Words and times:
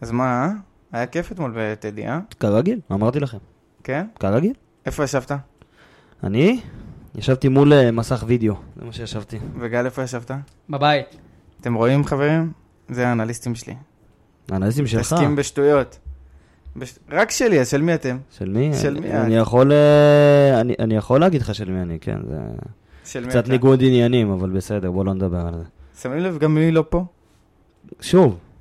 אז 0.00 0.10
מה? 0.10 0.52
היה 0.92 1.06
כיף 1.06 1.32
אתמול 1.32 1.52
בטדי, 1.56 2.06
אה? 2.06 2.18
כרגיל, 2.40 2.80
אמרתי 2.92 3.20
לכם. 3.20 3.38
כן? 3.84 4.06
כרגיל. 4.20 4.52
איפה 4.86 5.04
ישבת? 5.04 5.32
אני 6.24 6.60
ישבתי 7.14 7.48
מול 7.48 7.72
אה, 7.72 7.90
מסך 7.90 8.24
וידאו, 8.26 8.54
זה 8.76 8.84
מה 8.84 8.92
שישבתי. 8.92 9.38
וגל, 9.58 9.84
איפה 9.84 10.02
ישבת? 10.02 10.30
בבית. 10.70 11.06
אתם 11.60 11.74
רואים, 11.74 12.04
חברים? 12.04 12.52
זה 12.88 13.08
האנליסטים 13.08 13.54
שלי. 13.54 13.74
האנליסטים 14.50 14.86
שלך. 14.86 15.12
מתעסקים 15.12 15.36
בשטויות. 15.36 15.98
בש... 16.76 16.98
רק 17.10 17.30
שלי, 17.30 17.60
אז 17.60 17.68
של 17.68 17.82
מי 17.82 17.94
אתם? 17.94 18.18
של 18.30 18.48
מי? 18.48 18.70
של 18.74 19.00
מי 19.00 19.12
אני 19.12 19.36
את? 19.36 19.42
יכול, 19.42 19.72
אה, 19.72 20.60
אני, 20.60 20.74
אני 20.78 20.96
יכול 20.96 21.20
להגיד 21.20 21.40
לך 21.40 21.54
של 21.54 21.70
מי 21.70 21.82
אני, 21.82 21.98
כן, 22.00 22.18
זה 22.28 22.38
של 23.04 23.24
מי 23.24 23.30
קצת 23.30 23.44
אתה? 23.44 23.52
ניגוד 23.52 23.82
עניינים, 23.82 24.30
אבל 24.30 24.50
בסדר, 24.50 24.90
בוא 24.90 25.04
לא 25.04 25.14
נדבר 25.14 25.46
על 25.46 25.54
זה. 25.58 25.64
שמים 26.00 26.18
לב 26.18 26.38
גם 26.38 26.54
מי 26.54 26.70
לא 26.70 26.84
פה? 26.88 27.04
שוב, 28.00 28.38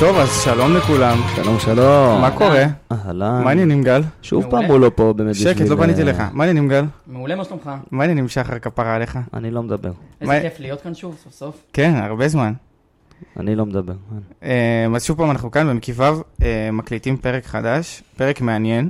טוב, 0.00 0.16
אז 0.16 0.42
שלום 0.44 0.76
לכולם. 0.76 1.18
שלום 1.36 1.58
שלום. 1.58 2.20
מה 2.20 2.30
קורה? 2.38 2.64
אהלן. 2.92 3.44
מה 3.44 3.48
העניינים, 3.50 3.82
גל? 3.82 4.02
שוב. 4.22 4.50
פעם 4.50 4.64
הוא 4.64 4.80
לא 4.80 4.90
פה 4.94 5.12
באמת 5.16 5.34
שקט, 5.34 5.60
לא 5.60 5.64
בשביל, 5.64 5.78
פניתי 5.78 6.00
אה, 6.00 6.06
לך. 6.06 6.22
מה 6.32 6.44
העניינים, 6.44 6.68
גל? 6.68 6.84
מעולה, 7.06 7.36
מה 7.36 7.44
שלומך? 7.44 7.70
מה 7.90 8.02
העניינים, 8.02 8.28
שחר 8.28 8.58
כפרה 8.58 8.94
עליך? 8.94 9.18
אני 9.34 9.50
לא 9.50 9.62
מדבר. 9.62 9.92
איזה 10.20 10.40
כיף 10.42 10.60
להיות 10.60 10.80
כאן 10.80 10.94
שוב, 10.94 11.16
סוף 11.24 11.32
סוף. 11.32 11.62
כן, 11.72 11.94
הרבה 11.96 12.28
זמן. 12.28 12.52
אני 13.36 13.56
לא 13.56 13.66
מדבר. 13.66 13.92
אה, 14.42 14.86
אז 14.94 15.04
שוב 15.04 15.16
פעם 15.16 15.30
אנחנו 15.30 15.50
כאן 15.50 15.68
במקיף 15.68 16.00
ו' 16.00 16.02
אה, 16.42 16.68
מקליטים 16.72 17.16
פרק 17.16 17.46
חדש, 17.46 18.02
פרק 18.16 18.40
מעניין, 18.40 18.88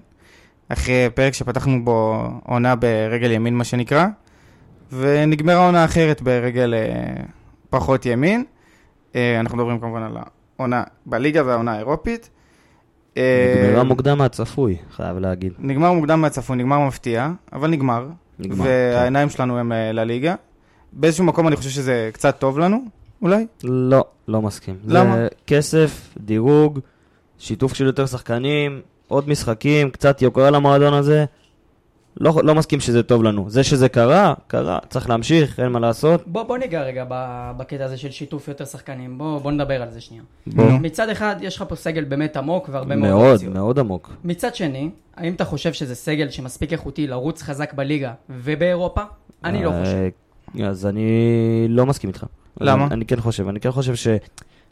אחרי 0.68 1.08
פרק 1.14 1.34
שפתחנו 1.34 1.84
בו 1.84 2.28
עונה 2.46 2.74
ברגל 2.76 3.30
ימין 3.30 3.54
מה 3.54 3.64
שנקרא, 3.64 4.06
ונגמרה 4.92 5.66
עונה 5.66 5.84
אחרת 5.84 6.22
ברגל 6.22 6.74
אה, 6.74 7.22
פחות 7.70 8.06
ימין. 8.06 8.44
אה, 9.14 9.40
אנחנו 9.40 9.58
מדברים 9.58 9.80
כמובן 9.80 10.02
על 10.02 10.16
העונה 10.60 10.82
בליגה 11.06 11.46
והעונה 11.46 11.72
האירופית. 11.72 12.30
אה, 13.16 13.64
נגמרה 13.66 13.82
מוקדם 13.82 14.18
מהצפוי, 14.18 14.76
חייב 14.96 15.18
להגיד. 15.18 15.52
נגמר 15.58 15.92
מוקדם 15.92 16.20
מהצפון, 16.20 16.58
נגמר 16.58 16.80
מפתיע, 16.80 17.30
אבל 17.52 17.70
נגמר. 17.70 18.06
נגמר. 18.38 18.64
כן. 18.64 18.70
והעיניים 18.70 19.30
שלנו 19.30 19.58
הם 19.58 19.72
אה, 19.72 19.92
לליגה. 19.92 20.34
באיזשהו 20.92 21.24
מקום 21.24 21.48
אני 21.48 21.56
חושב 21.56 21.70
שזה 21.70 22.10
קצת 22.12 22.38
טוב 22.38 22.58
לנו, 22.58 22.78
אולי? 23.22 23.46
לא, 23.64 24.04
לא 24.28 24.42
מסכים. 24.42 24.74
למה? 24.86 25.16
זה 25.16 25.28
כסף, 25.46 26.14
דירוג, 26.20 26.78
שיתוף 27.38 27.74
של 27.74 27.86
יותר 27.86 28.06
שחקנים, 28.06 28.80
עוד 29.08 29.28
משחקים, 29.28 29.90
קצת 29.90 30.22
יוקרה 30.22 30.50
למועדון 30.50 30.94
הזה. 30.94 31.24
לא, 32.20 32.34
לא 32.44 32.54
מסכים 32.54 32.80
שזה 32.80 33.02
טוב 33.02 33.22
לנו. 33.22 33.50
זה 33.50 33.62
שזה 33.64 33.88
קרה, 33.88 34.34
קרה, 34.46 34.78
צריך 34.88 35.08
להמשיך, 35.08 35.60
אין 35.60 35.68
מה 35.68 35.78
לעשות. 35.80 36.22
בוא, 36.26 36.42
בוא 36.42 36.58
ניגע 36.58 36.82
רגע 36.82 37.04
בקטע 37.56 37.84
הזה 37.84 37.96
של 37.96 38.10
שיתוף 38.10 38.48
יותר 38.48 38.64
שחקנים, 38.64 39.18
בוא, 39.18 39.38
בוא 39.38 39.52
נדבר 39.52 39.82
על 39.82 39.90
זה 39.90 40.00
שנייה. 40.00 40.22
בוא. 40.46 40.64
מצד 40.64 41.08
אחד, 41.08 41.36
יש 41.40 41.56
לך 41.56 41.64
פה 41.68 41.76
סגל 41.76 42.04
באמת 42.04 42.36
עמוק 42.36 42.68
והרבה 42.72 42.96
מאוד 42.96 43.10
מאוד, 43.10 43.32
אופציות. 43.32 43.54
מאוד 43.54 43.78
עמוק. 43.78 44.12
מצד 44.24 44.54
שני, 44.54 44.90
האם 45.16 45.32
אתה 45.32 45.44
חושב 45.44 45.72
שזה 45.72 45.94
סגל 45.94 46.30
שמספיק 46.30 46.72
איכותי 46.72 47.06
לרוץ 47.06 47.42
חזק 47.42 47.74
בליגה 47.74 48.12
ובאירופה? 48.30 49.02
אני 49.44 49.64
לא 49.64 49.72
אה, 49.72 49.80
חושב. 49.80 50.64
אז 50.64 50.86
אני 50.86 51.66
לא 51.68 51.86
מסכים 51.86 52.10
איתך. 52.10 52.26
למה? 52.60 52.86
אני, 52.86 52.94
אני 52.94 53.04
כן 53.04 53.20
חושב, 53.20 53.48
אני 53.48 53.60
כן 53.60 53.70
חושב 53.70 53.94
ש... 53.94 54.08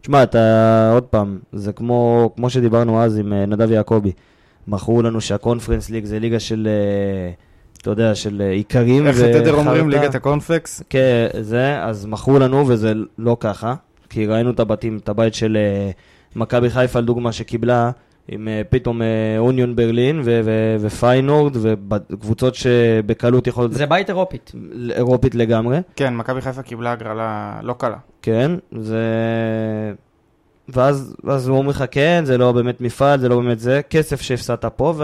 תשמע, 0.00 0.22
אתה, 0.22 0.90
עוד 0.94 1.02
פעם, 1.02 1.38
זה 1.52 1.72
כמו, 1.72 2.30
כמו 2.36 2.50
שדיברנו 2.50 3.02
אז 3.02 3.18
עם 3.18 3.32
אה, 3.32 3.46
נדב 3.46 3.70
יעקבי. 3.70 4.12
מכרו 4.68 5.02
לנו 5.02 5.20
שהקונפרנס 5.20 5.90
ליג 5.90 6.04
זה 6.04 6.18
ליגה 6.18 6.40
של, 6.40 6.68
אה, 6.70 7.30
אתה 7.82 7.90
יודע, 7.90 8.14
של 8.14 8.42
אה, 8.44 8.52
איכרים. 8.52 9.06
איך 9.06 9.20
התדר 9.20 9.54
אומרים. 9.54 9.90
ליגת 9.90 10.14
הקורנפלקס? 10.14 10.82
כן, 10.90 11.26
זה, 11.40 11.82
אז 11.82 12.06
מכרו 12.06 12.38
לנו 12.38 12.68
וזה 12.68 12.92
לא 13.18 13.36
ככה, 13.40 13.74
כי 14.10 14.26
ראינו 14.26 14.50
את 14.50 14.60
הבתים, 14.60 14.96
את 14.96 15.08
הבית 15.08 15.34
של 15.34 15.56
אה, 15.56 15.90
מכבי 16.36 16.70
חיפה, 16.70 17.00
לדוגמה, 17.00 17.32
שקיבלה 17.32 17.90
עם 18.30 18.48
פתאום 18.70 19.00
אוניון 19.38 19.76
ברלין 19.76 20.20
ו- 20.24 20.40
ו- 20.44 20.76
ופיינורד, 20.80 21.56
וקבוצות 21.62 22.54
שבקלות 22.54 23.46
יכולות... 23.46 23.72
זה 23.72 23.86
בית 23.86 24.08
אירופית. 24.10 24.52
אירופית 24.96 25.34
לגמרי, 25.34 25.78
כן, 25.96 26.16
מכבי 26.16 26.40
חיפה 26.40 26.62
קיבלה 26.62 26.92
הגרלה 26.92 27.60
לא 27.62 27.72
קלה. 27.78 27.96
כן, 28.22 28.50
זה... 28.78 29.02
ואז, 30.68 31.14
ואז 31.24 31.48
הוא 31.48 31.58
אומר 31.58 31.70
לך, 31.70 31.84
כן, 31.90 32.22
זה 32.24 32.38
לא 32.38 32.52
באמת 32.52 32.80
מפעל, 32.80 33.20
זה 33.20 33.28
לא 33.28 33.36
באמת 33.36 33.58
זה, 33.60 33.80
כסף 33.90 34.20
שהפסדת 34.20 34.64
פה, 34.64 34.94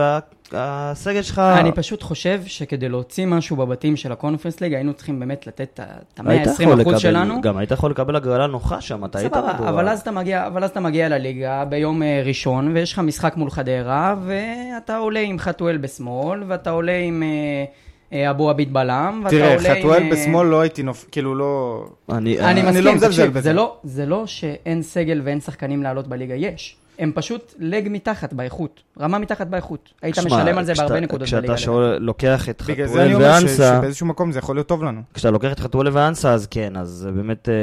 והסגל 0.53 1.23
שלך... 1.23 1.39
אני 1.39 1.73
פשוט 1.73 2.03
חושב 2.03 2.41
שכדי 2.47 2.89
להוציא 2.89 3.27
משהו 3.27 3.57
בבתים 3.57 3.97
של 3.97 4.13
הקונפרנס 4.13 4.61
ליג, 4.61 4.75
היינו 4.75 4.93
צריכים 4.95 5.21
באמת 5.21 5.47
לתת 5.47 5.81
את 5.81 6.21
היית 6.27 6.47
יכול 6.47 6.67
ה-120% 6.73 6.81
לקבל- 6.81 6.99
שלנו. 6.99 7.41
גם 7.41 7.57
היית 7.57 7.71
יכול 7.71 7.91
לקבל 7.91 8.17
הגרלה 8.17 8.47
נוחה 8.47 8.81
שם, 8.81 9.05
אתה 9.05 9.19
היית 9.19 9.35
סבבה. 9.35 9.69
אבל 9.69 9.89
אז 9.89 10.01
אתה 10.01 10.11
מגיע, 10.11 10.47
אבל 10.47 10.65
אז 10.65 10.71
אתה 10.71 10.81
מגיע 10.81 11.09
לליגה 11.09 11.65
ביום 11.65 12.03
אה, 12.03 12.23
ראשון, 12.25 12.73
ויש 12.75 12.93
לך 12.93 12.99
משחק 12.99 13.37
מול 13.37 13.51
חדרה, 13.51 14.15
ואתה 14.27 14.97
עולה 14.97 15.21
עם 15.21 15.39
חתואל 15.39 15.77
בשמאל, 15.77 16.43
ואתה 16.47 16.71
עולה 16.71 16.99
עם 16.99 17.23
אה, 17.23 17.65
אבו 18.13 18.51
עביד 18.51 18.73
בלם, 18.73 19.21
ואתה 19.25 19.37
תראה, 19.37 19.55
עולה 19.55 19.73
עם... 19.73 19.79
חתואל 19.79 20.03
אה, 20.03 20.11
בשמאל 20.11 20.47
לא 20.47 20.61
הייתי 20.61 20.83
נופ... 20.83 21.07
כאילו 21.13 21.35
לא... 21.35 21.85
אני, 22.13 22.41
אני 22.41 22.51
אני 22.51 22.63
מסכים, 22.63 22.85
לא 22.85 22.95
מזלזל 22.95 23.09
תקשיב, 23.23 23.31
בזה. 23.31 23.41
זה 23.41 23.53
לא, 23.53 23.77
זה 23.85 24.07
לא 24.07 24.27
שאין 24.27 24.83
סגל 24.83 25.21
ואין 25.25 25.41
שחקנים 25.41 25.83
לעלות 25.83 26.07
בליגה, 26.09 26.35
יש. 26.35 26.77
הם 26.99 27.13
פשוט 27.15 27.55
לג 27.59 27.89
מתחת 27.91 28.33
באיכות, 28.33 28.83
רמה 29.01 29.19
מתחת 29.19 29.47
באיכות. 29.47 29.93
היית 30.03 30.15
שמע, 30.15 30.25
משלם 30.27 30.59
על 30.59 30.65
זה 30.65 30.73
כשאתה- 30.73 30.89
בהרבה 30.89 31.01
נקודות 31.01 31.29
בליגה. 31.29 31.47
כשאתה 31.47 31.57
שואל- 31.57 31.99
לוקח 31.99 32.49
את 32.49 32.63
בגלל 32.69 32.87
זה 32.87 32.93
חתואל 32.93 33.05
אני 33.07 33.15
אומר 33.15 33.27
ואנסה, 33.27 33.77
שבאיזשהו 33.79 34.07
מקום 34.07 34.33
זה 34.33 34.39
יכול 34.39 34.57
להיות 34.57 34.67
טוב 34.69 34.85
לנו. 34.85 35.01
כשאתה 35.15 35.31
לוקח 35.31 35.53
את 35.53 35.61
חתואל 35.61 35.89
ואנסה, 35.93 36.33
אז 36.33 36.47
כן, 36.51 36.77
אז 36.77 36.89
זה 36.89 37.11
באמת, 37.11 37.49
אה, 37.49 37.55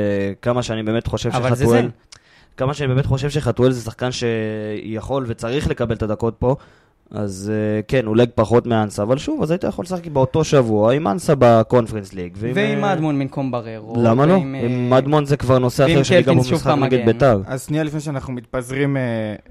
כמה 0.42 0.64
שאני 0.64 0.84
באמת 0.84 1.08
חושב 1.08 1.30
אבל 1.34 1.50
זה 1.50 1.64
שחתואל... 1.66 1.82
זה. 1.82 1.88
כמה 2.58 2.74
שאני 2.74 2.88
באמת 2.94 3.06
חושב 3.06 3.30
שחתואל 3.30 3.72
זה 3.72 3.82
שחקן 3.82 4.10
שיכול 4.12 5.26
וצריך 5.28 5.68
לקבל 5.70 5.96
את 5.96 6.04
הדקות 6.04 6.36
פה, 6.40 6.56
אז 7.12 7.52
אה, 7.54 7.82
כן, 7.88 8.06
הוא 8.06 8.16
לג 8.16 8.30
פחות 8.36 8.68
מאנסה, 8.68 9.04
אבל 9.04 9.18
שוב, 9.18 9.44
אז 9.44 9.52
היית 9.52 9.64
יכול 9.64 9.84
לשחק 9.84 10.08
באותו 10.08 10.44
שבוע 10.44 10.94
עם 10.94 11.08
אנסה 11.08 11.34
בקונפרנס 11.40 12.14
ליג. 12.14 12.34
ועם, 12.38 12.52
ועם 12.56 12.84
אה, 12.84 12.94
אדמון 12.94 13.20
במקום 13.20 13.52
בררו. 13.52 13.94
למה 13.98 14.26
לא? 14.26 14.34
אה, 14.34 14.38
עם 14.38 14.90
מדמון 14.90 15.26
זה 15.26 15.38
כבר 15.38 15.60
נושא 15.60 15.86
אחר 15.86 16.04
שניגע 16.04 16.34
שוב 16.34 16.52
במשחק 16.52 16.74
נגד. 16.78 17.06
ביתר. 17.06 17.42
אז 17.46 17.66
שנייה 17.66 17.84
לפני 17.84 18.00
שאנחנו 18.00 18.34
מתפזרים 18.34 18.98
אה, 18.98 19.02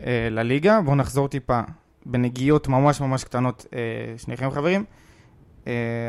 אה, 0.07 0.29
לליגה, 0.31 0.81
בואו 0.85 0.97
נחזור 0.97 1.29
טיפה 1.29 1.61
בנגיעות 2.07 2.69
ממש 2.69 3.01
ממש 3.01 3.25
קטנות, 3.25 3.67
אה, 3.75 3.79
שניכם 4.17 4.51
חברים, 4.51 4.81
אה, 4.81 5.00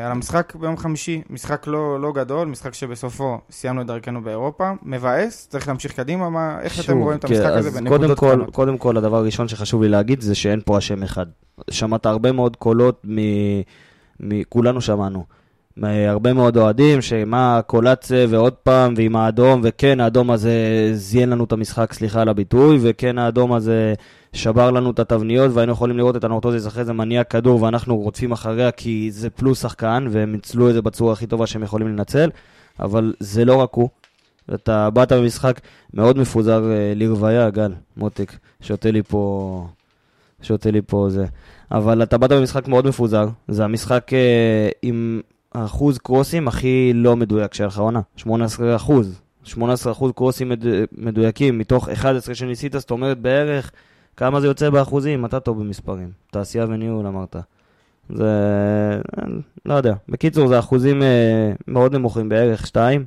על 0.04 0.10
המשחק 0.10 0.54
ביום 0.54 0.76
חמישי, 0.76 1.22
משחק 1.30 1.66
לא, 1.66 2.00
לא 2.00 2.12
גדול, 2.12 2.48
משחק 2.48 2.74
שבסופו 2.74 3.38
סיימנו 3.50 3.80
את 3.80 3.86
דרכנו 3.86 4.22
באירופה, 4.22 4.70
מבאס, 4.82 5.48
צריך 5.48 5.68
להמשיך 5.68 5.92
קדימה, 5.92 6.30
מה, 6.30 6.58
איך 6.60 6.74
אתם 6.74 6.82
שוב, 6.82 7.02
רואים 7.02 7.18
את 7.18 7.24
כן, 7.24 7.34
המשחק 7.34 7.50
הזה 7.50 7.68
אז 7.68 7.74
קודם 7.74 7.84
בנקודות 7.84 8.18
כל, 8.18 8.28
קטנות? 8.32 8.54
קודם 8.54 8.78
כל, 8.78 8.96
הדבר 8.96 9.16
הראשון 9.16 9.48
שחשוב 9.48 9.82
לי 9.82 9.88
להגיד 9.88 10.20
זה 10.20 10.34
שאין 10.34 10.60
פה 10.64 10.78
אשם 10.78 11.02
אחד. 11.02 11.26
שמעת 11.70 12.06
הרבה 12.06 12.32
מאוד 12.32 12.56
קולות, 12.56 13.02
מ... 13.04 13.18
מ... 14.20 14.44
כולנו 14.48 14.80
שמענו. 14.80 15.24
הרבה 15.82 16.32
מאוד 16.32 16.56
אוהדים, 16.56 17.02
שמה 17.02 17.60
קולציה 17.66 18.26
ועוד 18.28 18.52
פעם, 18.52 18.94
ועם 18.96 19.16
האדום, 19.16 19.60
וכן, 19.64 20.00
האדום 20.00 20.30
הזה 20.30 20.90
זיין 20.94 21.30
לנו 21.30 21.44
את 21.44 21.52
המשחק, 21.52 21.92
סליחה 21.92 22.22
על 22.22 22.28
הביטוי, 22.28 22.78
וכן, 22.82 23.18
האדום 23.18 23.52
הזה 23.52 23.94
שבר 24.32 24.70
לנו 24.70 24.90
את 24.90 24.98
התבניות, 24.98 25.50
והיינו 25.54 25.72
יכולים 25.72 25.96
לראות 25.96 26.16
את 26.16 26.24
הנורטוזיס 26.24 26.66
אחרי 26.66 26.84
זה 26.84 26.92
מניע 26.92 27.24
כדור, 27.24 27.62
ואנחנו 27.62 27.96
רודפים 27.96 28.32
אחריה 28.32 28.70
כי 28.70 29.08
זה 29.12 29.30
פלוס 29.30 29.62
שחקן, 29.62 30.06
והם 30.10 30.32
ניצלו 30.32 30.68
את 30.68 30.74
זה 30.74 30.82
בצורה 30.82 31.12
הכי 31.12 31.26
טובה 31.26 31.46
שהם 31.46 31.62
יכולים 31.62 31.88
לנצל, 31.88 32.30
אבל 32.80 33.14
זה 33.20 33.44
לא 33.44 33.56
רק 33.56 33.74
הוא. 33.74 33.88
אתה 34.54 34.90
באת 34.90 35.12
במשחק 35.12 35.60
מאוד 35.94 36.18
מפוזר 36.18 36.70
אה, 36.70 36.92
לרוויה, 36.96 37.50
גל, 37.50 37.72
מותק, 37.96 38.32
שותה 38.60 38.90
לי 38.90 39.02
פה, 39.02 39.66
שותה 40.42 40.70
לי 40.70 40.80
פה 40.86 41.06
זה. 41.10 41.26
אבל 41.70 42.02
אתה 42.02 42.18
באת 42.18 42.32
במשחק 42.32 42.68
מאוד 42.68 42.86
מפוזר, 42.86 43.28
זה 43.48 43.64
המשחק 43.64 44.12
אה, 44.12 44.68
עם 44.82 45.20
האחוז 45.54 45.98
קרוסים 45.98 46.48
הכי 46.48 46.92
לא 46.94 47.16
מדויק 47.16 47.54
שהיה 47.54 47.68
לך 47.68 47.78
עונה, 47.78 48.00
18 48.16 48.76
אחוז. 48.76 49.20
18 49.44 49.92
אחוז 49.92 50.12
קרוסים 50.12 50.48
מד... 50.48 50.64
מדויקים 50.92 51.58
מתוך 51.58 51.88
11 51.88 52.34
שניסית, 52.34 52.72
זאת 52.72 52.90
אומרת 52.90 53.18
בערך 53.18 53.70
כמה 54.16 54.40
זה 54.40 54.46
יוצא 54.46 54.70
באחוזים, 54.70 55.24
אתה 55.24 55.40
טוב 55.40 55.60
במספרים. 55.60 56.10
תעשייה 56.30 56.64
וניהול 56.68 57.06
אמרת. 57.06 57.36
זה... 58.10 58.30
לא 59.66 59.74
יודע. 59.74 59.94
בקיצור, 60.08 60.48
זה 60.48 60.58
אחוזים 60.58 61.02
אה, 61.02 61.52
מאוד 61.68 61.94
נמוכים, 61.94 62.28
בערך 62.28 62.66
2. 62.66 63.04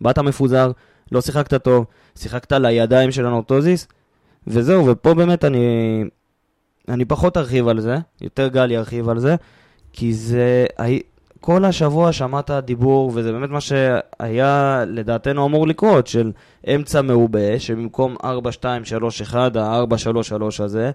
באת 0.00 0.18
מפוזר, 0.18 0.70
לא 1.12 1.20
שיחקת 1.20 1.62
טוב, 1.62 1.86
שיחקת 2.16 2.52
לידיים 2.52 3.10
של 3.10 3.26
הנורטוזיס, 3.26 3.88
וזהו, 4.46 4.86
ופה 4.86 5.14
באמת 5.14 5.44
אני... 5.44 6.04
אני 6.88 7.04
פחות 7.04 7.36
ארחיב 7.36 7.68
על 7.68 7.80
זה, 7.80 7.96
יותר 8.20 8.48
גל 8.48 8.70
ירחיב 8.70 9.08
על 9.08 9.18
זה, 9.18 9.36
כי 9.96 10.14
זה... 10.14 10.66
כל 11.40 11.64
השבוע 11.64 12.12
שמעת 12.12 12.50
דיבור, 12.50 13.12
וזה 13.14 13.32
באמת 13.32 13.50
מה 13.50 13.60
שהיה 13.60 14.84
לדעתנו 14.86 15.46
אמור 15.46 15.66
לקרות, 15.66 16.06
של 16.06 16.32
אמצע 16.74 17.02
מעובה, 17.02 17.58
שבמקום 17.58 18.16
4-2-3-1, 18.22 18.24
ה-4-3-3 19.58 20.42
הזה, 20.58 20.90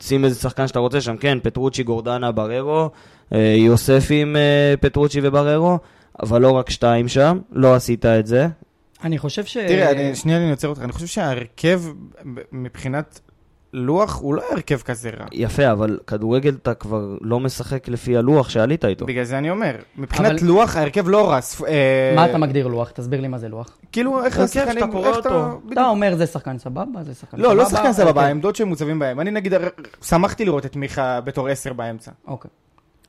שים 0.00 0.24
איזה 0.24 0.40
שחקן 0.40 0.68
שאתה 0.68 0.78
רוצה 0.78 1.00
שם, 1.00 1.16
כן, 1.16 1.38
פטרוצ'י, 1.42 1.82
גורדנה, 1.82 2.32
בררו, 2.32 2.90
אה, 3.32 3.54
יוסף 3.56 4.06
עם 4.10 4.36
אה, 4.36 4.74
פטרוצ'י 4.80 5.20
ובררו, 5.22 5.78
אבל 6.22 6.40
לא 6.40 6.50
רק 6.50 6.70
שתיים 6.70 7.08
שם, 7.08 7.38
לא 7.52 7.74
עשית 7.74 8.06
את 8.06 8.26
זה. 8.26 8.46
אני 9.04 9.18
חושב 9.18 9.44
ש... 9.44 9.56
תראה, 9.56 9.90
אני, 9.90 10.14
שנייה 10.14 10.38
אני 10.38 10.50
עוצר 10.50 10.68
אותך, 10.68 10.82
אני 10.82 10.92
חושב 10.92 11.06
שההרכב 11.06 11.82
מבחינת 12.52 13.20
לוח 13.72 14.20
הוא 14.20 14.34
לא 14.34 14.42
הרכב 14.50 14.80
כזה 14.80 15.10
רע. 15.10 15.26
יפה, 15.32 15.72
אבל 15.72 15.98
כדורגל 16.06 16.54
אתה 16.62 16.74
כבר 16.74 17.16
לא 17.20 17.40
משחק 17.40 17.88
לפי 17.88 18.16
הלוח 18.16 18.48
שעלית 18.48 18.84
איתו. 18.84 19.06
בגלל 19.06 19.24
זה 19.24 19.38
אני 19.38 19.50
אומר, 19.50 19.76
מבחינת 19.96 20.30
אבל... 20.30 20.46
לוח 20.46 20.76
ההרכב 20.76 21.08
לא 21.08 21.30
רע. 21.30 21.38
אה... 21.68 22.12
מה 22.16 22.30
אתה 22.30 22.38
מגדיר 22.38 22.66
לוח? 22.66 22.90
תסביר 22.90 23.20
לי 23.20 23.28
מה 23.28 23.38
זה 23.38 23.48
לוח. 23.48 23.78
כאילו, 23.92 24.24
איך 24.24 24.38
השחקנים, 24.38 24.72
שאתה 24.72 24.86
קורא 24.92 25.08
אותו. 25.08 25.60
אתה 25.72 25.88
אומר 25.88 26.16
זה 26.16 26.26
שחקן 26.26 26.58
סבבה, 26.58 27.02
זה 27.02 27.14
שחקן 27.14 27.36
לא, 27.36 27.42
סבבה. 27.42 27.54
לא, 27.54 27.62
לא 27.62 27.68
שחקן 27.68 27.92
סבבה, 27.92 28.22
העמדות 28.22 28.56
שהם 28.56 28.68
מוצבים 28.68 28.98
בהם. 28.98 29.20
אני 29.20 29.30
נגיד, 29.30 29.52
שמחתי 30.02 30.44
לראות 30.44 30.66
את 30.66 30.76
מיכה 30.76 31.20
בתור 31.20 31.48
עשר 31.48 31.72
באמצע. 31.72 32.10
אוקיי. 32.26 32.50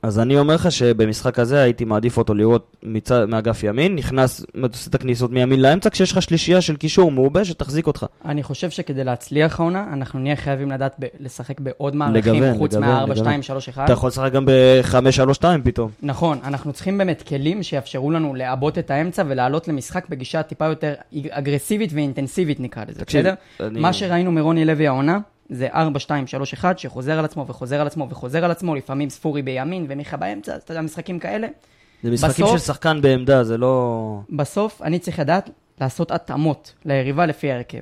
אז 0.02 0.18
אני 0.18 0.38
אומר 0.38 0.54
לך 0.54 0.72
שבמשחק 0.72 1.38
הזה 1.38 1.62
הייתי 1.62 1.84
מעדיף 1.84 2.18
אותו 2.18 2.34
לראות 2.34 2.76
מצד, 2.82 3.24
מאגף 3.24 3.62
ימין, 3.62 3.94
נכנס, 3.96 4.44
עושה 4.62 4.90
את 4.90 4.94
הכניסות 4.94 5.30
מימין 5.30 5.62
לאמצע, 5.62 5.90
כשיש 5.90 6.12
לך 6.12 6.22
שלישייה 6.22 6.60
של 6.60 6.76
קישור 6.76 7.10
מעובה 7.10 7.44
שתחזיק 7.44 7.86
אותך. 7.86 8.06
אני 8.24 8.42
חושב 8.42 8.70
שכדי 8.70 9.04
להצליח 9.04 9.60
העונה, 9.60 9.86
אנחנו 9.92 10.20
נהיה 10.20 10.36
חייבים 10.36 10.70
לדעת 10.70 10.94
ב- 10.98 11.06
לשחק 11.20 11.60
בעוד 11.60 11.96
מערכים, 11.96 12.34
לגוון, 12.34 12.58
חוץ 12.58 12.74
מה-4, 12.74 13.16
2, 13.16 13.42
3, 13.42 13.68
1. 13.68 13.84
אתה 13.84 13.92
יכול 13.92 14.08
לשחק 14.08 14.32
גם 14.32 14.46
ב-5, 14.46 15.10
3, 15.10 15.36
2 15.36 15.62
פתאום. 15.62 15.90
נכון, 16.02 16.38
אנחנו 16.44 16.72
צריכים 16.72 16.98
באמת 16.98 17.22
כלים 17.22 17.62
שיאפשרו 17.62 18.10
לנו 18.10 18.34
לעבות 18.34 18.78
את 18.78 18.90
האמצע 18.90 19.22
ולעלות 19.26 19.68
למשחק 19.68 20.08
בגישה 20.08 20.42
טיפה 20.42 20.64
יותר 20.66 20.94
אגרסיבית 21.30 21.90
ואינטנסיבית 21.92 22.60
נקרא 22.60 22.84
לזה, 22.88 23.02
בסדר? 23.06 23.34
אני... 23.60 23.80
מה 23.80 23.92
שראינו 23.92 24.32
מרוני 24.32 24.64
לוי 24.64 24.86
העונה, 24.86 25.18
זה 25.52 25.68
4, 25.74 25.98
2, 25.98 26.26
3, 26.26 26.52
1, 26.54 26.78
שחוזר 26.78 27.18
על 27.18 27.24
עצמו 27.24 27.46
וחוזר 27.46 27.80
על 27.80 27.86
עצמו 27.86 28.06
וחוזר 28.10 28.44
על 28.44 28.50
עצמו, 28.50 28.74
לפעמים 28.74 29.10
ספורי 29.10 29.42
בימין 29.42 29.86
ומיכה 29.88 30.16
באמצע, 30.16 30.56
אתה 30.56 30.72
יודע, 30.72 30.82
משחקים 30.82 31.18
כאלה. 31.18 31.48
זה 32.02 32.10
משחקים 32.10 32.44
בסוף, 32.44 32.58
של 32.58 32.66
שחקן 32.66 33.00
בעמדה, 33.02 33.44
זה 33.44 33.58
לא... 33.58 34.20
בסוף 34.30 34.82
אני 34.82 34.98
צריך 34.98 35.18
לדעת 35.18 35.50
לעשות 35.80 36.10
התאמות 36.10 36.74
ליריבה 36.84 37.26
לפי 37.26 37.52
ההרכב. 37.52 37.78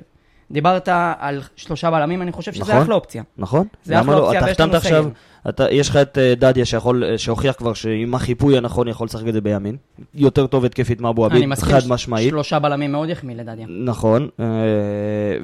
דיברת 0.51 0.89
על 1.19 1.41
שלושה 1.55 1.91
בלמים, 1.91 2.21
אני 2.21 2.31
חושב 2.31 2.53
שזה 2.53 2.63
נכון, 2.63 2.81
אחלה 2.81 2.95
אופציה. 2.95 3.23
נכון. 3.37 3.67
זה 3.83 4.01
אחלה 4.01 4.15
לא? 4.15 4.19
אופציה, 4.19 4.43
ויש 4.45 4.59
לנו 4.59 4.79
סגל. 4.79 5.03
אתה, 5.49 5.71
יש 5.71 5.89
לך 5.89 5.95
את 5.95 6.17
uh, 6.17 6.39
דדיה 6.39 6.65
שיכול, 6.65 7.03
uh, 7.03 7.17
שהוכיח 7.17 7.55
כבר 7.55 7.73
שעם 7.73 8.15
החיפוי 8.15 8.57
הנכון 8.57 8.87
יכול 8.87 9.05
לשחק 9.05 9.27
את 9.27 9.33
זה 9.33 9.41
בימין. 9.41 9.77
יותר 10.15 10.47
טוב 10.47 10.65
התקפית 10.65 11.01
מאבו 11.01 11.25
עביד, 11.25 11.53
חד 11.55 11.79
משמעית. 11.87 12.29
שלושה 12.29 12.59
בלמים 12.59 12.91
מאוד 12.91 13.09
יחמיא 13.09 13.35
לדדיה. 13.35 13.65
נכון, 13.69 14.29
uh, 14.37 14.41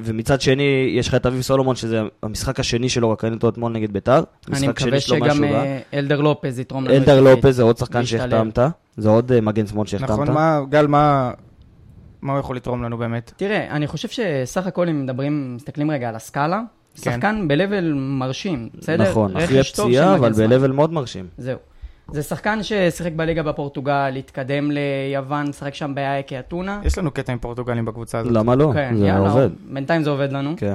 ומצד 0.02 0.40
שני, 0.40 0.92
יש 0.92 1.08
לך 1.08 1.14
את 1.14 1.26
אביב 1.26 1.40
סולומון, 1.40 1.76
שזה 1.76 2.02
המשחק 2.22 2.60
השני 2.60 2.88
שלו, 2.88 3.10
רק 3.10 3.24
ראינו 3.24 3.36
אותו 3.36 3.48
אתמול 3.48 3.72
נגד 3.72 3.92
ביתר. 3.92 4.22
אני 4.52 4.68
מקווה 4.68 5.00
שגם 5.00 5.44
אלדר 5.94 6.20
לופז 6.20 6.58
יתרום 6.58 6.84
לנו. 6.84 6.94
אלדר 6.94 7.20
לופז 7.20 7.56
זה 7.56 7.62
עוד 7.62 7.78
שחקן 7.78 8.04
שהחתמת, 8.04 8.58
זה 8.96 9.08
עוד 9.08 9.40
מגן 9.40 9.66
שמאל 9.66 9.86
שהחתמת. 9.86 10.10
נכון, 10.10 10.30
מה, 10.30 10.60
גל, 10.68 10.86
מה... 10.86 11.30
מה 12.22 12.32
הוא 12.32 12.40
יכול 12.40 12.56
לתרום 12.56 12.82
לנו 12.82 12.98
באמת? 12.98 13.32
תראה, 13.36 13.70
אני 13.70 13.86
חושב 13.86 14.08
שסך 14.08 14.66
הכל 14.66 14.88
אם 14.88 15.02
מדברים, 15.02 15.56
מסתכלים 15.56 15.90
רגע 15.90 16.08
על 16.08 16.16
הסקאלה. 16.16 16.60
שחקן 17.04 17.48
ב-level 17.48 17.94
מרשים, 17.94 18.68
בסדר? 18.78 19.10
נכון, 19.10 19.36
אחרי 19.36 19.62
פציעה, 19.62 20.14
אבל 20.14 20.32
ב-level 20.32 20.72
מאוד 20.72 20.92
מרשים. 20.92 21.26
זהו. 21.38 21.58
זה 22.12 22.22
שחקן 22.22 22.62
ששיחק 22.62 23.12
בליגה 23.16 23.42
בפורטוגל, 23.42 24.16
התקדם 24.18 24.70
ליוון, 24.70 25.52
שחק 25.52 25.74
שם 25.74 25.94
באייקי 25.94 26.38
אתונה. 26.38 26.80
יש 26.84 26.98
לנו 26.98 27.10
קטע 27.10 27.32
עם 27.32 27.38
פורטוגלים 27.38 27.84
בקבוצה 27.84 28.18
הזאת. 28.18 28.32
למה 28.32 28.54
לא? 28.54 28.70
כן, 28.74 28.96
זה 28.96 29.06
יאללה, 29.06 29.30
עובד. 29.30 29.48
בינתיים 29.72 30.02
זה 30.02 30.10
עובד 30.10 30.32
לנו. 30.32 30.54
כן. 30.56 30.74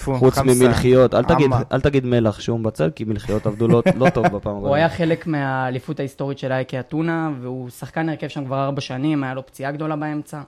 חוץ 0.00 0.38
ממלחיות, 0.38 1.14
אל 1.14 1.24
תגיד, 1.24 1.50
אל 1.72 1.80
תגיד 1.80 2.06
מלח 2.06 2.40
שום 2.40 2.62
בצל, 2.62 2.90
כי 2.94 3.04
מלחיות 3.04 3.46
עבדו 3.46 3.68
לא, 3.68 3.82
לא 3.96 4.10
טוב 4.10 4.26
בפעם 4.26 4.56
הבאה. 4.56 4.68
הוא 4.68 4.74
היה 4.74 4.88
חלק 4.88 5.26
מהאליפות 5.26 6.00
ההיסטורית 6.00 6.38
של 6.38 6.52
אייקי 6.52 6.80
אתונה, 6.80 7.30
והוא 7.40 7.70
שחקן 7.70 8.08
הרכב 8.08 8.28
שם 8.28 8.44
כבר 8.44 8.64
ארבע 8.64 8.80
שנים, 8.80 9.24
היה 9.24 9.34
לו 9.34 9.46
פציעה 9.46 9.72
גדולה 9.72 9.96
באמצע. 9.96 10.40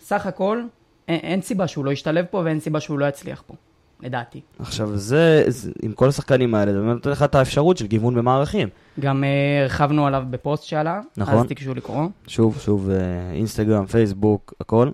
סך 0.00 0.26
הכל, 0.26 0.62
אין, 1.08 1.20
אין 1.22 1.40
סיבה 1.40 1.66
שהוא 1.66 1.84
לא 1.84 1.90
ישתלב 1.90 2.24
פה 2.30 2.42
ואין 2.44 2.60
סיבה 2.60 2.80
שהוא 2.80 2.98
לא 2.98 3.06
יצליח 3.06 3.42
פה, 3.46 3.54
לדעתי. 4.02 4.40
עכשיו, 4.58 4.96
זה, 4.96 5.44
זה 5.46 5.70
עם 5.82 5.92
כל 5.92 6.08
השחקנים 6.08 6.54
האלה, 6.54 6.72
זה 6.72 6.78
נותן 6.78 7.10
לך 7.10 7.22
את 7.22 7.34
האפשרות 7.34 7.76
של 7.76 7.86
גיוון 7.86 8.14
במערכים. 8.14 8.68
גם 9.00 9.24
uh, 9.24 9.62
הרחבנו 9.62 10.06
עליו 10.06 10.24
בפוסט 10.30 10.64
שעלה, 10.64 11.00
נכון. 11.16 11.34
אז 11.34 11.46
תקשו 11.46 11.74
לקרוא. 11.74 12.08
שוב, 12.26 12.58
שוב, 12.60 12.88
uh, 12.88 13.34
אינסטגרם, 13.34 13.86
פייסבוק, 13.86 14.54
הכל. 14.60 14.90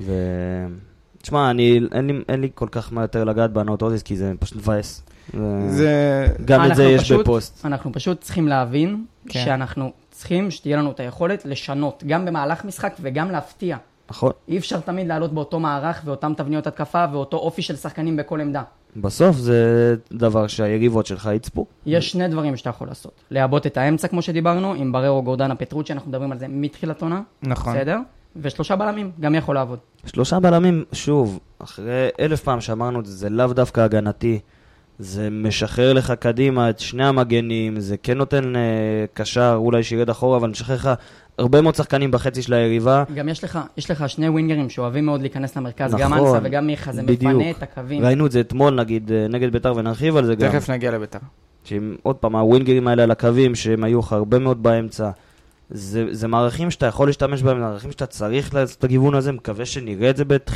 ו... 0.00 0.12
תשמע, 1.22 1.50
אני, 1.50 1.80
אין, 1.92 2.06
לי, 2.06 2.22
אין 2.28 2.40
לי 2.40 2.48
כל 2.54 2.68
כך 2.70 2.92
מה 2.92 3.02
יותר 3.02 3.24
לגעת 3.24 3.52
באנאוטוזיס, 3.52 4.02
כי 4.02 4.16
זה 4.16 4.32
פשוט 4.38 4.56
מבאס. 4.56 5.02
זה... 5.68 6.26
גם 6.44 6.70
את 6.70 6.76
זה 6.76 6.84
יש 6.84 7.02
פשוט, 7.02 7.20
בפוסט. 7.20 7.66
אנחנו 7.66 7.92
פשוט 7.92 8.20
צריכים 8.20 8.48
להבין 8.48 9.04
כן. 9.28 9.44
שאנחנו 9.44 9.92
צריכים 10.10 10.50
שתהיה 10.50 10.76
לנו 10.76 10.90
את 10.90 11.00
היכולת 11.00 11.44
לשנות, 11.44 12.04
גם 12.06 12.24
במהלך 12.24 12.64
משחק 12.64 12.94
וגם 13.00 13.30
להפתיע. 13.30 13.76
נכון. 14.14 14.32
אי 14.48 14.58
אפשר 14.58 14.80
תמיד 14.80 15.06
לעלות 15.06 15.32
באותו 15.32 15.60
מערך 15.60 16.02
ואותם 16.04 16.32
תבניות 16.36 16.66
התקפה 16.66 17.04
ואותו 17.12 17.36
אופי 17.36 17.62
של 17.62 17.76
שחקנים 17.76 18.16
בכל 18.16 18.40
עמדה. 18.40 18.62
בסוף 18.96 19.36
זה 19.36 19.94
דבר 20.12 20.46
שהיריבות 20.46 21.06
שלך 21.06 21.30
יצפו. 21.34 21.66
יש 21.86 22.10
שני 22.10 22.28
דברים 22.28 22.56
שאתה 22.56 22.70
יכול 22.70 22.88
לעשות. 22.88 23.12
לעבות 23.30 23.66
את 23.66 23.76
האמצע, 23.76 24.08
כמו 24.08 24.22
שדיברנו, 24.22 24.74
עם 24.74 24.92
בררו 24.92 25.22
גורדנה 25.22 25.54
פטרוצ'י, 25.54 25.92
אנחנו 25.92 26.08
מדברים 26.08 26.32
על 26.32 26.38
זה 26.38 26.46
מתחילת 26.48 27.02
עונה. 27.02 27.20
נכון. 27.42 27.74
בסדר? 27.74 27.98
ושלושה 28.36 28.76
בלמים, 28.76 29.10
גם 29.20 29.34
יכול 29.34 29.54
לעבוד. 29.54 29.78
שלושה 30.06 30.40
בלמים, 30.40 30.84
שוב, 30.92 31.38
אחרי 31.58 32.08
אלף 32.20 32.42
פעם 32.42 32.60
שאמרנו 32.60 33.00
את 33.00 33.06
זה, 33.06 33.12
זה 33.12 33.30
לאו 33.30 33.46
דווקא 33.46 33.80
הגנתי. 33.80 34.40
זה 34.98 35.28
משחרר 35.30 35.92
לך 35.92 36.12
קדימה 36.12 36.70
את 36.70 36.78
שני 36.78 37.04
המגנים, 37.04 37.80
זה 37.80 37.96
כן 37.96 38.18
נותן 38.18 38.56
אה, 38.56 38.60
קשר, 39.12 39.54
אולי 39.56 39.82
שירד 39.82 40.10
אחורה, 40.10 40.36
אבל 40.36 40.50
משחרר 40.50 40.76
לך 40.76 40.90
הרבה 41.38 41.60
מאוד 41.60 41.74
שחקנים 41.74 42.10
בחצי 42.10 42.42
של 42.42 42.54
היריבה. 42.54 43.04
גם 43.14 43.28
יש 43.28 43.44
לך, 43.44 43.58
יש 43.76 43.90
לך 43.90 44.08
שני 44.08 44.28
ווינגרים 44.28 44.70
שאוהבים 44.70 45.06
מאוד 45.06 45.20
להיכנס 45.20 45.56
למרכז, 45.56 45.94
נכון, 45.94 46.00
גם 46.00 46.14
אנסה 46.14 46.38
וגם 46.42 46.66
מיכה, 46.66 46.92
זה 46.92 47.02
בדיוק. 47.02 47.32
מפנה 47.32 47.50
את 47.50 47.62
הקווים. 47.62 48.04
ראינו 48.04 48.26
את 48.26 48.32
זה 48.32 48.40
אתמול, 48.40 48.74
נגיד, 48.74 49.12
אה, 49.12 49.26
נגד 49.28 49.52
ביתר, 49.52 49.76
ונרחיב 49.76 50.16
על 50.16 50.24
זה 50.24 50.34
גם. 50.34 50.50
תכף 50.50 50.70
נגיע 50.70 50.90
לביתר. 50.90 51.18
עוד 52.02 52.16
פעם, 52.16 52.36
הווינגרים 52.36 52.88
האלה 52.88 53.02
על 53.02 53.10
הקווים, 53.10 53.54
שהם 53.54 53.84
היו 53.84 53.98
לך 53.98 54.12
הרבה 54.12 54.38
מאוד 54.38 54.62
באמצע. 54.62 55.10
זה, 55.70 56.06
זה 56.10 56.28
מערכים 56.28 56.70
שאתה 56.70 56.86
יכול 56.86 57.08
להשתמש 57.08 57.42
בהם, 57.42 57.60
מערכים 57.60 57.92
שאתה 57.92 58.06
צריך 58.06 58.54
לעשות 58.54 58.78
את 58.78 58.84
הגיוון 58.84 59.14
הזה, 59.14 59.32
מקווה 59.32 59.64
שנראה 59.64 60.10
את 60.10 60.16
זה 60.16 60.24
בתח... 60.24 60.54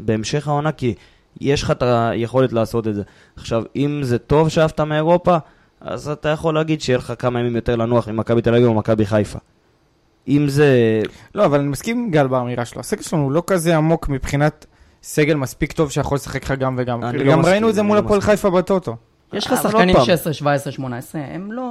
בהמשך 0.00 0.48
העונה, 0.48 0.72
כי 0.72 0.94
יש 1.40 1.62
לך 1.62 1.70
את 1.70 1.82
היכולת 1.82 2.52
לעשות 2.52 2.88
את 2.88 2.94
זה. 2.94 3.02
עכשיו, 3.36 3.62
אם 3.76 4.00
זה 4.02 4.18
טוב 4.18 4.48
שאהבת 4.48 4.80
מאירופה, 4.80 5.36
אז 5.80 6.08
אתה 6.08 6.28
יכול 6.28 6.54
להגיד 6.54 6.80
שיהיה 6.80 6.98
לך 6.98 7.12
כמה 7.18 7.40
ימים 7.40 7.56
יותר 7.56 7.76
לנוח 7.76 8.08
ממכבי 8.08 8.42
תל 8.42 8.54
אביב 8.54 8.66
או 8.66 8.74
מכבי 8.74 9.06
חיפה. 9.06 9.38
אם 10.28 10.48
זה... 10.48 11.02
לא, 11.34 11.44
אבל 11.44 11.60
אני 11.60 11.68
מסכים 11.68 11.98
עם 11.98 12.10
גל 12.10 12.26
באמירה 12.26 12.64
שלו. 12.64 12.80
הסגל 12.80 13.02
שלנו 13.02 13.22
הוא 13.22 13.32
לא 13.32 13.42
כזה 13.46 13.76
עמוק 13.76 14.08
מבחינת 14.08 14.66
סגל 15.02 15.34
מספיק 15.34 15.72
טוב 15.72 15.90
שיכול 15.90 16.16
לשחק 16.16 16.44
לך 16.44 16.52
גם 16.52 16.74
וגם. 16.78 17.00
גם 17.00 17.40
לא 17.40 17.46
ראינו 17.46 17.68
את 17.68 17.74
זה 17.74 17.82
מול 17.82 17.98
לא 17.98 18.02
הפועל 18.04 18.20
חיפה 18.20 18.50
בטוטו. 18.50 18.96
יש 19.32 19.46
לך 19.46 19.62
שחקנים 19.62 19.96
16, 20.04 20.32
17, 20.32 20.72
18, 20.72 21.20
הם 21.34 21.52
לא, 21.52 21.62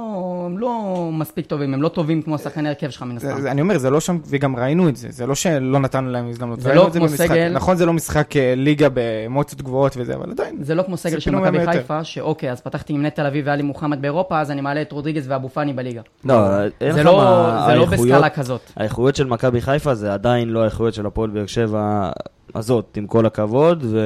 הם 0.46 0.58
לא 0.58 1.08
מספיק 1.12 1.46
טובים, 1.46 1.74
הם 1.74 1.82
לא 1.82 1.88
טובים 1.88 2.22
כמו 2.22 2.38
שחקני 2.38 2.68
הרכב 2.68 2.90
שלך 2.90 3.02
מן 3.02 3.16
הסתם. 3.16 3.46
אני 3.46 3.60
אומר, 3.60 3.78
זה 3.78 3.90
לא 3.90 4.00
שם, 4.00 4.18
וגם 4.26 4.56
ראינו 4.56 4.88
את 4.88 4.96
זה, 4.96 5.08
זה 5.10 5.26
לא 5.26 5.34
שלא 5.34 5.78
נתנו 5.78 6.10
להם 6.10 6.28
הזדמנות. 6.28 6.60
זה 6.60 6.74
לא 6.74 6.90
כמו 6.92 7.08
סגל... 7.08 7.52
נכון, 7.52 7.76
זה 7.76 7.86
לא 7.86 7.92
משחק 7.92 8.36
אה, 8.36 8.54
ליגה 8.56 8.88
באמוציות 8.88 9.62
גבוהות 9.62 9.96
וזה, 9.96 10.14
אבל 10.14 10.30
עדיין. 10.30 10.56
זה 10.60 10.74
לא 10.74 10.82
כמו 10.82 10.96
סגל 10.96 11.20
של 11.20 11.30
מכבי 11.30 11.66
חיפה, 11.66 12.04
שאוקיי, 12.04 12.52
אז 12.52 12.60
פתחתי 12.60 12.92
עם 12.92 13.06
נטע 13.06 13.22
תל 13.22 13.26
אביב 13.26 13.44
ואלי 13.48 13.62
מוחמד 13.62 14.02
באירופה, 14.02 14.40
אז 14.40 14.50
אני 14.50 14.60
מעלה 14.60 14.82
את 14.82 14.92
רודריגז 14.92 15.24
ואבו 15.28 15.48
פאני 15.48 15.72
בליגה. 15.72 16.00
לא, 16.24 16.48
אין 16.80 16.96
לך 16.96 17.06
לא- 17.06 17.16
מה... 17.16 17.66
זה 17.66 17.74
לא 17.74 17.86
בסקאלה 17.86 18.30
כזאת. 18.30 18.72
האיכויות 18.76 19.16
של 19.16 19.26
מכבי 19.26 19.60
חיפה 19.60 19.94
זה 19.94 20.14
עדיין 20.14 20.48
לא 20.48 20.62
האיכויות 20.62 20.94
של 20.94 21.06
הפועל 21.06 21.30
באר 21.30 21.46
שבע 21.46 22.10
הזאת, 22.54 22.96
עם 22.96 23.06
כל 23.06 23.26
הכבוד, 23.26 23.84
ו... 23.84 23.98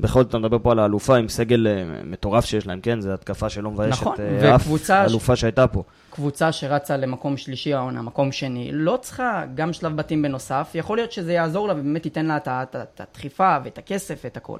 בכל 0.00 0.22
זאת 0.22 0.28
אתה 0.28 0.38
מדבר 0.38 0.58
פה 0.58 0.72
על 0.72 0.78
האלופה 0.78 1.16
עם 1.16 1.28
סגל 1.28 1.66
אה, 1.66 1.84
מטורף 2.04 2.44
שיש 2.44 2.66
להם, 2.66 2.80
כן? 2.80 3.00
זו 3.00 3.12
התקפה 3.12 3.48
שלא 3.48 3.70
מביישת 3.70 4.02
נכון, 4.02 4.16
אה, 4.20 4.54
אף 4.54 4.68
אלופה 4.90 5.36
ש... 5.36 5.40
שהייתה 5.40 5.66
פה. 5.66 5.82
קבוצה 6.10 6.52
שרצה 6.52 6.96
למקום 6.96 7.36
שלישי 7.36 7.74
העונה, 7.74 8.02
מקום 8.02 8.32
שני, 8.32 8.70
לא 8.72 8.98
צריכה 9.02 9.44
גם 9.54 9.72
שלב 9.72 9.96
בתים 9.96 10.22
בנוסף, 10.22 10.70
יכול 10.74 10.96
להיות 10.96 11.12
שזה 11.12 11.32
יעזור 11.32 11.68
לה 11.68 11.74
ובאמת 11.74 12.04
ייתן 12.04 12.26
לה 12.26 12.36
את 12.46 13.00
הדחיפה 13.00 13.56
ואת 13.64 13.78
הכסף 13.78 14.20
ואת 14.24 14.36
הכל. 14.36 14.58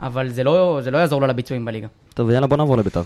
אבל 0.00 0.28
זה 0.28 0.44
לא, 0.44 0.78
זה 0.82 0.90
לא 0.90 0.98
יעזור 0.98 1.20
לה 1.20 1.26
לביצועים 1.26 1.64
בליגה. 1.64 1.86
טוב, 2.14 2.30
יאללה 2.30 2.46
בוא 2.46 2.56
נעבור 2.56 2.76
לביתר. 2.76 3.02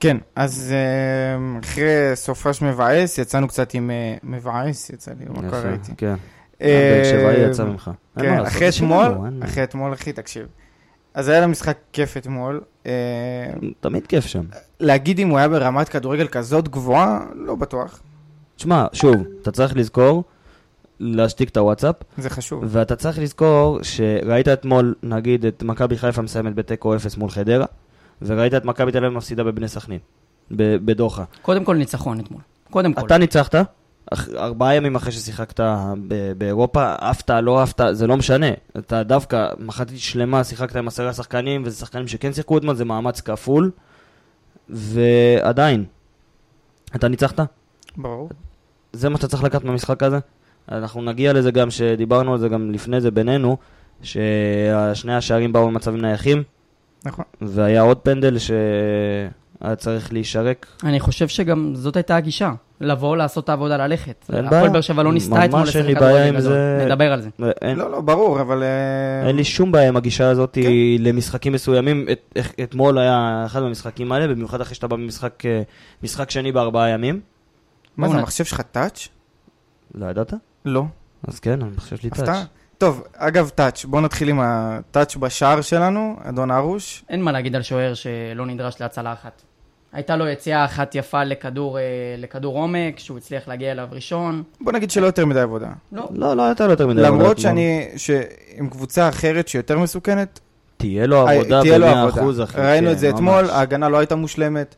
כן, 0.00 0.16
אז 0.36 0.72
אה, 0.72 1.60
אחרי 1.60 1.86
סופש 2.14 2.62
מבאס, 2.62 3.18
יצאנו 3.18 3.48
קצת 3.48 3.74
עם 3.74 3.90
מבאס, 4.22 4.90
יצא 4.90 5.12
לי, 5.18 5.24
מה 5.28 5.50
קרה 5.50 5.72
איתי? 5.72 5.92
כן. 5.96 6.14
שבעי 7.04 7.40
יצא 7.40 7.64
ממך. 7.64 7.90
כן, 8.18 8.40
אחרי 8.46 8.68
אתמול, 8.68 9.06
אחרי 9.44 9.64
אתמול, 9.64 9.92
אחי, 9.92 10.12
תקשיב. 10.12 10.46
אז 11.14 11.28
היה 11.28 11.40
לנו 11.40 11.50
משחק 11.50 11.78
כיף 11.92 12.16
אתמול. 12.16 12.60
אה, 12.86 12.92
תמיד 13.80 14.06
כיף 14.06 14.26
שם. 14.26 14.44
להגיד 14.80 15.18
אם 15.18 15.28
הוא 15.28 15.38
היה 15.38 15.48
ברמת 15.48 15.88
כדורגל 15.88 16.26
כזאת 16.28 16.68
גבוהה, 16.68 17.20
לא 17.34 17.54
בטוח. 17.54 18.00
תשמע, 18.56 18.86
שוב, 18.92 19.14
אתה 19.42 19.50
צריך 19.50 19.76
לזכור 19.76 20.24
להשתיק 21.00 21.48
את 21.48 21.56
הוואטסאפ, 21.56 21.94
זה 22.18 22.30
חשוב. 22.30 22.64
ואתה 22.66 22.96
צריך 22.96 23.18
לזכור 23.18 23.78
שראית 23.82 24.48
אתמול, 24.48 24.94
נגיד, 25.02 25.46
את 25.46 25.62
מכבי 25.62 25.98
חיפה 25.98 26.22
מסיימת 26.22 26.54
בתיקו 26.54 26.96
0 26.96 27.16
מול 27.16 27.30
חדרה, 27.30 27.66
וראית 28.22 28.54
את 28.54 28.64
מכבי 28.64 28.92
תל 28.92 28.98
אביב 29.04 29.16
מפסידה 29.16 29.44
בבני 29.44 29.68
סכנין, 29.68 29.98
בדוחה. 30.50 31.24
קודם 31.42 31.64
כל 31.64 31.76
ניצחון 31.76 32.20
אתמול. 32.20 32.40
קודם 32.70 32.92
כל. 32.92 33.06
אתה 33.06 33.18
ניצחת, 33.18 33.54
ארבעה 34.36 34.74
ימים 34.74 34.96
אחרי 34.96 35.12
ששיחקת 35.12 35.60
ב- 36.08 36.32
באירופה, 36.38 36.94
עפת, 36.98 37.30
לא 37.30 37.62
עפת, 37.62 37.84
זה 37.92 38.06
לא 38.06 38.16
משנה. 38.16 38.46
אתה 38.78 39.02
דווקא 39.02 39.48
מחצית 39.58 39.98
שלמה 39.98 40.44
שיחקת 40.44 40.76
עם 40.76 40.88
עשרה 40.88 41.12
שחקנים, 41.12 41.62
וזה 41.64 41.76
שחקנים 41.76 42.08
שכן 42.08 42.32
שיחקו 42.32 42.58
אתמול, 42.58 42.74
זה 42.74 42.84
מאמץ 42.84 43.20
כפול, 43.20 43.70
ועדיין, 44.68 45.84
אתה 46.96 47.08
ניצחת? 47.08 47.40
ברור. 47.96 48.28
זה 48.92 49.08
מה 49.08 49.16
שאתה 49.16 49.28
צריך 49.28 49.44
לקחת 49.44 49.64
מהמשחק 49.64 50.02
הזה. 50.02 50.18
אנחנו 50.72 51.02
נגיע 51.02 51.32
לזה 51.32 51.50
גם, 51.50 51.70
שדיברנו 51.70 52.32
על 52.32 52.38
זה 52.38 52.48
גם 52.48 52.70
לפני 52.70 53.00
זה 53.00 53.10
בינינו, 53.10 53.56
ששני 54.02 55.14
השערים 55.14 55.52
באו 55.52 55.66
במצבים 55.66 56.00
נייחים, 56.00 56.42
נכון. 57.04 57.24
והיה 57.40 57.82
עוד 57.82 57.98
פנדל 57.98 58.38
שהיה 58.38 59.76
צריך 59.76 60.12
להישרק. 60.12 60.66
אני 60.84 61.00
חושב 61.00 61.28
שגם 61.28 61.74
זאת 61.74 61.96
הייתה 61.96 62.16
הגישה. 62.16 62.52
לבוא, 62.80 63.16
לעשות 63.16 63.44
את 63.44 63.48
העבודה, 63.48 63.76
ללכת. 63.76 64.24
אין 64.32 64.44
הפועל 64.44 64.60
בעיה. 64.60 64.72
באר 64.72 64.80
שבע 64.80 65.02
לא 65.02 65.12
ניסתה 65.12 65.34
ממש 65.34 65.44
אתמול 65.44 65.60
אין 65.60 65.68
לשחק 65.68 65.84
לי 65.86 65.94
בעיה 65.94 66.00
כדורגל 66.10 66.28
עם 66.28 66.36
גדול. 66.36 66.52
זה. 66.52 66.84
נדבר 66.86 67.12
על 67.12 67.20
זה. 67.20 67.28
ואין- 67.38 67.76
לא, 67.78 67.90
לא, 67.90 68.00
ברור, 68.00 68.40
אבל... 68.40 68.62
אה, 68.62 69.28
אין 69.28 69.36
לי 69.36 69.44
שום 69.44 69.72
בעיה 69.72 69.88
עם 69.88 69.96
הגישה 69.96 70.30
הזאת 70.30 70.54
כן. 70.54 70.60
למשחקים 70.98 71.52
מסוימים. 71.52 72.06
את, 72.12 72.36
אתמול 72.62 72.98
היה 72.98 73.42
אחד 73.46 73.62
מהמשחקים 73.62 74.12
האלה, 74.12 74.28
במיוחד 74.28 74.60
אחרי 74.60 74.74
שאתה 74.74 74.86
בא 74.86 74.96
במשחק 74.96 75.42
אה, 75.46 75.62
שני 76.30 76.52
בארבעה 76.52 76.88
ימים. 76.88 77.20
מה 77.96 78.08
זה, 78.08 78.16
המחשב 78.16 78.44
שלך 78.44 78.60
טאץ'? 78.60 79.08
לא 79.94 80.06
ידעת? 80.06 80.32
לא. 80.64 80.84
אז 81.28 81.40
כן, 81.40 81.60
חושב 81.78 81.96
שלי? 81.96 82.10
טאץ'. 82.10 82.46
טוב, 82.78 83.02
אגב, 83.16 83.48
טאץ', 83.48 83.84
בואו 83.84 84.02
נתחיל 84.02 84.28
עם 84.28 84.40
הטאץ' 84.42 85.16
בשער 85.16 85.60
שלנו, 85.60 86.16
אדון 86.24 86.50
ארוש. 86.50 87.04
אין 87.08 87.22
מה 87.22 87.32
להגיד 87.32 87.56
על 87.56 87.62
שוער 87.62 87.94
שלא 87.94 88.46
נדרש 88.46 88.80
להצלה 88.80 89.12
אחת. 89.12 89.42
הייתה 89.92 90.16
לו 90.16 90.28
יציאה 90.28 90.64
אחת 90.64 90.94
יפה 90.94 91.24
לכדור, 91.24 91.78
אה, 91.78 91.82
לכדור 92.18 92.58
עומק, 92.58 92.98
שהוא 92.98 93.18
הצליח 93.18 93.48
להגיע 93.48 93.72
אליו 93.72 93.88
ראשון. 93.92 94.42
בוא 94.60 94.72
נגיד 94.72 94.90
שלא 94.90 95.06
יותר 95.06 95.26
מדי 95.26 95.40
עבודה. 95.40 95.68
לא, 95.92 96.08
לא, 96.14 96.36
לא 96.36 96.42
הייתה 96.42 96.64
לו 96.64 96.70
יותר 96.70 96.86
מדי 96.86 97.06
עבודה 97.06 97.22
למרות. 97.22 97.38
שאני, 97.38 97.88
שעם 97.96 98.68
קבוצה 98.70 99.08
אחרת 99.08 99.48
שיותר 99.48 99.78
מסוכנת, 99.78 100.40
תהיה 100.76 101.06
לו 101.06 101.26
אה, 101.26 101.32
עבודה 101.32 101.60
תהיה 101.60 101.78
לו 101.78 101.86
ב-100%, 101.86 102.18
עבודה. 102.18 102.44
אחי. 102.44 102.60
ראינו 102.60 102.86
כן, 102.86 102.92
את 102.92 102.98
זה 102.98 103.08
ממש. 103.08 103.14
אתמול, 103.16 103.50
ההגנה 103.50 103.88
לא 103.88 103.98
הייתה 103.98 104.16
מושלמת. 104.16 104.74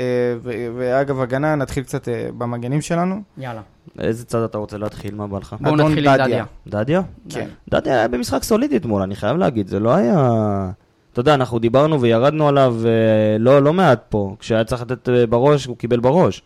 אה, 0.00 0.04
ו- 0.42 0.66
ואגב, 0.76 1.20
הגנה, 1.20 1.54
נתחיל 1.54 1.84
קצת 1.84 2.08
במגנים 2.38 2.80
שלנו. 2.80 3.20
יאללה. 3.38 3.60
איזה 3.98 4.24
צד 4.24 4.38
אתה 4.42 4.58
רוצה 4.58 4.78
להתחיל? 4.78 5.14
מה 5.14 5.26
בא 5.26 5.38
לך? 5.38 5.56
בואו 5.60 5.76
נתחיל 5.76 6.08
עם 6.08 6.14
דדיה. 6.14 6.26
דדיה. 6.26 6.44
דדיה? 6.66 7.02
כן. 7.28 7.48
דדיה 7.70 7.94
היה 7.94 8.08
במשחק 8.08 8.42
סולידי 8.42 8.76
אתמול, 8.76 9.02
אני 9.02 9.16
חייב 9.16 9.36
להגיד, 9.36 9.68
זה 9.68 9.80
לא 9.80 9.94
היה... 9.94 10.70
אתה 11.12 11.20
יודע, 11.20 11.34
אנחנו 11.34 11.58
דיברנו 11.58 12.00
וירדנו 12.00 12.48
עליו 12.48 12.76
אה, 12.84 13.38
לא, 13.38 13.62
לא 13.62 13.72
מעט 13.72 14.02
פה. 14.08 14.36
כשהיה 14.38 14.64
צריך 14.64 14.82
לתת 14.82 15.08
אה, 15.08 15.26
בראש, 15.26 15.66
הוא 15.66 15.76
קיבל 15.76 16.00
בראש. 16.00 16.42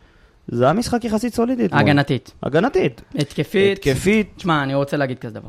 זה 0.49 0.65
היה 0.65 0.73
משחק 0.73 1.05
יחסית 1.05 1.35
סולידי 1.35 1.65
אתמול. 1.65 1.81
הגנתית. 1.81 2.35
הגנתית. 2.43 3.03
התקפית. 3.15 3.79
התקפית. 3.79 4.33
תשמע, 4.37 4.63
אני 4.63 4.75
רוצה 4.75 4.97
להגיד 4.97 5.19
כזה 5.19 5.35
דבר. 5.35 5.49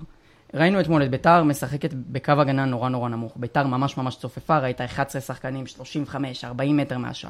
ראינו 0.54 0.80
אתמול 0.80 1.04
את 1.04 1.10
ביתר 1.10 1.44
משחקת 1.44 1.94
בקו 1.94 2.32
הגנה 2.32 2.66
נורא 2.66 2.90
נורא 2.90 3.10
נמוך. 3.10 3.34
ביתר 3.36 3.68
ממש 3.68 3.98
ממש 3.98 4.16
צופפה, 4.16 4.58
ראית 4.58 4.82
11 4.82 5.22
שחקנים, 5.22 5.64
35-40 6.14 6.64
מטר 6.64 6.98
מהשאר. 6.98 7.30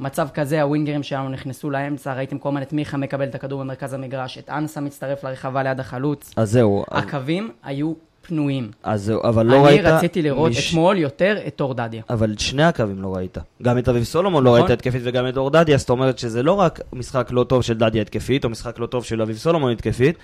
מצב 0.00 0.28
כזה, 0.34 0.62
הווינגרים 0.62 1.02
שלנו 1.02 1.28
נכנסו 1.28 1.70
לאמצע, 1.70 2.14
ראיתם 2.14 2.38
כל 2.38 2.48
הזמן 2.48 2.62
את 2.62 2.72
מיכה 2.72 2.96
מקבל 2.96 3.24
את 3.24 3.34
הכדור 3.34 3.60
במרכז 3.60 3.92
המגרש, 3.92 4.38
את 4.38 4.50
אנסה 4.50 4.80
מצטרף 4.80 5.24
לרחבה 5.24 5.62
ליד 5.62 5.80
החלוץ. 5.80 6.32
אז 6.36 6.50
זהו. 6.50 6.84
הקווים 6.90 7.50
היו 7.62 7.92
פנויים. 8.26 8.70
אז 8.82 9.04
זהו, 9.04 9.20
אבל 9.24 9.46
לא 9.46 9.54
אני 9.56 9.64
ראית... 9.64 9.84
רציתי 9.84 10.22
לראות 10.22 10.50
מש- 10.50 10.70
אתמול 10.70 10.98
יותר 10.98 11.36
את 11.46 11.60
אור 11.60 11.74
דדיה. 11.74 12.02
אבל 12.10 12.32
את 12.32 12.38
שני 12.38 12.62
הקווים 12.64 13.02
לא 13.02 13.16
ראית. 13.16 13.38
גם 13.62 13.78
את 13.78 13.88
אביב 13.88 14.04
סולומון 14.04 14.44
לא 14.44 14.50
נכון. 14.50 14.60
ראית 14.60 14.70
התקפית 14.70 15.02
וגם 15.04 15.28
את 15.28 15.36
אור 15.36 15.50
דדיה, 15.50 15.76
זאת 15.78 15.90
אומרת 15.90 16.18
שזה 16.18 16.42
לא 16.42 16.52
רק 16.52 16.80
משחק 16.92 17.28
לא 17.30 17.44
טוב 17.44 17.62
של 17.62 17.78
דדיה 17.78 18.02
התקפית, 18.02 18.44
או 18.44 18.50
משחק 18.50 18.78
לא 18.78 18.86
טוב 18.86 19.04
של 19.04 19.22
אביב 19.22 19.36
סולומון 19.36 19.72
התקפית, 19.72 20.16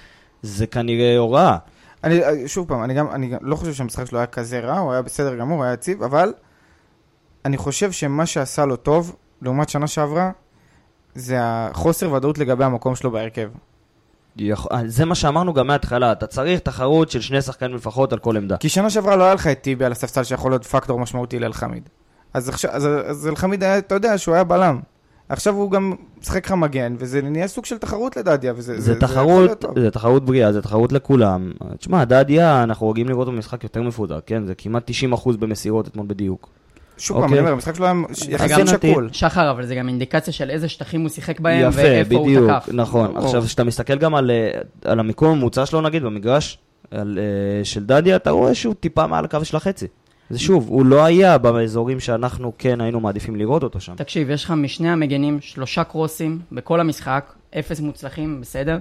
זה 0.42 0.66
כנראה 0.66 1.18
הוראה. 1.18 1.56
אני, 2.04 2.22
אה, 2.24 2.30
שוב 2.48 2.68
פעם, 2.68 2.84
אני 2.84 2.94
גם, 2.94 3.10
אני 3.10 3.26
גם 3.28 3.38
לא 3.42 3.56
חושב 3.56 3.72
שהמשחק 3.72 4.04
שלו 4.06 4.18
היה 4.18 4.26
כזה 4.26 4.60
רע, 4.60 4.78
הוא 4.78 4.92
היה 4.92 5.02
בסדר 5.02 5.36
גמור, 5.36 5.56
הוא 5.56 5.64
היה 5.64 5.72
יציב, 5.72 6.02
אבל 6.02 6.32
אני 7.44 7.56
חושב 7.56 7.92
שמה 7.92 8.26
שעשה 8.26 8.64
לו 8.64 8.76
טוב, 8.76 9.16
לעומת 9.42 9.68
שנה 9.68 9.86
שעברה, 9.86 10.30
זה 11.14 11.36
החוסר 11.40 12.12
ודאות 12.12 12.38
לגבי 12.38 12.64
המקום 12.64 12.94
שלו 12.96 13.10
בהרכב. 13.10 13.48
יכול- 14.38 14.70
זה 14.86 15.04
מה 15.04 15.14
שאמרנו 15.14 15.54
גם 15.54 15.66
מההתחלה, 15.66 16.12
אתה 16.12 16.26
צריך 16.26 16.60
תחרות 16.60 17.10
של 17.10 17.20
שני 17.20 17.42
שחקנים 17.42 17.74
לפחות 17.76 18.12
על 18.12 18.18
כל 18.18 18.36
עמדה. 18.36 18.56
כי 18.56 18.68
שנה 18.68 18.90
שעברה 18.90 19.16
לא 19.16 19.24
היה 19.24 19.34
לך 19.34 19.46
את 19.46 19.60
טיבי 19.62 19.84
על 19.84 19.92
הספסל 19.92 20.22
שיכול 20.24 20.52
להיות 20.52 20.64
פקטור 20.64 20.98
משמעותי 20.98 21.38
לאלחמיד. 21.38 21.88
אז 22.34 22.48
עכשיו, 22.48 22.70
אז, 22.70 22.88
אז 23.06 23.28
אלחמיד 23.28 23.62
היה, 23.64 23.78
אתה 23.78 23.94
יודע 23.94 24.18
שהוא 24.18 24.34
היה 24.34 24.44
בלם. 24.44 24.80
עכשיו 25.28 25.54
הוא 25.54 25.70
גם 25.70 25.92
משחק 26.20 26.46
לך 26.46 26.52
מגן, 26.52 26.94
וזה 26.98 27.22
נהיה 27.22 27.48
סוג 27.48 27.64
של 27.64 27.78
תחרות 27.78 28.16
לדדיה, 28.16 28.52
וזה 28.56 28.80
זה 28.80 28.92
יכול 28.92 29.08
תחרות, 29.08 29.60
טוב. 29.60 29.78
זה 29.80 29.90
תחרות 29.90 30.24
בריאה, 30.24 30.52
זה 30.52 30.62
תחרות 30.62 30.92
לכולם. 30.92 31.52
תשמע, 31.78 32.04
דדיה, 32.04 32.62
אנחנו 32.62 32.90
רגילים 32.90 33.08
לראות 33.08 33.26
אותו 33.26 33.36
במשחק 33.36 33.64
יותר 33.64 33.82
מפוזר, 33.82 34.18
כן? 34.26 34.46
זה 34.46 34.54
כמעט 34.54 34.90
90% 34.90 35.36
במסירות 35.38 35.88
אתמול 35.88 36.06
בדיוק. 36.08 36.48
שוב 37.00 37.16
פעם, 37.16 37.24
אוקיי. 37.24 37.38
אני 37.38 37.40
אומר, 37.40 37.52
המשחק 37.52 37.74
שלו 37.74 37.86
היה 37.86 37.94
יחסית. 38.28 38.68
שקול. 38.68 39.08
שחר, 39.12 39.50
אבל 39.50 39.66
זה 39.66 39.74
גם 39.74 39.88
אינדיקציה 39.88 40.32
של 40.32 40.50
איזה 40.50 40.68
שטחים 40.68 41.00
הוא 41.00 41.08
שיחק 41.08 41.40
בהם, 41.40 41.68
יפה, 41.68 41.80
ואיפה 41.82 42.14
הוא 42.14 42.26
בדיוק, 42.26 42.50
תקף. 42.50 42.68
נכון. 42.72 43.06
ברור. 43.06 43.24
עכשיו, 43.26 43.42
כשאתה 43.42 43.64
מסתכל 43.64 43.98
גם 43.98 44.14
על, 44.14 44.30
אה, 44.30 44.60
על 44.84 45.00
המיקום 45.00 45.28
הממוצע 45.28 45.66
שלו, 45.66 45.80
נגיד, 45.80 46.02
במגרש, 46.02 46.58
אה, 46.92 46.98
של 47.64 47.84
דדיה, 47.86 48.16
אתה 48.16 48.30
רואה 48.30 48.54
שהוא 48.54 48.74
טיפה 48.74 49.06
מעל 49.06 49.24
הקו 49.24 49.44
של 49.44 49.56
החצי. 49.56 49.86
זה 50.30 50.38
שוב, 50.38 50.68
הוא 50.68 50.86
לא 50.86 51.04
היה 51.04 51.38
באזורים 51.38 52.00
שאנחנו 52.00 52.52
כן 52.58 52.80
היינו 52.80 53.00
מעדיפים 53.00 53.36
לראות 53.36 53.62
אותו 53.62 53.80
שם. 53.80 53.94
תקשיב, 53.96 54.30
יש 54.30 54.44
לך 54.44 54.50
משני 54.50 54.90
המגנים 54.90 55.40
שלושה 55.40 55.84
קרוסים 55.84 56.38
בכל 56.52 56.80
המשחק, 56.80 57.32
אפס 57.58 57.80
מוצלחים, 57.80 58.40
בסדר? 58.40 58.78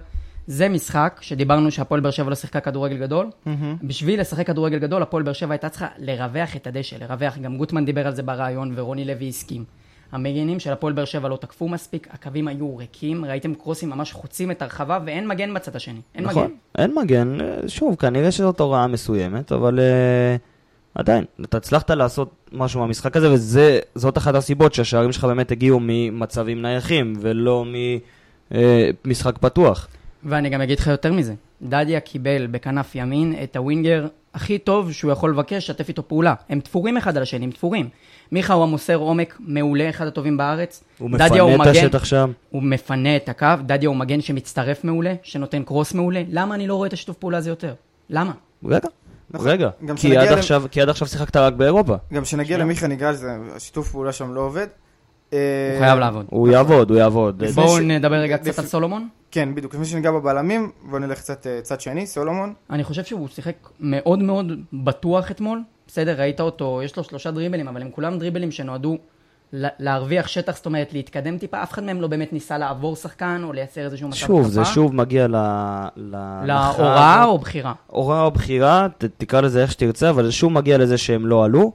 זה 0.50 0.70
משחק 0.70 1.20
שדיברנו 1.22 1.72
שהפועל 1.72 2.02
באר 2.02 2.12
שבע 2.12 2.30
לא 2.30 2.36
שיחקה 2.36 2.60
כדורגל 2.60 2.98
גדול. 2.98 3.30
מהמם. 3.46 3.76
בשביל 3.84 4.22
לשחק 4.22 4.48
כדורגל 4.48 4.80
גדול, 4.80 5.02
הפועל 5.02 5.24
באר 5.24 5.34
שבע 5.34 5.54
הייתה 5.54 5.70
צריכה 5.70 5.88
לרווח 5.98 6.56
את 6.56 6.68
הדשא, 6.68 6.96
לרווח, 6.96 7.38
גם 7.38 7.58
גוטמן 7.58 7.86
דיבר 7.86 8.08
על 8.08 8.16
זה 8.16 8.24
ברעיון 8.24 8.74
ורוני 8.76 9.06
לוי 9.06 9.30
הסכים. 9.30 9.64
המגנים 10.12 10.60
של 10.60 10.72
הפועל 10.72 10.94
באר 10.94 11.06
שבע 11.06 11.30
לא 11.30 11.36
תקפו 11.36 11.68
מספיק, 11.68 12.08
הקווים 12.12 12.48
היו 12.48 12.78
ריקים, 12.78 13.26
ראיתם 13.26 13.54
קרוסים 13.54 13.90
ממש 13.90 14.14
חוצים 14.14 14.52
את 14.52 14.62
הרחבה 14.62 15.00
ואין 15.06 15.28
מגן 15.28 15.54
בצד 15.54 15.76
השני. 15.76 16.02
אין 16.16 16.24
נכון, 16.24 16.44
מגן. 16.44 16.54
אין 16.78 16.96
מגן, 16.96 17.42
אה, 17.42 17.70
שוב, 17.70 17.96
כנראה 17.96 18.32
שזאת 18.32 18.60
הוראה 18.60 18.88
מסוימת, 18.88 19.52
אבל 19.52 19.80
אה, 19.80 20.36
עדיין, 20.96 21.26
אתה 21.44 21.58
הצלחת 21.58 21.92
לעשות 21.92 22.30
משהו 22.52 22.80
מהמשחק 22.80 23.18
הזה, 23.18 23.34
וזאת 23.34 24.18
אחת 24.18 24.36
הסיבות 24.36 24.74
שהשערים 24.74 25.12
שלך 25.12 25.24
באמת 25.24 25.52
הגיעו 25.52 25.80
ממצבים 25.82 26.62
נייחים, 26.62 27.14
ולא 27.22 27.66
ממשחק 29.06 29.38
פתוח. 29.38 29.88
ואני 30.24 30.50
גם 30.50 30.62
אגיד 30.62 30.80
לך 30.80 30.88
יותר 30.88 31.14
מזה, 31.14 31.34
דדיה 31.62 32.00
קיבל 32.00 32.48
בכנף 32.48 32.96
ימין 32.96 33.36
את 33.44 33.56
הווינגר 33.56 34.08
הכי 34.34 34.58
טוב 34.58 34.92
שהוא 34.92 35.12
יכול 35.12 35.30
לבקש, 35.32 35.68
שתף 35.68 35.88
איתו 35.88 36.08
פעולה. 36.08 36.34
הם 36.50 36.60
תפורים 36.60 36.98
אחד 36.98 37.18
על 37.18 37.24
השני, 37.24 37.46
הם 37.46 37.52
תפורים. 37.52 37.90
מיכה 38.32 38.54
הוא 38.54 38.64
המוסר 38.64 38.96
עומק 38.96 39.38
מעולה, 39.40 39.90
אחד 39.90 40.08
הטובים 40.08 40.38
בארץ. 40.38 40.84
הוא 41.00 41.10
מפנה 41.10 41.26
את 41.28 41.60
מגן- 41.60 41.70
השטח 41.70 42.06
שם. 42.06 42.32
הוא 42.50 42.64
מפנה 42.64 43.16
את 43.16 43.30
הקו, 43.30 43.48
דדיה 43.66 43.90
הוא 43.90 43.96
מגן 43.98 44.22
שמצטרף 44.22 44.84
מעולה, 44.84 45.14
שנותן 45.24 45.64
קרוס 45.64 45.94
מעולה. 45.94 46.24
למה 46.30 46.56
אני 46.56 46.68
לא 46.68 46.76
רואה 46.76 46.88
את 46.88 46.94
השיתוף 46.94 47.18
פעולה 47.18 47.38
הזה 47.38 47.50
יותר? 47.50 47.74
למה? 48.10 48.32
רגע, 48.66 48.88
נכון. 49.32 49.48
רגע, 49.48 49.70
כי 49.96 50.18
עד 50.18 50.28
ל- 50.30 50.34
עכשיו- 50.34 50.64
כי 50.72 50.82
עד 50.82 50.90
עכשיו 50.90 51.08
שיחקת 51.08 51.38
רק 51.38 51.54
באירופה. 51.54 51.96
גם 52.14 52.24
כשנגיע. 52.24 52.58
למיכה 52.58 52.88
ניגע 52.88 53.12
לזה, 53.12 53.28
השיתוף 53.56 53.92
פעולה 53.92 54.12
שם 54.14 54.34
לא 54.34 54.42
עובד. 54.42 54.68
הוא 55.30 55.40
אה, 55.40 55.80
חייב 55.80 56.00
לעבוד. 56.00 56.26
הוא 56.30 56.48
יעבוד, 56.48 56.90
הוא 56.90 57.00
יעבוד. 57.00 57.44
בואו 57.56 57.80
נדבר 57.80 58.16
רגע 58.16 58.38
קצת 58.38 58.60
על 58.60 58.66
סולומון. 58.66 59.08
כן, 59.32 59.56
בדיוק. 59.56 59.74
לפני 59.74 59.86
שניגע 59.86 60.12
בבלמים, 60.12 60.72
בואו 60.90 61.00
נלך 61.00 61.18
קצת 61.18 61.48
אה, 61.48 61.60
צד 61.62 61.82
שני, 61.82 62.08
סולומון. 62.08 62.54
אני 62.70 62.84
חושב 62.84 63.04
שהוא 63.04 63.28
שיחק 63.28 63.56
מאוד 63.80 64.20
מאוד 64.20 64.52
בטוח 64.74 65.32
אתמול. 65.32 65.62
בסדר, 65.88 66.20
ראית 66.20 66.42
אותו, 66.42 66.82
יש 66.84 66.98
לו 66.98 67.04
שלושה 67.04 67.32
דריבלים, 67.32 67.68
אבל 67.68 67.82
הם 67.82 67.90
כולם 67.92 68.20
דריבלים 68.20 68.52
שנועדו 68.52 68.98
להרוויח 69.54 70.28
שטח, 70.28 70.56
זאת 70.56 70.66
אומרת, 70.66 70.94
להתקדם 70.94 71.38
טיפה. 71.38 71.64
אף 71.64 71.72
אחד 71.72 71.84
מהם 71.84 72.02
לא 72.02 72.08
באמת 72.08 72.34
ניסה 72.34 72.58
לעבור 72.58 72.96
שחקן 72.96 73.42
או 73.44 73.54
לייצר 73.54 73.82
איזשהו 73.82 74.08
מצב 74.08 74.18
שוב, 74.18 74.48
זה 74.48 74.62
התקפה. 74.62 74.74
שוב 74.76 74.96
מגיע 74.96 75.28
ל... 75.28 75.36
ל- 75.98 76.42
להוראה. 76.46 77.24
או 77.24 77.38
בחירה? 77.38 77.74
הוראה 77.88 78.22
או 78.24 78.32
בחירה, 78.32 78.88
תקרא 79.18 79.42
לזה 79.42 79.62
איך 79.62 79.72
שתרצה, 79.72 80.10
אבל 80.10 80.26
זה 80.26 80.32
שוב 80.32 80.52
מגיע 80.52 80.78
לזה 80.78 80.98
שהם 80.98 81.26
לא 81.28 81.46
עלו. 81.46 81.72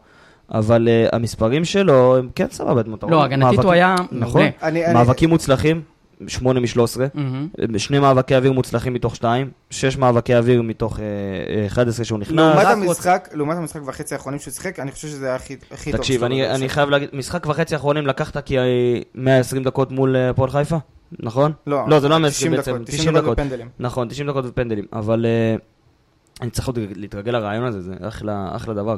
אבל 0.50 0.88
uh, 0.88 1.16
המספרים 1.16 1.64
שלו 1.64 2.16
הם 2.16 2.28
כן 2.34 2.46
סבבה, 2.50 2.80
אתה 2.80 3.06
לא, 3.06 3.24
הגנתית 3.24 3.58
הוא 3.58 3.72
היה 3.72 3.94
נכון, 4.12 4.42
מעולה. 4.62 4.92
מאבקים 4.92 5.28
מוצלחים, 5.28 5.82
8 6.26 6.60
מ-13, 6.60 6.76
מהמם. 7.14 7.78
שני 7.78 7.98
מאבקי 7.98 8.36
אוויר 8.36 8.52
מוצלחים 8.52 8.94
מתוך 8.94 9.16
2, 9.16 9.50
6 9.70 9.96
מאבקי 9.96 10.36
אוויר 10.36 10.62
מתוך 10.62 10.98
uh, 10.98 11.00
11 11.66 12.04
שהוא 12.04 12.18
נכנס. 12.18 12.36
לעומת 12.36 12.66
המשחק, 12.66 13.28
לעומת 13.32 13.56
המשחק 13.56 13.80
וחצי 13.86 14.14
האחרונים 14.14 14.40
שהוא 14.40 14.52
שיחק, 14.52 14.80
אני 14.80 14.92
חושב 14.92 15.08
שזה 15.08 15.26
היה 15.26 15.34
הכי 15.34 15.56
הכי 15.70 15.90
טוב 15.90 16.00
תקשיב, 16.00 16.24
אני, 16.24 16.50
אני. 16.50 16.68
חייב 16.68 16.90
להגיד, 16.90 17.08
משחק 17.12 17.46
וחצי 17.46 17.74
האחרונים 17.74 18.06
לקחת 18.06 18.44
כי 18.44 18.58
אה, 18.58 18.64
120 19.14 19.64
דקות 19.64 19.92
מול 19.92 20.16
אה, 20.16 20.30
הפועל 20.30 20.50
חיפה, 20.50 20.76
נכון? 21.20 21.52
לא, 21.66 21.84
לא, 21.88 22.00
זה 22.00 22.08
לא 22.08 22.28
90 22.28 22.52
120 22.52 22.52
בעצם, 22.52 22.72
דקות, 22.72 22.86
90 22.86 23.16
דקות. 23.16 23.38
בפנדלים. 23.38 23.68
נכון, 23.78 24.08
90 24.08 24.28
דקות 24.28 24.44
ופנדלים, 24.48 24.84
אבל 24.92 25.26
אה, 25.26 25.56
אני 26.40 26.50
צריך 26.50 26.66
עוד 26.66 26.78
להתרגל 26.94 27.32
לרעיון 27.32 27.64
הזה, 27.64 27.80
זה 27.80 27.94
אחלה, 28.00 28.48
אחלה 28.56 28.74
דבר. 28.74 28.96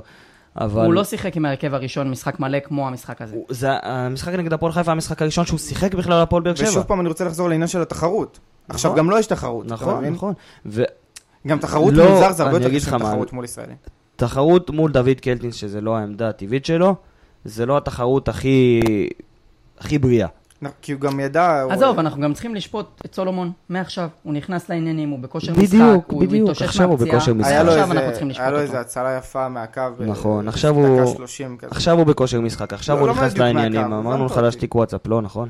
אבל... 0.60 0.84
הוא 0.84 0.94
לא 0.94 1.04
שיחק 1.04 1.36
עם 1.36 1.44
ההרכב 1.44 1.74
הראשון 1.74 2.10
משחק 2.10 2.40
מלא 2.40 2.58
כמו 2.60 2.88
המשחק 2.88 3.22
הזה. 3.22 3.34
הוא- 3.36 3.46
זה 3.48 3.68
המשחק 3.82 4.32
נגד 4.34 4.52
הפועל 4.52 4.72
חיפה, 4.72 4.92
המשחק 4.92 5.22
הראשון 5.22 5.46
שהוא 5.46 5.58
שיחק 5.58 5.94
בכלל 5.94 6.22
הפועל 6.22 6.42
באר 6.42 6.54
שבע. 6.54 6.68
ושוב 6.68 6.82
פעם 6.82 7.00
אני 7.00 7.08
רוצה 7.08 7.24
לחזור 7.24 7.48
לעניין 7.48 7.68
של 7.68 7.82
התחרות. 7.82 8.38
עכשיו 8.68 8.94
גם 8.94 9.10
לו 9.10 9.18
יש 9.18 9.26
תחרות. 9.26 9.66
נכון? 9.66 10.04
נכון. 10.04 10.34
גם 11.46 11.58
תחרות 11.58 11.92
לא, 11.94 12.08
מול 12.08 12.18
זר 12.20 12.32
זה 12.32 12.42
הרבה 12.42 12.56
יותר 12.56 12.74
קשה 12.76 12.96
מתחרות 12.96 13.32
מול 13.32 13.44
ישראלי. 13.44 13.74
ותחרות 14.16 14.70
מול 14.70 14.92
דוד 14.92 15.20
קלטינס, 15.20 15.54
שזה 15.54 15.80
לא 15.80 15.96
העמדה 15.96 16.28
הטבעית 16.28 16.64
שלו, 16.66 16.94
זה 17.44 17.66
לא 17.66 17.76
התחרות 17.76 18.28
הכי, 18.28 18.80
הכי 19.78 19.98
בריאה. 19.98 20.28
כי 20.82 20.92
הוא 20.92 21.00
גם 21.00 21.20
ידע... 21.20 21.62
הוא- 21.62 21.72
עזוב, 21.72 21.98
אנחנו 21.98 22.20
גם 22.22 22.32
צריכים 22.32 22.54
לשפוט 22.54 23.02
את 23.06 23.14
סולומון 23.14 23.52
מעכשיו. 23.68 24.08
הוא 24.22 24.32
נכנס 24.34 24.68
לעניינים, 24.70 25.08
הוא 25.10 25.18
בכושר 25.18 25.52
בדיוק, 25.52 25.72
משחק, 25.74 26.10
הוא 26.10 26.20
בדיוק, 26.20 26.42
מתאושש 26.42 26.62
עכשיו 26.62 26.88
הוא. 26.88 26.98
בכושר 26.98 27.34
משחק. 27.34 27.50
היה 27.50 27.62
לו 27.62 27.70
עכשיו 27.70 27.82
איזה- 27.84 27.94
אנחנו 27.94 28.10
צריכים 28.10 28.28
לשפוט 28.30 28.42
היה 28.42 28.50
לו 28.50 28.56
אותו. 28.56 28.66
איזה 28.66 28.80
הצלה 28.80 29.16
יפה 29.18 29.48
מהקו. 29.48 29.80
ב- 29.98 30.02
נכון, 30.02 30.48
עכשיו 30.48 30.74
הוא- 30.74 31.06
30 31.16 31.56
כזה. 31.56 31.70
עכשיו 31.70 31.96
הוא 31.98 32.04
בכושר 32.06 32.40
משחק, 32.40 32.72
עכשיו 32.72 32.96
לא, 32.96 33.00
הוא 33.00 33.08
לא 33.08 33.14
נכנס 33.14 33.32
בדיוק 33.32 33.44
לעניינים, 33.46 33.92
אמרנו 33.92 34.26
לך. 34.26 34.36
להשתיק 34.36 34.74
וואטסאפ, 34.74 35.06
לא 35.06 35.22
נכון? 35.22 35.48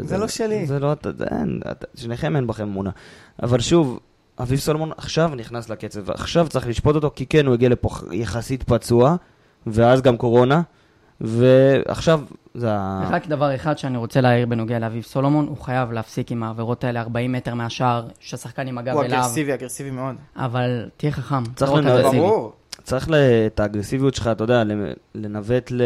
זה 0.00 0.18
לא 0.18 0.28
שלי. 0.28 0.66
זה 0.66 0.78
לא, 0.78 0.92
אתה- 0.92 1.10
זה 1.18 1.24
אין, 1.30 1.60
אתה- 1.70 1.86
שניכם 1.94 2.36
אין 2.36 2.46
בכם 2.46 2.62
אמונה. 2.62 2.90
אבל 3.42 3.60
שוב, 3.60 4.00
אביב 4.42 4.58
סולומון 4.58 4.90
עכשיו 4.96 5.30
נכנס 5.36 5.68
לקצב, 5.70 6.00
ועכשיו 6.04 6.48
צריך 6.48 6.66
לשפוט 6.68 6.94
אותו, 6.96 7.10
כי 7.14 7.26
כן, 7.26 7.46
הוא 7.46 7.54
הגיע 7.54 7.68
לפה 7.68 7.88
יחסית 8.12 8.62
פצוע, 8.62 9.16
ואז 9.66 10.02
גם 10.02 10.16
קורונה, 10.16 10.62
ועכשיו 11.20 12.20
זה 12.54 12.68
ה... 12.72 13.08
רק 13.10 13.26
דבר 13.26 13.54
אחד 13.54 13.78
שאני 13.78 13.96
רוצה 13.98 14.20
להעיר 14.20 14.46
בנוגע 14.46 14.78
לאביב 14.78 15.02
סולומון, 15.02 15.46
הוא 15.46 15.56
חייב 15.56 15.92
להפסיק 15.92 16.32
עם 16.32 16.42
העבירות 16.42 16.84
האלה 16.84 17.00
40 17.00 17.32
מטר 17.32 17.54
מהשער, 17.54 18.06
שהשחקן 18.20 18.66
עם 18.66 18.78
הגב 18.78 18.94
הוא 18.94 19.04
אליו, 19.04 19.18
אגרסיבי, 19.18 19.54
אגרסיבי 19.54 19.90
מאוד. 19.90 20.14
אבל 20.36 20.88
תהיה 20.96 21.12
חכם. 21.12 21.42
צריך 21.56 21.72
לא. 21.72 22.02
ברור. 22.12 22.52
צריך 22.82 23.10
ל- 23.10 23.14
את 23.46 23.60
האגרסיביות 23.60 24.14
שלך, 24.14 24.26
אתה 24.32 24.44
יודע, 24.44 24.62
לנווט 25.14 25.70
ל... 25.70 25.82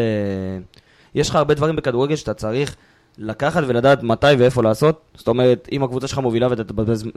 יש 1.15 1.29
לך 1.29 1.35
הרבה 1.35 1.53
דברים 1.53 1.75
בכדורגל 1.75 2.15
שאתה 2.15 2.33
צריך 2.33 2.75
לקחת 3.17 3.63
ולדעת 3.67 4.03
מתי 4.03 4.27
ואיפה 4.39 4.63
לעשות. 4.63 5.01
זאת 5.15 5.27
אומרת, 5.27 5.67
אם 5.71 5.83
הקבוצה 5.83 6.07
שלך 6.07 6.19
מובילה 6.19 6.47
ואתה 6.49 6.63
תבזבז- 6.63 7.07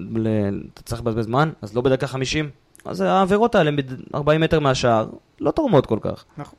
צריך 0.84 1.00
לבזבז 1.00 1.24
זמן, 1.24 1.50
אז 1.62 1.74
לא 1.74 1.80
בדקה 1.82 2.06
50. 2.06 2.50
אז 2.84 3.00
העבירות 3.00 3.54
האלה, 3.54 3.70
מד- 3.70 4.00
40 4.14 4.40
מטר 4.40 4.60
מהשער, 4.60 5.06
לא 5.40 5.50
תורמות 5.50 5.86
כל 5.86 5.98
כך. 6.02 6.24
נכון. 6.38 6.58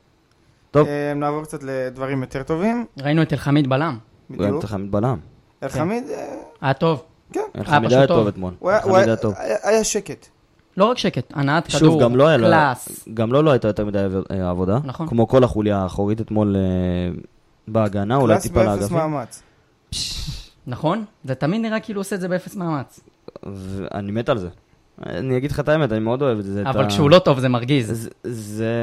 טוב. 0.70 0.86
אה, 0.86 1.12
נעבור 1.16 1.42
קצת 1.42 1.62
לדברים 1.62 2.20
יותר 2.20 2.42
טובים. 2.42 2.84
ראינו 3.02 3.22
את 3.22 3.32
אלחמיד 3.32 3.68
בלם, 3.68 3.98
בדיוק. 4.30 4.60
צריך 4.60 4.72
להעמיד 4.72 4.92
בלם. 4.92 5.18
אלחמיד, 5.62 6.04
אה, 6.10 6.34
היה 6.60 6.74
טוב. 6.74 7.02
כן. 7.32 7.40
אלחמיד 7.58 7.92
היה 7.92 8.06
טוב. 8.06 8.26
אתמול. 8.26 8.54
הוא 8.58 8.70
היה- 8.70 8.82
הוא 8.82 8.90
אלחמיד 8.90 9.08
היה- 9.08 9.16
טוב. 9.16 9.34
היה 9.62 9.84
שקט. 9.84 10.26
לא 10.76 10.84
רק 10.84 10.98
שקט, 10.98 11.32
הנעת 11.34 11.66
כדור, 11.66 11.78
שוב, 11.78 12.02
גם 12.02 12.16
לא 12.16 12.28
היה 12.28 12.38
קלאס. 12.38 13.08
גם 13.14 13.32
לו 13.32 13.42
לא 13.42 13.50
הייתה 13.50 13.68
יותר 13.68 13.84
מדי 13.84 13.98
אה, 14.30 14.50
עבודה. 14.50 14.78
נכון. 14.84 15.08
כמו 15.08 15.28
כל 15.28 15.44
החוליה 15.44 15.78
האחורית 15.78 16.20
אתמול 16.20 16.56
בהגנה, 17.68 18.16
אולי 18.16 18.34
קלאס 18.34 18.42
טיפה 18.42 18.54
באפס 18.64 18.80
לאגפים. 18.80 18.96
מאמץ. 18.96 19.42
נכון? 20.66 21.04
זה 21.24 21.34
תמיד 21.34 21.60
נראה 21.60 21.80
כאילו 21.80 21.98
הוא 21.98 22.00
עושה 22.02 22.16
את 22.16 22.20
זה 22.20 22.28
באפס 22.28 22.56
מאמץ. 22.56 23.00
ואני 23.42 24.12
מת 24.12 24.28
על 24.28 24.38
זה. 24.38 24.48
אני 25.06 25.36
אגיד 25.36 25.50
לך 25.50 25.60
את 25.60 25.68
האמת, 25.68 25.92
אני 25.92 26.00
מאוד 26.00 26.22
אוהב 26.22 26.38
את 26.38 26.44
זה. 26.44 26.62
אבל 26.66 26.88
כשהוא 26.88 27.10
לא 27.10 27.18
טוב 27.18 27.40
זה 27.40 27.48
מרגיז. 27.48 28.02
זה- 28.02 28.10
זה... 28.24 28.74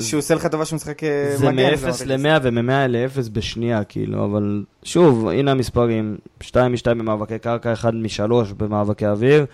שהוא 0.00 0.18
עושה 0.18 0.34
לך 0.34 0.46
טובה 0.46 0.64
שהוא 0.64 0.76
משחק 0.76 1.04
אה, 1.04 1.32
זה 1.36 1.50
מגן. 1.50 1.70
מ-0 1.74 2.04
ל-100 2.06 2.40
ומ-100 2.42 2.72
ל-0 2.88 3.30
בשנייה, 3.32 3.84
כאילו, 3.84 4.24
אבל 4.24 4.64
שוב, 4.82 5.28
הנה 5.28 5.50
המספרים, 5.50 6.16
2 6.40 6.72
מ-2 6.72 6.84
במאבקי 6.88 7.38
קרקע, 7.38 7.72
1 7.72 7.94
מ-3 7.94 8.32
במאבקי 8.56 9.06
אוויר, 9.06 9.44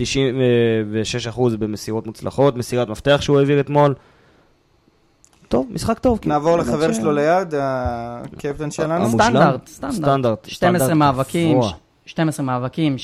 96% 0.00 0.02
במסירות 1.58 2.06
מוצלחות, 2.06 2.56
מסירת 2.56 2.88
מפתח 2.88 3.18
שהוא 3.20 3.38
העביר 3.38 3.60
אתמול. 3.60 3.94
טוב, 5.48 5.66
משחק 5.70 5.98
טוב. 5.98 6.18
כאילו. 6.18 6.34
נעבור 6.34 6.58
לחבר 6.58 6.92
שלו 6.92 7.12
ליד, 7.12 7.54
הקפטן 7.58 8.70
שלנו. 8.70 9.08
סטנדרט, 9.10 9.68
סטנדרט. 9.68 9.94
סטנדרט. 9.96 10.44
12 10.48 10.86
סטנדרט 10.86 10.96
מאבקים. 10.98 11.58
12 12.06 12.46
מאבקים, 12.46 12.96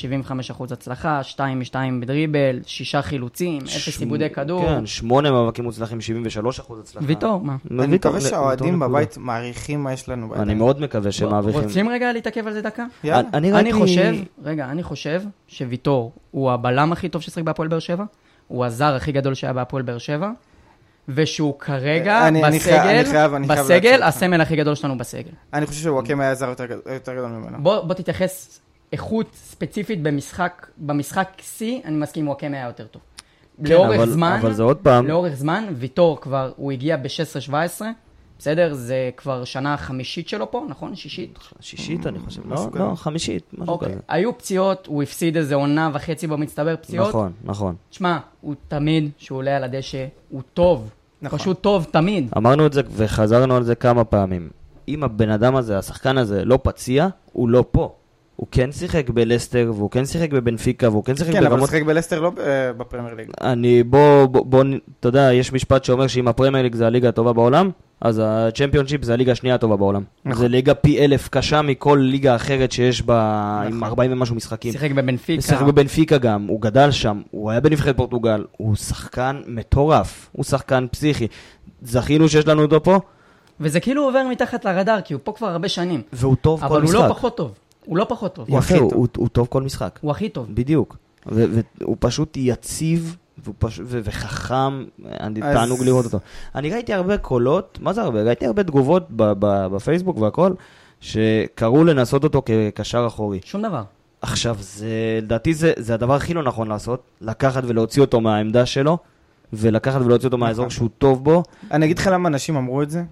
75% 0.49 0.73
הצלחה, 0.73 1.23
2 1.23 1.59
מ-2 1.59 1.75
בדריבל, 2.01 2.59
6 2.65 2.95
חילוצים, 2.95 3.61
0 3.61 3.69
ש- 3.69 3.99
עיבודי 3.99 4.29
כדור. 4.29 4.65
כן, 4.65 4.85
8 4.85 5.31
מאבקים 5.31 5.63
מוצלחים, 5.65 5.97
73% 6.01 6.01
הצלחה. 6.79 7.05
ויטור, 7.07 7.41
מה? 7.41 7.55
אני 7.79 7.95
מקווה 7.95 8.21
שהאוהדים. 8.21 8.79
בבית 8.79 9.17
מעריכים 9.17 9.83
מה 9.83 9.93
יש 9.93 10.09
לנו 10.09 10.29
בידיים. 10.29 10.49
אני 10.49 10.53
מאוד 10.53 10.81
מקווה 10.81 11.11
שהם 11.11 11.29
מעריכים. 11.29 11.61
רוצים 11.63 11.89
רגע 11.89 12.13
להתעכב 12.13 12.47
על 12.47 12.53
זה 12.53 12.61
דקה? 12.61 12.85
יאללה. 13.03 13.29
אני 13.33 13.51
אני 13.53 13.73
חושב, 13.73 14.15
רגע, 14.43 14.65
אני 14.65 14.83
חושב 14.83 15.21
שוויטור 15.47 16.11
הוא 16.31 16.51
הבלם 16.51 16.91
הכי 16.91 17.09
טוב 17.09 17.21
ששיחק 17.21 17.43
בהפועל 17.43 17.67
באר 17.69 17.79
שבע, 17.79 18.03
הוא 18.47 18.65
הזר 18.65 18.95
הכי 18.95 19.11
גדול 19.11 19.33
שהיה 19.33 19.53
בהפועל 19.53 19.83
באר 19.83 19.97
שבע, 19.97 20.31
ושהוא 21.09 21.59
כרגע 21.59 22.27
אני- 22.27 22.43
אני 22.43 22.59
חי- 22.59 22.71
אני 22.79 22.99
בסגל, 22.99 23.11
חייב- 23.11 23.33
אני 23.33 23.47
חייב 23.47 23.59
בסגל, 23.59 23.73
להקשיב 23.89 24.01
לך. 24.01 24.07
הסמל 24.07 24.41
הכי 24.41 24.55
גדול 24.55 24.75
שלנו 24.75 24.97
בסגל. 24.97 25.31
אני 25.53 25.65
חושב 25.65 25.83
שוואקמה 25.83 26.23
היה 26.23 26.35
זר 26.35 26.49
יותר 26.49 26.65
יותר 26.93 27.13
גדול 27.15 27.29
ממנו. 27.31 27.57
בוא 27.63 27.81
בוא 27.83 27.93
תתייחס 27.95 28.59
איכות 28.93 29.27
ספציפית 29.33 30.01
במשחק, 30.01 30.67
במשחק 30.77 31.29
שיא, 31.41 31.79
אני 31.85 31.95
מסכים, 31.95 32.27
וואקמה 32.27 32.57
היה 32.57 32.65
יותר 32.67 32.87
טוב. 32.87 33.01
כן, 33.65 33.73
לאורך 33.73 33.99
אבל- 33.99 34.09
זמן, 34.09 34.39
אבל 34.41 34.53
זה 34.53 34.63
עוד 34.63 34.77
פעם, 34.77 35.07
לאורך 35.07 35.33
זמן, 35.33 35.63
ויטור 35.77 36.21
כבר, 36.21 36.51
הוא 36.55 36.71
הגיע 36.71 36.97
ב-16-17, 36.97 37.81
בסדר? 38.39 38.73
זה 38.73 39.09
כבר 39.17 39.43
שנה 39.43 39.77
חמישית 39.77 40.29
שלו 40.29 40.51
פה, 40.51 40.65
נכון? 40.69 40.95
שישית? 40.95 41.39
שישית 41.59 42.07
אני 42.07 42.19
חושב, 42.19 42.41
לא. 42.49 42.67
לא, 42.73 42.95
חמישית, 42.95 43.43
משהו 43.53 43.73
אוקיי. 43.73 43.89
כזה. 43.91 43.99
היו 44.07 44.37
פציעות, 44.37 44.87
הוא 44.87 45.03
הפסיד 45.03 45.37
איזה 45.37 45.55
עונה 45.55 45.89
וחצי 45.93 46.27
במצטבר 46.27 46.75
פציעות. 46.75 47.09
נכון, 47.09 47.31
נכון. 47.43 47.75
שמע, 47.91 48.17
הוא 48.41 48.55
תמיד, 48.67 49.09
כשהוא 49.17 49.37
עולה 49.37 49.55
על 49.57 49.63
הדשא, 49.63 50.05
הוא 50.29 50.41
טוב. 50.53 50.89
נכון. 51.21 51.39
פשוט 51.39 51.61
טוב 51.61 51.87
תמיד. 51.91 52.29
אמרנו 52.37 52.65
את 52.65 52.73
זה 52.73 52.81
וחזרנו 52.91 53.55
על 53.55 53.63
זה 53.63 53.75
כמה 53.75 54.03
פעמים. 54.03 54.49
אם 54.87 55.03
הבן 55.03 55.29
אדם 55.29 55.55
הזה, 55.55 55.77
השחקן 55.77 56.17
הזה, 56.17 56.45
לא 56.45 56.59
פציע, 56.63 57.07
הוא 57.33 57.49
לא 57.49 57.65
פה. 57.71 57.95
הוא 58.37 58.47
כן 58.51 58.71
שיחק 58.71 59.09
בלסטר, 59.09 59.71
והוא 59.75 59.91
כן 59.91 60.05
שיחק 60.05 60.31
בבנפיקה, 60.31 60.89
והוא 60.89 61.03
כן 61.03 61.15
שיחק 61.15 61.31
כן, 61.31 61.37
אבל 61.37 61.45
הוא 61.45 61.49
ברמות... 61.49 61.69
שיחק 61.69 61.83
בלסטר 61.83 62.19
לא 62.19 62.29
ב- 62.29 62.71
בפרמייר 62.77 63.15
ליג. 63.15 63.27
אני, 63.41 63.83
בוא, 63.83 64.25
בוא, 64.25 64.63
אתה 64.99 65.07
יודע, 65.07 65.33
יש 65.33 65.53
משפט 65.53 65.83
שאומר 65.83 66.07
שאם 66.07 66.27
הפרמייר 66.27 66.63
ליג 66.63 66.75
זה 66.75 66.87
הליגה 66.87 67.09
הטובה 67.09 67.33
בעולם, 67.33 67.69
אז 68.01 68.21
הצ'מפיונשיפ 68.25 69.03
זה 69.03 69.13
הליגה 69.13 69.31
השנייה 69.31 69.55
הטובה 69.55 69.75
בעולם. 69.75 70.03
נכון. 70.25 70.41
זה 70.41 70.47
ליגה 70.47 70.73
פי 70.73 71.05
אלף 71.05 71.29
קשה 71.29 71.61
מכל 71.61 71.99
ליגה 72.01 72.35
אחרת 72.35 72.71
שיש 72.71 73.01
בה 73.01 73.21
עם 73.65 73.77
נכון. 73.77 73.83
40 73.83 74.11
ומשהו 74.11 74.35
משחקים. 74.35 74.71
שיחק 74.71 74.91
בבנפיקה. 74.91 75.41
שיחק 75.41 75.61
בבנפיקה 75.61 76.17
גם, 76.17 76.45
הוא 76.47 76.61
גדל 76.61 76.91
שם, 76.91 77.21
הוא 77.31 77.51
היה 77.51 77.59
בנבחרת 77.59 77.97
פורטוגל, 77.97 78.43
הוא 78.57 78.75
שחקן 78.75 79.41
מטורף, 79.47 80.29
הוא 80.31 80.43
שחקן 80.43 80.85
פסיכי. 80.91 81.27
זכינו 81.81 82.29
שיש 82.29 82.47
לנו 82.47 82.61
אותו 82.61 82.83
פה, 82.83 82.99
וזה 83.59 83.79
כאילו 83.79 84.03
עובר 84.03 84.23
מתחת 84.31 84.65
לרדאר, 84.65 85.01
כי 85.01 85.13
הוא 85.13 85.21
פה 85.23 85.31
כבר 85.31 85.47
הרבה 85.47 85.69
שנים. 85.69 86.01
והוא 86.13 86.35
טוב 86.41 86.59
כל 86.59 86.65
אבל 86.65 86.75
הוא 86.75 86.83
משחק. 86.83 86.95
לא 86.99 87.09
פחות 87.09 87.37
טוב. 87.37 87.51
הוא 87.87 87.97
לא 87.97 88.05
פחות 88.09 88.35
טוב. 88.35 88.49
הוא 88.49 88.57
יפה, 88.59 88.73
הכי 88.73 88.83
הוא, 88.83 88.89
טוב. 88.91 88.99
הוא, 88.99 89.07
הוא 89.17 89.27
טוב 89.29 89.47
כל 89.49 89.61
משחק, 89.61 89.99
הוא 90.01 90.11
הכי 90.11 90.29
טוב. 90.29 90.47
בדיוק. 90.53 90.97
והוא 91.25 91.95
פשוט 91.99 92.37
יציב, 92.37 93.15
פש... 93.59 93.79
ו- 93.83 93.99
וחכם, 94.03 94.83
אני 95.19 95.43
אז- 95.43 95.53
תענוג 95.55 95.83
לראות 95.83 96.05
אותו. 96.05 96.19
אני 96.55 96.69
ראיתי 96.71 96.93
הרבה 96.93 97.17
קולות, 97.17 97.77
מה 97.81 97.93
זה 97.93 98.01
הרבה? 98.01 98.23
ראיתי 98.23 98.45
הרבה 98.45 98.63
תגובות 98.63 99.07
ב- 99.09 99.33
ב- 99.39 99.67
בפייסבוק 99.75 100.17
והכל, 100.17 100.51
שקראו 101.01 101.83
לנסות 101.83 102.23
אותו 102.23 102.41
כקשר 102.45 103.03
אחורי. 103.07 103.39
שום 103.45 103.61
דבר. 103.61 103.83
עכשיו, 104.21 104.55
זה, 104.59 104.87
לדעתי 105.21 105.53
זה, 105.53 105.73
זה 105.77 105.93
הדבר 105.93 106.13
הכי 106.13 106.33
לא 106.33 106.43
נכון 106.43 106.67
לעשות, 106.67 107.01
לקחת 107.21 107.63
ולהוציא 107.67 108.01
אותו 108.01 108.21
מהעמדה 108.21 108.65
שלו, 108.65 108.97
ולקחת 109.53 110.01
ולהוציא 110.01 110.27
אותו 110.27 110.37
מהאזור 110.37 110.65
נכון. 110.65 110.75
שהוא 110.75 110.89
טוב 110.97 111.23
בו. 111.23 111.43
אני 111.71 111.85
אגיד 111.85 111.99
לך 111.99 112.07
למה 112.13 112.29
אנשים 112.29 112.55
אמרו 112.55 112.81
את 112.81 112.89
זה. 112.89 113.03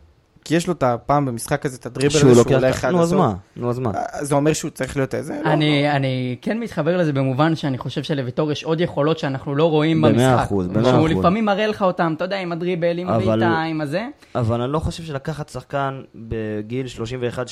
כי 0.45 0.55
יש 0.55 0.67
לו 0.67 0.73
את 0.73 0.83
הפעם 0.83 1.25
במשחק 1.25 1.65
הזה, 1.65 1.77
את 1.77 1.85
הדריבל 1.85 2.07
הזה, 2.09 2.19
שהוא 2.19 2.33
שהוא 2.33 2.43
לוקח... 2.43 2.55
הולך 2.55 2.85
עד 2.85 2.91
נו, 2.91 3.01
אז 3.01 3.07
הסוף. 3.07 3.19
מה? 3.25 3.33
נו, 3.55 3.69
אז 3.69 3.79
מה? 3.79 3.91
אה, 3.95 4.25
זה 4.25 4.35
אומר 4.35 4.53
שהוא 4.53 4.71
צריך 4.71 4.97
להיות 4.97 5.15
איזה? 5.15 5.39
לא, 5.45 5.49
אני, 5.51 5.83
לא. 5.83 5.91
אני 5.91 6.35
כן 6.41 6.59
מתחבר 6.59 6.97
לזה 6.97 7.13
במובן 7.13 7.55
שאני 7.55 7.77
חושב 7.77 8.03
שלוויטור 8.03 8.51
יש 8.51 8.63
עוד 8.63 8.81
יכולות 8.81 9.19
שאנחנו 9.19 9.55
לא 9.55 9.69
רואים 9.69 9.97
במאה 10.01 10.11
במשחק. 10.11 10.45
אחוז, 10.45 10.67
במאה 10.67 10.83
שהוא 10.83 11.07
אחוז. 11.07 11.11
לפעמים 11.11 11.45
מראה 11.45 11.67
לך 11.67 11.81
אותם, 11.81 12.13
אתה 12.17 12.25
יודע, 12.25 12.39
עם 12.39 12.51
הדריבל, 12.51 12.97
עם 12.97 13.07
אבל- 13.09 13.23
הבעיטה, 13.23 13.61
עם 13.61 13.81
הזה. 13.81 14.07
אבל 14.35 14.61
אני 14.61 14.71
לא 14.71 14.79
חושב 14.79 15.03
שלקחת 15.03 15.49
שחקן 15.49 16.01
בגיל 16.15 16.85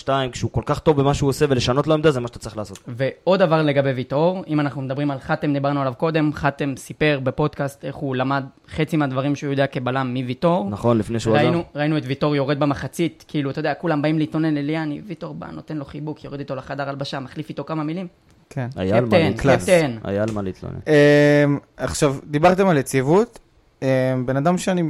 31-2, 0.05 0.09
כשהוא 0.31 0.51
כל 0.51 0.61
כך 0.65 0.79
טוב 0.79 1.01
במה 1.01 1.13
שהוא 1.13 1.29
עושה, 1.29 1.45
ולשנות 1.49 1.87
לו 1.87 1.93
עמדה, 1.93 2.11
זה 2.11 2.19
מה 2.19 2.27
שאתה 2.27 2.39
צריך 2.39 2.57
לעשות. 2.57 2.79
ועוד 2.87 3.39
דבר 3.39 3.61
לגבי 3.61 3.89
ויטור, 3.91 4.43
אם 4.47 4.59
אנחנו 4.59 4.81
מדברים 4.81 5.11
על 5.11 5.19
חתם, 5.19 5.53
דיברנו 5.53 5.81
עליו 5.81 5.93
קודם, 5.97 6.31
חתם 6.33 6.73
סיפר 6.77 7.19
בפודקאסט 7.23 7.85
איך 7.85 7.95
הוא 7.95 8.15
למד 8.15 8.43
חצי 8.75 8.97
מהדברים 8.97 9.35
שהוא 9.35 9.51
יודע 9.51 9.67
כבלם 9.67 10.13
מוויטור. 10.17 10.67
נכון, 10.69 10.97
לפני 10.97 11.19
שהוא 11.19 11.35
עזב. 11.35 11.43
ראינו, 11.45 11.63
ראינו 11.75 11.97
את 11.97 12.03
ויטור 12.05 12.35
יורד 12.35 12.59
במחצית, 12.83 13.25
כאילו, 13.27 13.49
אתה 13.49 13.59
יודע, 13.59 13.73
כולם 13.73 14.01
באים 14.01 14.19
להתלונן 14.19 14.53
לליאני, 14.53 15.01
ויטור 15.07 15.33
בא, 15.33 15.47
נותן 15.47 15.77
לו 15.77 15.85
חיבוק, 15.85 16.23
יורד 16.23 16.39
איתו 16.39 16.55
לחדר 16.55 16.89
הלבשה, 16.89 17.19
מחליף 17.19 17.49
איתו 17.49 17.63
כמה 17.63 17.83
מילים. 17.83 18.07
כן. 18.49 18.67
היה 18.75 18.97
על 18.97 19.05
מה 19.05 19.17
להתלונן. 19.17 19.97
היה 20.03 20.23
על 20.23 20.29
מה 20.33 20.41
להתלונן. 20.41 20.79
אמ, 20.87 21.57
עכשיו, 21.77 22.15
דיברתם 22.27 22.67
על 22.67 22.77
יציבות. 22.77 23.39
אמ, 23.81 23.87
בן 24.25 24.37
אדם 24.37 24.57
שאני 24.57 24.83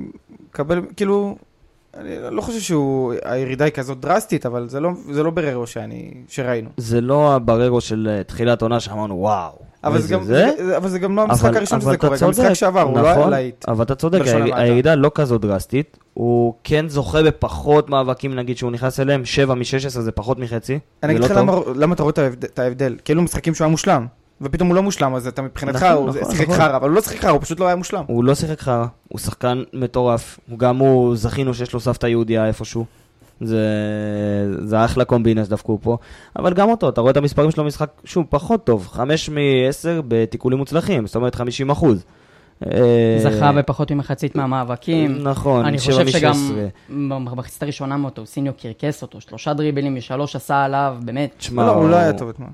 מקבל, 0.49 0.81
כאילו, 0.95 1.37
אני 1.97 2.09
לא 2.31 2.41
חושב 2.41 2.59
שהוא, 2.59 3.13
הירידה 3.23 3.65
היא 3.65 3.73
כזאת 3.73 3.99
דרסטית, 3.99 4.45
אבל 4.45 4.69
זה 4.69 4.79
לא, 4.79 4.89
זה 5.11 5.23
לא 5.23 5.31
בררו 5.31 5.67
שאני, 5.67 6.11
שראינו. 6.27 6.69
זה 6.77 7.01
לא 7.01 7.35
הבררו 7.35 7.81
של 7.81 8.09
אה, 8.17 8.23
תחילת 8.23 8.61
עונה 8.61 8.79
שאמרנו, 8.79 9.15
וואו. 9.15 9.51
אבל 9.83 10.01
זה, 10.01 10.13
גם, 10.13 10.23
זה? 10.23 10.49
זה, 10.57 10.77
אבל 10.77 10.89
זה 10.89 10.99
גם 10.99 11.15
לא 11.15 11.21
המשחק 11.21 11.45
אבל- 11.49 11.57
הראשון 11.57 11.79
אבל 11.81 11.87
שזה 11.91 11.97
קורה, 11.97 12.17
גם 12.17 12.27
המשחק. 12.27 12.53
שעבר, 12.53 12.81
הוא 12.81 12.97
לא 12.99 13.05
היה 13.07 13.17
נכון, 13.17 13.29
להיט. 13.29 13.65
אבל 13.69 13.83
אתה 13.85 13.95
צודק. 13.95 14.21
הירידה 14.53 14.95
לא 14.95 15.11
כזאת 15.15 15.41
דרסטית. 15.41 15.97
הוא 16.13 16.53
כן 16.63 16.89
זוכה 16.89 17.23
בפחות 17.23 17.89
מאבקים, 17.89 18.35
נגיד, 18.35 18.57
שהוא 18.57 18.71
נכנס 18.71 18.99
אליהם, 18.99 19.25
7 19.25 19.53
מ-16 19.53 19.89
זה 19.89 20.11
פחות 20.11 20.39
מחצי. 20.39 20.79
אני 21.03 21.11
אגיד 21.11 21.21
לא 21.21 21.27
לך. 21.27 21.37
למה, 21.37 21.53
למה 21.75 21.93
אתה 21.93 22.03
רואה 22.03 22.11
את 22.11 22.17
ההבדל, 22.17 22.47
את 22.53 22.59
ההבדל. 22.59 22.95
כאילו 23.05 23.21
משחקים 23.21 23.55
שהוא 23.55 23.65
היה 23.65 23.71
מושלם, 23.71 24.07
ופתאום 24.41 24.67
הוא 24.67 24.75
לא 24.75 24.83
מושלם, 24.83 25.15
אז 25.15 25.27
אתה 25.27 25.41
מבחינתך, 25.41 25.83
נכון, 25.83 25.91
הוא 25.91 26.09
נכון, 26.09 26.31
שיחק 26.31 26.43
נכון. 26.43 26.55
חרא, 26.55 26.75
אבל 26.75 26.89
הוא 26.89 26.95
לא 26.95 27.01
שיחק 27.01 27.19
חרא, 27.19 27.31
הוא 27.31 27.41
פשוט 27.41 27.59
לא 27.59 27.67
היה 27.67 27.75
מושלם. 27.75 28.03
הוא 28.07 28.23
לא 28.23 28.35
שיחק 28.35 28.59
חרא, 28.59 28.85
הוא 29.07 29.19
שחקן 29.19 29.63
מטורף. 29.73 30.39
הוא 30.49 30.59
גם 30.59 30.77
הוא, 30.77 31.15
זכינו 31.15 31.53
שיש 31.53 31.73
לו 31.73 31.79
סבתא 31.79 32.07
יהודייה 32.07 32.47
איפשהו. 32.47 32.85
זה, 33.41 33.67
זה 34.63 34.85
אחלה 34.85 35.05
קומבינה 35.05 35.45
שדפקו 35.45 35.79
פה. 35.81 35.97
אבל 36.35 36.53
גם 36.53 36.69
אותו, 36.69 36.89
אתה 36.89 37.01
רואה 37.01 37.11
את 37.11 37.17
המספרים 37.17 37.51
שלו 37.51 37.63
במשחק, 37.63 37.89
שוב, 38.05 38.25
פחות 38.29 38.63
טוב. 38.63 38.87
5 38.91 39.29
מ-10 39.29 40.01
בתיקולים 40.07 40.57
מוצלחים, 40.57 41.07
זאת 41.07 41.15
אומרת 41.15 41.35
50 41.35 41.69
אחוז. 41.69 42.05
זכה 43.23 43.51
בפחות 43.51 43.91
ממחצית 43.91 44.35
מהמאבקים. 44.35 45.17
נכון, 45.23 45.65
אני 45.65 45.79
7 45.79 46.03
חושב 46.03 46.19
שגם 46.19 46.33
מ-16. 46.89 47.13
במחצית 47.29 47.63
הראשונה 47.63 47.97
מאותו, 47.97 48.25
סיניו 48.25 48.53
קרקס 48.53 49.01
אותו, 49.01 49.21
שלושה 49.21 49.53
דריבלים 49.53 49.97
ושלוש 49.97 50.35
עשה 50.35 50.63
עליו, 50.63 50.97
באמת. 51.05 51.33
תשמע, 51.37 51.65
לא, 51.65 51.71
הוא 51.71 51.89
לא 51.89 51.95
היה 51.95 52.13
טוב 52.13 52.29
אתמול. 52.29 52.49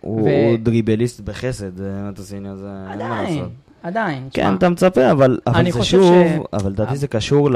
הוא, 0.00 0.28
דריבליסט 0.58 1.20
בחסד, 1.20 1.76
זה 1.76 1.92
נטוסיניו, 2.10 2.56
זה 2.56 2.66
אין 2.90 2.98
מה 2.98 3.20
עדיין, 3.20 3.38
לעשות. 3.38 3.52
עדיין. 3.82 4.28
כן, 4.32 4.54
אתה 4.54 4.68
מצפה, 4.68 5.10
אבל, 5.10 5.38
זה 5.64 5.72
חושב 5.72 5.98
שוב, 5.98 6.46
אבל 6.52 6.70
לדעתי 6.70 6.96
זה 6.96 7.08
קשור 7.08 7.50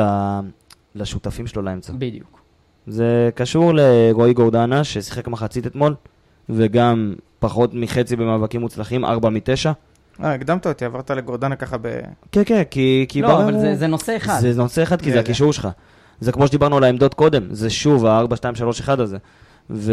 לשותפים 0.95 1.47
שלו 1.47 1.63
לאמצע. 1.63 1.93
בדיוק. 1.99 2.41
זה 2.87 3.31
קשור 3.35 3.73
לרועי 3.75 4.35
גורדנה, 4.35 4.85
ששיחק 4.85 5.29
מחצית 5.29 5.67
אתמול, 5.67 5.95
וגם 6.49 7.15
פחות 7.39 7.71
מחצי 7.75 8.17
במאבקים 8.17 8.61
מוצלחים, 8.61 9.05
4 9.05 9.29
מ-9. 9.29 9.71
אה, 10.25 10.35
הקדמת 10.35 10.67
אותי, 10.67 10.85
עברת 10.85 11.11
לגורדנה 11.11 11.57
ככה 11.57 11.77
ב... 11.83 12.01
כן, 12.33 12.43
כן, 12.47 12.63
כי, 12.71 13.07
כי 13.09 13.23
לא, 13.23 13.43
אבל 13.43 13.59
זה- 13.59 13.75
זה 13.77 13.87
נושא 13.87 14.17
אחד. 14.17 14.39
זה 14.41 14.53
נושא 14.57 14.83
אחד, 14.83 14.99
כי 14.99 15.05
זה 15.05 15.11
יודע. 15.11 15.21
הקישור 15.21 15.53
שלך. 15.53 15.69
זה 16.21 16.33
כמו 16.33 16.47
שדיברנו 16.47 16.77
על 16.77 16.85
העמדות 16.85 17.15
קודם, 17.15 17.43
זה 17.51 17.71
שוב 17.71 18.07
ה-4, 18.07 18.37
2, 18.37 18.55
3, 18.55 18.81
1 18.81 18.99
הזה. 18.99 19.17
ו... 19.71 19.93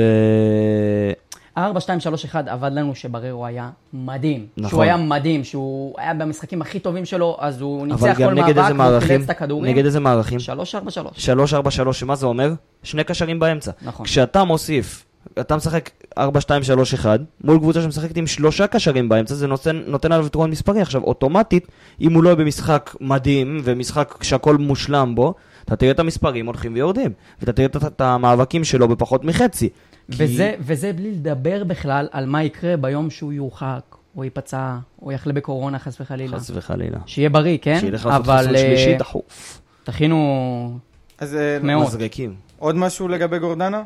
ה-4, 1.56 1.80
2, 1.80 2.00
3, 2.00 2.26
1 2.26 2.48
עבד 2.48 2.72
לנו 2.74 2.96
שבררו 2.96 3.46
היה 3.46 3.70
מדהים. 3.94 4.46
נכון. 4.58 4.70
שהוא 4.70 4.84
היה 4.84 4.98
מדהים, 4.98 5.44
שהוא 5.44 5.94
היה 5.98 6.14
במשחקים 6.14 6.62
הכי 6.62 6.80
טובים 6.80 7.06
שלו, 7.06 7.38
אז 7.40 7.62
הוא 7.62 7.80
אבל 7.82 8.08
ניצח 8.08 8.20
גם 8.20 8.30
כל 8.30 8.34
נגד 8.36 8.48
איזה 8.48 8.62
מאבק, 8.62 8.74
מערכים? 8.78 9.08
חילץ 9.08 9.24
את 9.24 9.30
הכדורים. 9.30 9.72
נגד 9.74 9.86
איזה 9.86 10.00
מערכים? 10.00 10.40
3, 10.40 10.76
4, 10.76 10.92
3. 10.92 11.12
3, 11.26 11.54
4, 11.54 11.72
3, 11.72 12.00
שמה 12.00 12.16
זה 12.16 12.26
אומר? 12.26 12.54
שני 12.84 13.04
קשרים 13.04 13.40
באמצע. 13.40 13.72
נכון. 13.82 14.06
כשאתה 14.06 14.44
מוסיף, 14.44 15.06
אתה 15.40 15.56
משחק 15.56 15.90
4, 16.18 16.42
2, 16.42 16.64
3, 16.64 16.94
1, 16.94 17.20
מול 17.44 17.58
קבוצה 17.58 17.82
שמשחקת 17.82 18.18
עם 18.18 18.28
שלושה 18.28 18.68
קשרים 18.68 19.10
באמצע, 19.10 19.36
זה 19.36 19.48
נותן, 19.48 19.82
נותן 19.88 20.12
עליו 20.12 20.26
יתרון 20.26 20.50
מספרי. 20.52 20.82
עכשיו, 20.82 21.04
אוטומטית, 21.04 21.68
אם 22.02 22.14
הוא 22.14 22.24
לא 22.24 22.30
יהיה 22.30 22.36
במשחק 22.36 22.96
מדהים, 23.02 23.62
ומשחק 23.64 24.16
שהכל 24.24 24.58
מושלם 24.58 25.16
בו, 25.16 25.34
אתה 25.66 25.76
תראה 25.76 25.92
את 25.92 26.00
המספרים 26.00 26.46
הולכים 26.46 26.74
ויורדים. 26.74 27.12
ואתה 27.40 27.54
תראה 27.54 27.66
את, 27.66 27.76
את 27.76 28.02
המאבקים 28.02 28.64
שלו 28.64 28.88
בפחות 28.88 29.24
מחצי. 29.26 29.70
כי- 29.70 29.74
וזה, 30.10 30.54
וזה 30.60 30.94
בלי 30.94 31.12
לדבר 31.12 31.64
בכלל 31.64 32.08
על 32.12 32.26
מה 32.26 32.44
יקרה 32.44 32.78
ביום 32.78 33.10
שהוא 33.10 33.34
יורחק, 33.34 33.82
או 34.18 34.24
ייפצע, 34.24 34.76
או 35.02 35.12
יחלה 35.12 35.34
בקורונה, 35.34 35.80
חס 35.80 36.02
וחלילה. 36.02 36.38
חס 36.40 36.52
וחלילה. 36.54 36.98
שיהיה 37.06 37.30
בריא, 37.30 37.58
כן? 37.62 37.78
שילך 37.80 38.06
לעשות 38.06 38.22
אבל 38.26 38.38
חיסון 38.38 38.56
אה, 38.56 38.60
שלישי 38.62 38.98
דחוף. 38.98 39.62
תכינו... 39.84 40.78
אז 41.18 41.36
אה, 41.36 41.58
מאוד. 41.64 41.88
מזרקים. 41.88 42.34
עוד 42.60 42.76
משהו 42.76 43.08
לגבי 43.08 43.40
גורדנה? 43.40 43.84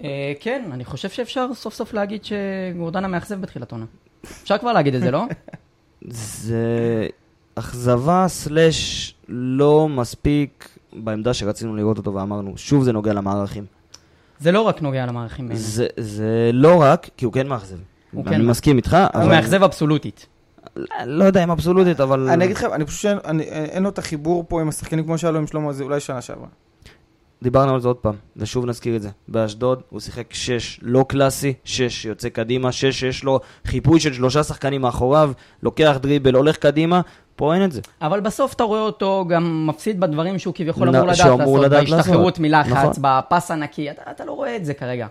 אה, 0.00 0.32
כן, 0.40 0.68
אני 0.72 0.84
חושב 0.84 1.08
שאפשר 1.08 1.46
סוף 1.54 1.74
סוף 1.74 1.92
להגיד 1.94 2.20
שגורדנה 2.24 3.08
מאכזב 3.08 3.40
בתחילת 3.40 3.72
עונה. 3.72 3.84
אפשר 4.42 4.58
כבר 4.58 4.72
להגיד 4.72 4.94
את 4.94 5.00
זה, 5.00 5.10
לא? 5.10 5.24
זה 6.08 7.06
אכזבה 7.54 8.24
סלאש 8.28 9.14
לא 9.28 9.88
מספיק 9.88 10.68
בעמדה 10.92 11.34
שרצינו 11.34 11.76
לראות 11.76 11.98
אותו 11.98 12.14
ואמרנו, 12.14 12.52
שוב 12.56 12.84
זה 12.84 12.92
נוגע 12.92 13.12
למערכים. 13.12 13.64
זה 14.40 14.52
לא 14.52 14.60
רק 14.60 14.82
נוגע 14.82 15.06
למערכים 15.06 15.48
בעיניי. 15.48 15.64
זה, 15.64 15.86
זה 15.96 16.50
לא 16.52 16.82
רק, 16.82 17.08
כי 17.16 17.24
הוא 17.24 17.32
כן 17.32 17.46
מאכזב. 17.46 17.76
הוא 18.12 18.24
אני 18.26 18.36
כן 18.36 18.46
מסכים 18.46 18.76
איתך, 18.76 18.96
הוא 19.14 19.22
אבל... 19.22 19.28
מאכזב 19.28 19.62
אבסולוטית. 19.62 20.26
לא 21.06 21.24
יודע 21.24 21.44
אם 21.44 21.50
אבסולוטית, 21.50 22.00
אבל... 22.00 22.28
אני 22.28 22.44
אגיד 22.44 22.56
לך, 22.56 22.64
אני 22.64 22.86
חושב 22.86 22.98
שאין 22.98 23.82
לו 23.82 23.88
את 23.88 23.98
החיבור 23.98 24.44
פה 24.48 24.60
עם 24.60 24.68
השחקנים 24.68 25.04
כמו 25.04 25.18
שהיה 25.18 25.30
לו 25.30 25.38
עם 25.38 25.46
שלמה, 25.46 25.72
זה 25.72 25.84
אולי 25.84 26.00
שנה 26.00 26.20
שעברה. 26.20 26.48
דיברנו 27.42 27.74
על 27.74 27.80
זה 27.80 27.88
עוד 27.88 27.96
פעם, 27.96 28.14
ושוב 28.36 28.66
נזכיר 28.66 28.96
את 28.96 29.02
זה. 29.02 29.08
באשדוד 29.28 29.80
הוא 29.90 30.00
שיחק 30.00 30.34
שש 30.34 30.78
לא 30.82 31.04
קלאסי, 31.08 31.52
שש 31.64 32.02
שיוצא 32.02 32.28
קדימה, 32.28 32.72
שש 32.72 33.00
שיש 33.00 33.24
לו 33.24 33.40
חיפוי 33.66 34.00
של 34.00 34.12
שלושה 34.12 34.42
שחקנים 34.42 34.80
מאחוריו, 34.80 35.32
לוקח 35.62 35.96
דריבל, 36.00 36.34
הולך 36.34 36.56
קדימה, 36.56 37.00
פה 37.36 37.54
אין 37.54 37.64
את 37.64 37.72
זה. 37.72 37.80
אבל 38.02 38.20
בסוף 38.20 38.54
אתה 38.54 38.64
רואה 38.64 38.80
אותו 38.80 39.24
גם 39.28 39.66
מפסיד 39.66 40.00
בדברים 40.00 40.38
שהוא 40.38 40.54
כביכול 40.54 40.90
נ- 40.90 40.94
אמור 40.94 41.06
לדעת 41.06 41.18
לעשות, 41.18 41.64
לדעת 41.64 41.88
בהשתחררות. 41.90 42.38
מלחץ, 42.38 42.70
נכון. 42.70 42.92
בפס 43.00 43.50
הנקי, 43.50 43.90
אתה, 43.90 44.02
אתה 44.10 44.24
לא 44.24 44.32
רואה 44.32 44.56
את 44.56 44.64
זה 44.64 44.74
כרגע. 44.74 45.06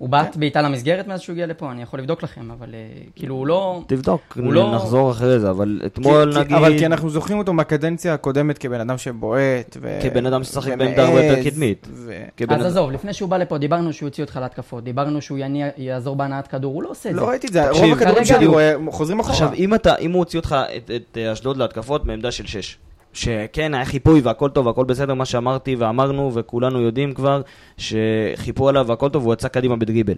הוא 0.00 0.08
בעט 0.08 0.36
בעיטה 0.36 0.62
למסגרת 0.62 1.06
מאז 1.06 1.20
שהוא 1.20 1.32
הגיע 1.32 1.46
לפה, 1.46 1.70
אני 1.72 1.82
יכול 1.82 2.00
לבדוק 2.00 2.22
לכם, 2.22 2.50
אבל 2.50 2.74
אה, 2.74 2.78
כאילו 3.16 3.34
הוא 3.34 3.46
לא... 3.46 3.82
תבדוק, 3.86 4.20
הוא 4.44 4.52
לא- 4.52 4.74
נחזור 4.74 5.10
אחרי 5.10 5.38
זה, 5.40 5.50
אבל 5.50 5.80
אתמול 5.86 6.32
כי- 6.32 6.40
נגיד... 6.40 6.56
אבל 6.56 6.78
כי 6.78 6.86
אנחנו 6.86 7.10
זוכרים 7.10 7.38
אותו 7.38 7.52
מהקדנציה 7.52 8.14
הקודמת 8.14 8.58
כבן 8.58 8.80
אדם 8.80 8.98
שבועט, 8.98 9.76
ו... 9.80 9.98
כבן 10.02 10.26
אדם 10.26 10.44
ששחק 10.44 10.72
בעמדה 10.78 11.06
הרבה 11.08 11.24
יותר 11.24 11.50
קדמית. 11.50 11.86
ו- 11.92 12.12
אז 12.48 12.64
עזוב, 12.66 12.90
לפני 12.90 13.12
שהוא 13.12 13.28
בא 13.28 13.36
לפה, 13.36 13.58
דיברנו 13.58 13.92
שהוא 13.92 14.06
יוציא 14.06 14.24
אותך 14.24 14.38
להתקפות, 14.42 14.84
דיברנו 14.84 15.22
שהוא 15.22 15.38
יניע- 15.38 15.68
יעזור 15.76 16.16
בהנעת 16.16 16.46
כדור, 16.48 16.74
הוא 16.74 16.82
לא 16.82 16.90
עושה 16.90 17.08
את 17.10 17.14
זה. 17.14 17.20
לא 17.20 17.28
ראיתי 17.28 17.46
את 17.46 17.52
זה, 17.52 17.62
תקשיב, 17.70 17.84
רוב 17.84 17.92
הכדורים 17.92 18.24
שאני 18.24 18.46
רואה 18.46 18.74
חוזרים 18.90 19.20
אחורה. 19.20 19.34
עכשיו, 19.34 19.52
אם 19.54 19.74
אתה, 19.74 19.96
אם 19.96 20.12
הוא 20.12 20.18
הוציא 20.18 20.38
אותך 20.38 20.56
את, 20.76 20.90
את 20.96 21.18
אה, 21.18 21.32
אשדוד 21.32 21.56
להתקפות 21.56 22.04
מעמדה 22.06 22.30
של 22.30 22.46
6, 22.46 22.76
שכן, 23.12 23.74
היה 23.74 23.84
חיפוי 23.84 24.20
והכל 24.20 24.48
טוב 24.50 24.66
והכל 24.66 24.84
בסדר, 24.84 25.14
מה 25.14 25.24
שאמרתי 25.24 25.74
ואמרנו 25.76 26.34
וכולנו 26.34 26.80
יודעים 26.80 27.14
כבר, 27.14 27.42
שחיפו 27.76 28.68
עליו 28.68 28.86
והכל 28.88 29.08
טוב 29.08 29.22
והוא 29.22 29.34
יצא 29.34 29.48
קדימה 29.48 29.76
בדריבל. 29.76 30.14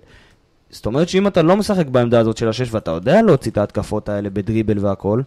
זאת 0.70 0.86
אומרת 0.86 1.08
שאם 1.08 1.26
אתה 1.26 1.42
לא 1.42 1.56
משחק 1.56 1.86
בעמדה 1.86 2.20
הזאת 2.20 2.36
של 2.36 2.48
השש 2.48 2.68
ואתה 2.74 2.90
יודע 2.90 3.22
להוציא 3.22 3.50
את 3.50 3.58
ההתקפות 3.58 4.08
האלה 4.08 4.30
בדריבל 4.30 4.78
והכל, 4.78 5.22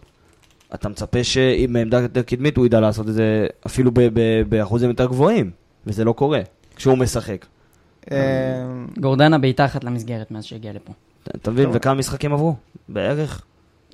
אתה 0.74 0.88
מצפה 0.88 1.24
שאם 1.24 1.70
בעמדה 1.72 2.00
יותר 2.00 2.22
קדמית 2.22 2.56
הוא 2.56 2.66
ידע 2.66 2.80
לעשות 2.80 3.08
את 3.08 3.14
זה 3.14 3.46
אפילו 3.66 3.90
ב- 3.94 4.00
ב- 4.12 4.42
באחוזים 4.48 4.88
יותר 4.90 5.06
גבוהים, 5.06 5.50
וזה 5.86 6.04
לא 6.04 6.12
קורה 6.12 6.40
כשהוא 6.76 6.98
משחק. 6.98 7.46
אה, 8.10 8.16
גורדנה 9.00 9.38
בעיטה 9.38 9.64
אחת 9.64 9.84
למסגרת 9.84 10.30
מאז 10.30 10.44
שהגיע 10.44 10.72
לפה. 10.72 10.92
אתה- 11.22 11.30
אתה 11.38 11.50
מבין? 11.50 11.68
וכמה 11.72 11.94
משחקים 11.94 12.32
עברו? 12.32 12.54
בערך 12.88 13.42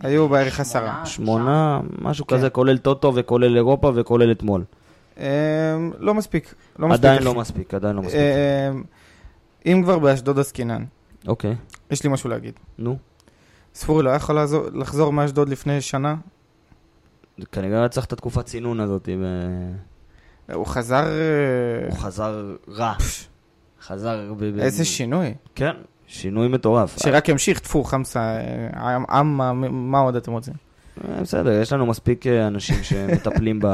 היו 0.03 0.29
בערך 0.29 0.61
עשרה. 0.61 1.07
שמונה, 1.07 1.81
משהו 1.99 2.27
כן. 2.27 2.37
כזה, 2.37 2.51
כולל 2.51 2.79
טוטו 2.79 3.13
וכולל 3.15 3.57
אירופה 3.57 3.93
וכולל 3.95 4.33
אתמול. 4.33 4.65
אה, 5.19 5.27
לא 5.99 6.15
מספיק. 6.15 6.55
לא 6.79 6.89
מספיק, 6.89 7.05
עדיין. 7.05 7.23
לא 7.23 7.35
מספיק, 7.35 7.75
עדיין 7.75 7.97
לא 7.97 8.03
מספיק. 8.03 8.21
אם 9.67 9.81
כבר 9.85 9.99
באשדוד 9.99 10.39
עסקינן, 10.39 10.85
אוקיי, 11.27 11.57
יש 11.91 12.05
לי 12.05 12.11
משהו 12.11 12.31
להגיד. 12.31 12.55
נו. 12.79 12.97
ספורי 13.75 14.03
לא 14.03 14.11
היה 14.11 14.17
יכול 14.17 14.39
לחזור 14.75 15.13
מאשדוד 15.13 15.49
לפני 15.49 15.81
שנה? 15.81 16.15
כנראה 17.53 17.79
היה 17.79 17.89
צריך 17.89 18.07
את 18.07 18.13
התקופת 18.13 18.45
צינון 18.45 18.81
הזאת. 18.81 19.09
הוא 20.53 20.67
חזר... 20.67 21.05
אה, 21.05 21.89
הוא 21.91 21.99
חזר 21.99 22.55
רע. 22.69 22.95
חזר... 23.83 24.33
איזה 24.59 24.85
שינוי. 24.85 25.35
כן, 25.55 25.73
שינוי 26.13 26.49
מטורף. 26.49 26.99
שרק 27.03 27.29
ימשיך, 27.29 27.59
טפו, 27.59 27.85
חמסה, 27.85 28.39
עם, 28.77 29.05
עם, 29.11 29.91
מה- 29.91 29.99
עוד 30.01 30.17
אתם 30.17 30.33
רוצים? 30.33 30.55
אה, 31.09 31.21
בסדר, 31.23 31.61
יש 31.63 31.73
לנו 31.73 31.87
מספיק 31.87 32.27
אה, 32.27 32.47
אנשים 32.47 32.77
שמטפלים 32.83 33.61
ב- 33.63 33.67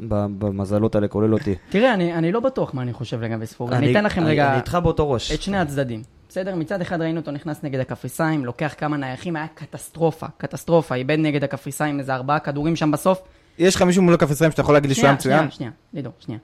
ב- 0.00 0.26
במזלות 0.38 0.94
האלה, 0.94 1.08
כולל 1.08 1.32
אותי. 1.32 1.54
תראה, 1.70 1.94
אני, 1.94 2.14
אני 2.14 2.32
לא 2.32 2.40
בטוח 2.40 2.74
מה 2.74 2.82
אני 2.82 2.92
חושב 2.92 3.20
לגבי 3.22 3.46
ספורי. 3.46 3.76
אני, 3.76 3.92
אתן 3.92 4.04
לכם 4.04 4.20
אני- 4.22 4.30
רגע 4.30 4.48
אני 4.48 4.56
איתך 4.56 4.78
באותו 4.82 5.10
ראש. 5.10 5.32
את 5.32 5.42
שני 5.42 5.58
הצדדים. 5.58 6.02
בסדר? 6.28 6.54
מצד 6.54 6.80
אחד 6.80 7.00
ראינו 7.00 7.20
אותו 7.20 7.30
נכנס 7.30 7.62
נגד 7.62 7.80
הקפריסאים, 7.80 8.44
לוקח 8.44 8.74
כמה 8.78 8.96
נייחים, 8.96 9.36
היה 9.36 9.46
קטסטרופה, 9.54 10.26
קטסטרופה, 10.38 10.94
איבד 10.94 11.18
נגד 11.18 11.44
הקפריסאים 11.44 11.98
איזה 12.00 12.14
ארבעה 12.14 12.38
כדורים 12.38 12.76
שם 12.76 12.90
בסוף. 12.90 13.18
יש 13.58 13.76
לך 13.76 13.82
מישהו 13.82 14.02
מול 14.02 14.14
הקפריסאים 14.14 14.50
שאתה 14.50 14.60
יכול 14.60 14.74
להגיד 14.74 14.88
לי 14.88 14.94
שהוא 14.94 15.04
היה 15.06 15.14
מצוין? 15.14 15.36
שנייה, 15.38 15.50
שנייה, 15.50 15.70
לידור, 15.94 16.12
שנייה. 16.18 16.38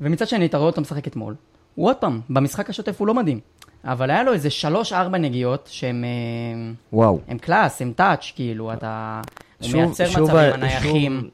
ומצד 0.00 0.28
שני, 0.28 0.46
אתה 0.46 0.56
רואה 0.56 0.70
אותו 0.70 0.80
משחק 0.80 1.06
אתמול, 1.06 1.34
הוא 1.74 1.86
עוד 1.88 1.96
פעם, 1.96 2.20
במשחק 2.30 2.70
השוטף 2.70 3.00
הוא 3.00 3.06
לא 3.08 3.14
מדהים. 3.14 3.40
אבל 3.84 4.10
היה 4.10 4.22
לו 4.24 4.32
איזה 4.32 4.50
שלוש-ארבע 4.50 5.18
נגיעות 5.18 5.68
שהן 5.72 6.04
אה, 6.04 6.08
וואו. 6.92 7.20
הם 7.28 7.38
קלאס, 7.38 7.82
הם 7.82 7.92
טאץ', 7.96 8.32
כאילו, 8.36 8.72
אתה... 8.72 9.20
הוא 9.60 9.68
שוב- 9.68 9.80
מייצר 9.80 10.06
שוב 10.08 10.22
מצבים, 10.22 10.52
הנייחים. 10.54 11.20
שוב, 11.20 11.30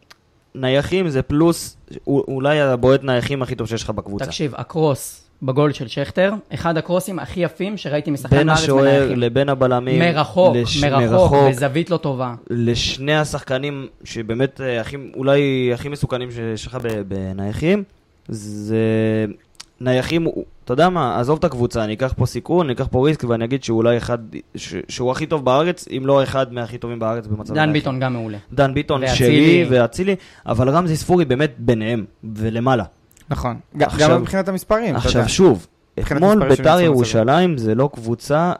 נייחים 0.54 1.08
זה 1.08 1.22
פלוס, 1.22 1.76
הוא- 2.04 2.24
אולי 2.28 2.60
הבועט 2.60 3.02
נייחים 3.04 3.42
הכי 3.42 3.54
טוב 3.54 3.66
שיש 3.68 3.82
לך 3.82 3.90
בקבוצה. 3.90 4.24
תקשיב, 4.26 4.54
הקרוס 4.56 5.24
בגול 5.42 5.72
של 5.72 5.88
שכטר, 5.88 6.32
אחד 6.54 6.76
הקרוסים 6.76 7.18
הכי 7.18 7.40
יפים 7.40 7.76
שראיתי 7.76 8.10
משחקן 8.10 8.36
בין 8.36 8.46
בארץ 8.46 8.58
השוער 8.58 8.84
בנייחים. 8.84 9.18
לבין 9.18 9.48
הבלמים. 9.48 9.98
מרחוק, 9.98 10.56
לש- 10.56 10.84
מרחוק, 10.84 11.34
בזווית 11.48 11.90
לא 11.90 11.96
טובה. 11.96 12.34
לשני 12.50 13.16
השחקנים 13.16 13.86
שבאמת 14.04 14.60
אה, 14.60 14.80
הכי, 14.80 14.96
אולי 15.16 15.70
הכי 15.74 15.88
מסוכנים 15.88 16.30
שיש 16.30 16.66
לך 16.66 16.78
בנייחים, 17.08 17.82
זה 18.28 18.76
נייחים, 19.80 20.26
אתה 20.64 20.72
יודע 20.72 20.88
מה, 20.88 21.20
עזוב 21.20 21.38
את 21.38 21.44
הקבוצה, 21.44 21.84
אני 21.84 21.94
אקח 21.94 22.14
פה 22.16 22.26
סיכון, 22.26 22.66
אני 22.66 22.74
אקח 22.74 22.86
פה 22.90 23.06
ריסק 23.06 23.24
ואני 23.24 23.44
אגיד 23.44 23.64
שהוא 23.64 23.78
אולי 23.78 23.96
אחד, 23.96 24.18
ש, 24.54 24.74
שהוא 24.88 25.10
הכי 25.10 25.26
טוב 25.26 25.44
בארץ, 25.44 25.88
אם 25.96 26.06
לא 26.06 26.22
אחד 26.22 26.52
מהכי 26.52 26.78
טובים 26.78 26.98
בארץ 26.98 27.26
במצב 27.26 27.54
דן. 27.54 27.72
ביטון 27.72 28.00
גם 28.00 28.12
מעולה. 28.12 28.38
דן 28.52 28.74
ביטון. 28.74 29.02
שלי 29.14 29.66
ואצילי, 29.70 30.16
אבל 30.46 30.68
רמזי 30.68 30.96
ספורי 30.96 31.24
באמת 31.24 31.54
ביניהם 31.58 32.04
ולמעלה. 32.34 32.84
נכון. 33.30 33.56
עכשיו- 33.80 34.10
גם 34.10 34.20
מבחינת 34.20 34.48
המספרים, 34.48 34.84
אתה 34.96 35.08
יודע. 35.08 35.20
עכשיו 35.20 35.28
שוב, 35.28 35.66
אתמול 36.00 36.48
ביתר 36.48 36.80
ירושלים 36.80 37.58
זה 37.58 37.74
לא 37.74 37.90
קבוצה 37.92 38.52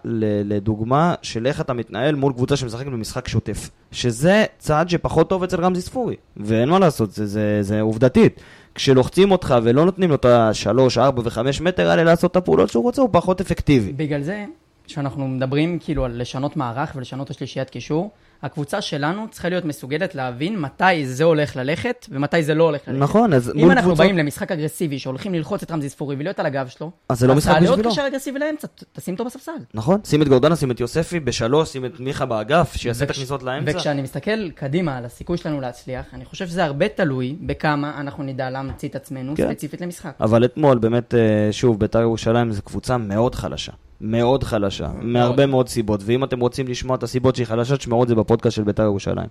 לדוגמה 0.44 1.14
של 1.22 1.46
איך 1.46 1.61
אתה 1.61 1.72
מתנהל 1.72 2.14
מול 2.14 2.33
קבוצה 2.33 2.57
שמשחקת 2.57 2.87
במשחק 2.87 3.29
שוטף. 3.29 3.70
שזה 3.92 4.44
צעד 4.59 4.88
שפחות 4.88 5.29
טוב 5.29 5.42
אצל 5.42 5.61
רמזי 5.61 5.81
ספורי, 5.81 6.16
ואין 6.37 6.68
מה 6.68 6.79
לעשות, 6.79 7.12
זה, 7.12 7.27
זה, 7.27 7.59
זה 7.61 7.81
עובדתית. 7.81 8.40
כשלוחצים 8.74 9.31
אותך 9.31 9.55
ולא 9.62 9.85
נותנים 9.85 10.09
לו 10.11 10.14
את 10.14 10.24
השלוש, 10.24 10.98
ארבע 10.98 11.22
וחמש 11.24 11.61
מטר 11.61 11.90
האלה 11.90 12.05
לעשות 12.05 12.31
את 12.31 12.37
הפעולות 12.37 12.70
שהוא 12.70 12.83
רוצה, 12.83 13.03
הוא 13.03 13.09
פחות 13.12 13.40
אפקטיבי. 13.40 13.92
בגלל 13.92 14.22
זה, 14.22 14.44
כשאנחנו 14.85 15.29
מדברים 15.29 15.79
כאילו 15.79 16.05
על 16.05 16.20
לשנות 16.20 16.57
מערך 16.57 16.92
ולשנות 16.96 17.27
את 17.27 17.31
השלישיית 17.31 17.70
קישור, 17.70 18.11
הקבוצה 18.42 18.81
שלנו 18.81 19.27
צריכה 19.31 19.48
להיות 19.48 19.64
מסוגלת 19.64 20.14
להבין 20.14 20.61
מתי 20.61 21.07
זה 21.07 21.24
הולך 21.24 21.57
ללכת 21.57 22.07
ומתי 22.11 22.42
זה 22.42 22.55
לא 22.55 22.64
הולך 22.64 22.81
ללכת. 22.88 23.01
נכון, 23.01 23.33
אז 23.33 23.53
אם 23.55 23.61
מול 23.61 23.70
אנחנו 23.70 23.83
קבוצות... 23.83 23.98
באים 24.07 24.18
למשחק 24.18 24.53
אגרסיבי 24.53 24.98
שהולכים 24.98 25.35
ללחוץ 25.35 25.62
את 25.62 25.70
רמזי 25.70 25.88
ספורי 25.88 26.16
ולהיות 26.18 26.40
על 26.40 26.46
הגב 26.46 26.68
שלו, 26.68 26.90
אז 27.09 27.18
זה 27.18 27.27
לא 27.27 27.35
משחק 27.35 27.53
תעלה 27.53 27.68
עוד 27.68 27.79
בשבילו. 27.79 27.94
קשר 27.94 28.07
אגרסיבי 28.07 28.38
לאמצע, 28.38 28.68
תשים 28.92 29.14
אותו 29.14 29.24
בספסל. 29.24 29.53
נכון, 29.74 30.01
שים 30.05 30.22
את 30.22 30.29
גורדנה, 30.29 30.57
שים 30.57 30.70
את 30.70 30.81
יוספי 30.81 31.20
בשלוש, 31.20 31.68
שים 31.68 31.85
את 31.85 32.01
מיכה 32.01 32.27
באגף, 32.27 32.77
שיעשה 32.77 33.05
את 33.05 33.11
הכניסות 33.11 33.42
לאמצע. 33.42 33.72
וכשאני 33.74 34.03
מסתכל 34.03 34.51
קדימה 34.51 34.96
על 34.96 35.05
הסיכוי 35.05 35.38
שלנו 35.38 35.61
להצליח, 35.61 36.07
אני 36.12 36.24
חושב 36.24 36.46
שזה 36.46 36.64
הרבה 36.64 36.88
תלוי 36.88 37.37
בכמה 37.40 38.01
אנחנו 38.01 38.24
נדע 38.24 38.51
להמציא 38.51 38.88
את 38.88 38.96
עצמנו 38.96 39.37
כן. 39.37 39.48
ספציפית 39.48 39.81
למשחק. 39.81 40.12
אבל 40.20 40.44
אתמול 40.44 40.79
באמת, 40.79 41.14
אה, 41.14 41.48
שוב, 41.53 41.81
בית"ר 41.81 42.01
ירושלים 42.01 42.53
זו 42.53 42.62
קבוצה 42.62 42.96
מאוד 42.96 43.35
חלשה. 43.35 43.72
מאוד 44.00 44.44
חלשה, 44.44 44.88
מהרבה 45.00 45.46
מאוד 45.46 45.68
סיבות, 45.68 46.00
ואם 46.04 46.24
אתם 46.24 46.40
רוצים 46.40 46.68
לשמוע 46.68 46.96
את 46.96 47.02
הסיבות 47.02 47.37
שהיא 47.37 47.46
חלשה, 47.46 47.76
תשמעו 47.76 48.02
את 48.02 48.08
זה 48.08 48.14
בפודקאסט 48.14 48.56
של 48.56 48.62
בית"ר 48.62 48.82
ירושלים. 48.82 49.28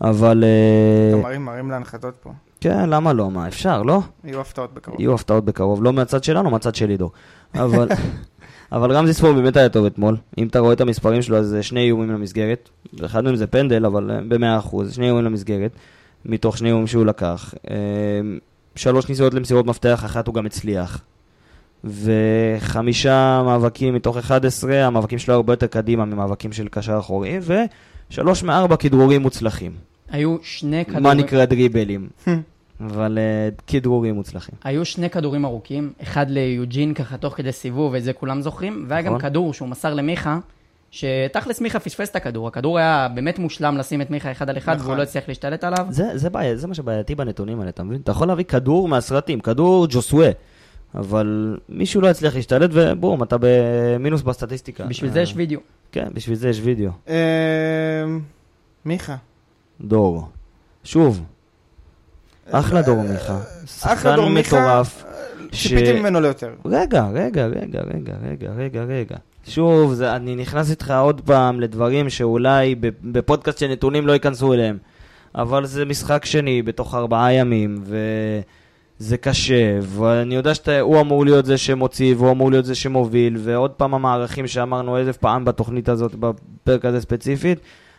אבל, 0.00 0.44
אה, 0.44 1.30
אתה 1.30 1.38
מרים 1.38 1.70
להנחתות 1.70 2.14
פה. 2.22 2.30
כן, 2.60 2.88
למה 2.90 3.12
לא? 3.12 3.30
מה, 3.30 3.48
אפשר, 3.48 3.82
לא? 3.82 4.00
יהיו 4.24 4.40
הפתעות 4.40 4.74
בקרוב. 4.74 5.00
יהיו 5.00 5.14
הפתעות 5.14 5.44
בקרוב, 5.44 5.82
לא 5.82 5.92
מהצד 5.92 6.24
שלנו, 6.24 6.50
מהצד 6.50 6.74
של 6.74 6.88
עידו. 6.88 7.10
אבל, 7.54 7.88
אבל 8.72 8.92
רמזי 8.92 9.14
ספור 9.14 9.32
באמת 9.32 9.56
היה 9.56 9.68
טוב 9.68 9.86
אתמול. 9.86 10.16
אם 10.38 10.46
אתה 10.46 10.58
רואה 10.58 10.72
את 10.72 10.80
המספרים 10.80 11.22
שלו, 11.22 11.36
אז 11.36 11.46
זה 11.46 11.62
שני 11.62 11.80
איומים 11.80 12.10
למסגרת. 12.10 12.68
אחד 13.04 13.24
מהם 13.24 13.36
זה 13.36 13.46
פנדל, 13.46 13.86
אבל 13.86 14.10
אה, 14.10 14.20
במאה 14.28 14.58
אחוז, 14.58 14.94
שני 14.94 15.06
איומים 15.06 15.24
למסגרת, 15.24 15.70
מתוך 16.24 16.58
שני 16.58 16.68
איומים 16.68 16.86
שהוא 16.86 17.06
לקח. 17.06 17.54
אה, 17.70 17.76
שלוש 18.76 19.08
ניסיונות 19.08 19.34
למסירות 19.34 19.66
מפתח, 19.66 20.02
אחת 20.04 20.26
הוא 20.26 20.34
גם 20.34 20.46
הצליח. 20.46 21.00
וחמישה 21.84 23.42
מאבקים 23.46 23.94
מתוך 23.94 24.16
11, 24.16 24.86
המאבקים 24.86 25.18
שלו 25.18 25.34
הרבה 25.34 25.52
יותר 25.52 25.66
קדימה 25.66 26.04
ממאבקים 26.04 26.52
של 26.52 26.68
קשר 26.70 26.98
אחורי, 26.98 27.38
ושלוש 28.10 28.42
מארבע 28.42 28.76
כדרורים 28.76 29.22
מוצלחים. 29.22 29.72
היו 30.10 30.36
שני 30.42 30.78
מה 30.78 30.84
כדורים... 30.84 31.18
נקרא 31.18 31.44
דריבלים. 31.44 32.08
אבל 32.80 33.18
אה, 33.18 33.48
כדרורים 33.66 34.14
מוצלחים. 34.14 34.54
היו 34.64 34.84
שני 34.84 35.10
כדורים 35.10 35.44
ארוכים, 35.44 35.92
אחד 36.02 36.30
ליוג'ין 36.30 36.94
ככה 36.94 37.16
תוך 37.16 37.36
כדי 37.36 37.52
סיבוב, 37.52 37.92
ואת 37.92 38.04
זה 38.04 38.12
כולם 38.12 38.42
זוכרים, 38.42 38.84
והיה 38.88 39.02
גם 39.02 39.14
נכון. 39.14 39.30
כדור 39.30 39.54
שהוא 39.54 39.68
מסר 39.68 39.94
למיכה, 39.94 40.38
שתכלס 40.90 41.60
מיכה 41.60 41.78
פספס 41.78 42.10
את 42.10 42.16
הכדור, 42.16 42.48
הכדור 42.48 42.78
היה 42.78 43.08
באמת 43.14 43.38
מושלם 43.38 43.76
לשים 43.76 44.00
את 44.00 44.10
מיכה 44.10 44.32
אחד 44.32 44.50
על 44.50 44.58
אחד, 44.58 44.74
נכון. 44.74 44.86
והוא 44.86 44.96
לא 44.96 45.02
הצליח 45.02 45.24
להשתלט 45.28 45.64
עליו. 45.64 45.86
זה, 45.90 46.18
זה, 46.18 46.30
בעיה, 46.30 46.56
זה 46.56 46.66
מה 46.66 46.74
שבעייתי 46.74 47.14
בנתונים 47.14 47.58
האלה, 47.60 47.70
אתה 47.70 47.82
מבין? 47.82 48.00
אתה 48.00 48.10
יכול 48.10 48.28
להביא 48.28 48.44
כדור 48.44 48.88
מהסרטים, 48.88 49.40
כדור 49.40 49.86
ג'וסווה, 49.90 50.30
אבל 50.94 51.58
מישהו 51.68 52.00
לא 52.00 52.08
יצליח 52.08 52.34
להשתלט 52.34 52.70
ובום, 52.72 53.22
אתה 53.22 53.36
במינוס 53.40 54.22
בסטטיסטיקה. 54.22 54.84
בשביל 54.84 55.08
אה, 55.10 55.14
זה 55.14 55.20
יש 55.20 55.32
וידאו. 55.36 55.60
כן, 55.92 56.08
בשביל 56.14 56.36
זה 56.36 56.48
יש 56.48 56.60
וידאו. 56.64 56.90
אה, 57.08 57.14
מיכה. 58.84 59.16
דור. 59.80 60.28
שוב. 60.84 61.24
אחלה 62.50 62.82
דור 62.82 63.02
מיכה. 63.02 63.38
אחלה 63.38 63.66
שחקן 63.66 64.16
דור 64.16 64.28
מיכה, 64.28 64.56
מטורף. 64.56 65.04
ציפיתי 65.52 66.00
ממנו 66.00 66.20
ליותר. 66.20 66.50
רגע, 66.64 67.06
רגע, 67.12 67.46
רגע, 67.46 67.80
רגע, 67.94 68.12
רגע, 68.22 68.50
רגע, 68.56 68.82
רגע. 68.82 69.16
שוב, 69.46 69.94
זה, 69.94 70.16
אני 70.16 70.36
נכנס 70.36 70.70
איתך 70.70 70.94
עוד 71.00 71.20
פעם 71.20 71.60
לדברים 71.60 72.10
שאולי 72.10 72.74
בפודקאסט 73.02 73.58
של 73.58 73.68
נתונים 73.68 74.06
לא 74.06 74.12
ייכנסו 74.12 74.54
אליהם. 74.54 74.78
אבל 75.34 75.66
זה 75.66 75.84
משחק 75.84 76.24
שני 76.24 76.62
בתוך 76.62 76.94
ארבעה 76.94 77.32
ימים, 77.32 77.84
וזה 79.00 79.16
קשה, 79.16 79.54
ואני 79.82 80.34
יודע 80.34 80.54
שהוא 80.54 81.00
אמור 81.00 81.24
להיות 81.24 81.44
זה 81.46 81.58
שמוציא, 81.58 82.14
והוא 82.16 82.30
אמור 82.30 82.50
להיות 82.50 82.64
זה 82.64 82.74
שמוביל, 82.74 83.36
ועוד 83.40 83.70
פעם 83.70 83.94
המערכים 83.94 84.46
שאמרנו 84.46 84.98
אלף 84.98 85.16
פעם 85.16 85.44
בתוכנית 85.44 85.88
הזאת, 85.88 86.14
בפרק 86.14 86.84
הזה 86.84 87.00
ספציפית. 87.00 87.58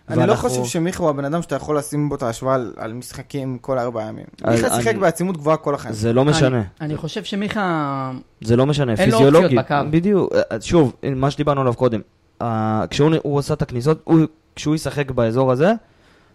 אני 0.09 0.27
לא 0.27 0.35
חושב 0.35 0.63
שמיכה 0.65 1.03
הוא 1.03 1.09
הבן 1.09 1.25
אדם 1.25 1.41
שאתה 1.41 1.55
יכול 1.55 1.77
לשים 1.77 2.09
בו 2.09 2.15
את 2.15 2.23
ההשוואה 2.23 2.55
על- 2.55 2.73
על 2.77 2.93
משחקים 2.93 3.57
כל 3.61 3.79
ארבעה 3.79 4.07
ימים. 4.07 4.25
מיכה 4.47 4.69
שיחק 4.75 4.87
אני- 4.87 4.99
בעצימות 4.99 5.37
גבוהה 5.37 5.57
כל 5.57 5.75
החיים. 5.75 5.93
זה 5.95 6.13
לא 6.13 6.25
משנה. 6.25 6.57
אני, 6.57 6.63
אני 6.81 6.97
חושב 6.97 7.23
שמיכה... 7.23 8.11
זה 8.41 8.55
לא 8.55 8.65
משנה, 8.65 8.93
אין 8.93 9.09
לו. 9.11 9.17
אופציות 9.17 9.51
בקו. 9.57 9.75
בדיוק. 9.91 10.33
אה, 10.51 10.61
שוב, 10.61 10.93
מה 11.15 11.31
שדיברנו 11.31 11.61
עליו 11.61 11.73
קודם. 11.73 12.01
אה, 12.41 12.83
כשהוא 12.89 13.11
הוא 13.23 13.39
עשה 13.39 13.53
את 13.53 13.61
הכניסות, 13.61 14.01
הוא, 14.03 14.19
כשהוא 14.55 14.75
ישחק 14.75 15.11
באזור 15.11 15.51
הזה, 15.51 15.73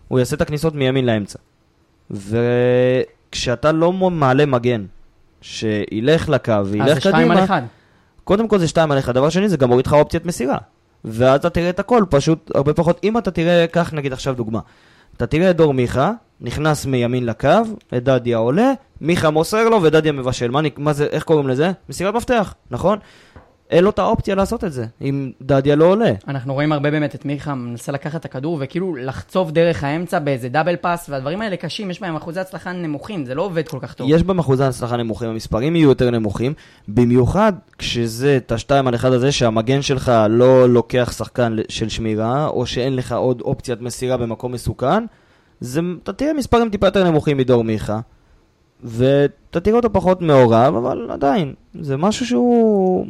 הוא 0.08 0.18
יעשה 0.18 0.36
את 0.36 0.40
הכניסות 0.40 0.74
מימין 0.74 1.06
לאמצע. 1.06 1.38
וכשאתה 3.34 3.72
לא 3.72 3.92
מעלה 3.92 4.46
מגן, 4.46 4.84
שילך 5.40 6.28
לקו 6.28 6.52
אז 6.52 6.72
וילך 6.72 6.94
זה 6.94 7.00
שתיים 7.00 7.30
על 7.30 7.36
קדימה, 7.36 7.44
אחד. 7.44 7.62
קודם 8.24 8.48
כל 8.48 8.58
זה 8.58 8.68
שתיים 8.68 8.92
על 8.92 8.98
אחד. 8.98 9.14
דבר 9.14 9.28
שני, 9.28 9.48
זה 9.48 9.56
גם 9.56 9.68
מוריד 9.68 9.86
לך 9.86 9.92
אופציית 9.92 10.26
מסירה. 10.26 10.58
ואז 11.04 11.40
אתה 11.40 11.50
תראה 11.50 11.70
את 11.70 11.78
הכל, 11.78 12.04
פשוט 12.10 12.50
הרבה 12.54 12.74
פחות. 12.74 13.00
אם 13.04 13.18
אתה 13.18 13.30
תראה, 13.30 13.66
קח 13.66 13.92
נגיד 13.92 14.12
עכשיו 14.12 14.34
דוגמה. 14.34 14.60
אתה 15.16 15.26
תראה 15.26 15.50
את 15.50 15.56
דור 15.56 15.74
מיכה, 15.74 16.12
נכנס 16.40 16.86
מימין 16.86 17.26
לקו, 17.26 17.48
את 17.96 18.04
דדיה 18.04 18.36
עולה, 18.36 18.72
מיכה 19.00 19.30
מוסר 19.30 19.68
לו 19.68 19.82
ודדיה 19.82 20.12
מבשל. 20.12 20.50
מה, 20.50 20.60
מה 20.76 20.92
זה, 20.92 21.04
איך 21.04 21.22
קוראים 21.22 21.48
לזה? 21.48 21.72
מסירת 21.88 22.14
מפתח, 22.14 22.54
נכון? 22.70 22.98
אין 23.74 23.84
לו 23.84 23.90
את 23.90 23.98
האופציה 23.98 24.34
לעשות 24.34 24.64
את 24.64 24.72
זה, 24.72 24.86
אם 25.02 25.30
דדיה 25.42 25.76
לא 25.76 25.84
עולה. 25.84 26.12
אנחנו 26.28 26.54
רואים 26.54 26.72
הרבה 26.72 26.90
באמת 26.90 27.14
את 27.14 27.24
מיכה 27.24 27.54
מנסה 27.54 27.92
לקחת 27.92 28.20
את 28.20 28.24
הכדור 28.24 28.58
וכאילו 28.60 28.96
לחצוב 28.96 29.50
דרך 29.50 29.84
האמצע 29.84 30.18
באיזה 30.18 30.48
דאבל 30.48 30.76
פאס, 30.76 31.08
והדברים 31.08 31.40
האלה 31.40 31.56
קשים, 31.56 31.90
יש 31.90 32.00
בהם 32.00 32.16
אחוזי 32.16 32.40
הצלחה 32.40 32.72
נמוכים, 32.72 33.26
זה 33.26 33.34
לא 33.34 33.42
עובד 33.42 33.68
כל 33.68 33.78
כך 33.80 33.94
טוב. 33.94 34.06
יש 34.10 34.22
בהם 34.22 34.38
אחוזי 34.38 34.64
הצלחה 34.64 34.96
נמוכים, 34.96 35.28
המספרים 35.28 35.76
יהיו 35.76 35.88
יותר 35.88 36.10
נמוכים, 36.10 36.52
במיוחד 36.88 37.52
כשזה 37.78 38.36
את 38.36 38.52
השתיים 38.52 38.86
על 38.86 38.94
אחד 38.94 39.12
הזה 39.12 39.32
שהמגן 39.32 39.82
שלך 39.82 40.12
לא 40.28 40.68
לוקח 40.68 41.12
שחקן 41.16 41.56
של 41.68 41.88
שמירה, 41.88 42.46
או 42.46 42.66
שאין 42.66 42.96
לך 42.96 43.12
עוד 43.12 43.40
אופציית 43.40 43.80
מסירה 43.80 44.16
במקום 44.16 44.52
מסוכן, 44.52 45.04
זה, 45.60 45.80
אתה 46.02 46.12
תראה 46.12 46.32
מספרים 46.32 46.70
טיפה 46.70 46.86
יותר 46.86 47.04
נמוכים 47.04 47.36
מדור 47.36 47.64
מיכה, 47.64 48.00
ואתה 48.84 49.60
תראה 49.60 49.76
אותו 49.76 49.92
פחות 49.92 50.22
מעורב, 50.22 50.74
אבל 50.76 51.10
עדיין, 51.10 51.54
זה 51.80 51.96
משהו 51.96 52.26
שהוא... 52.26 53.06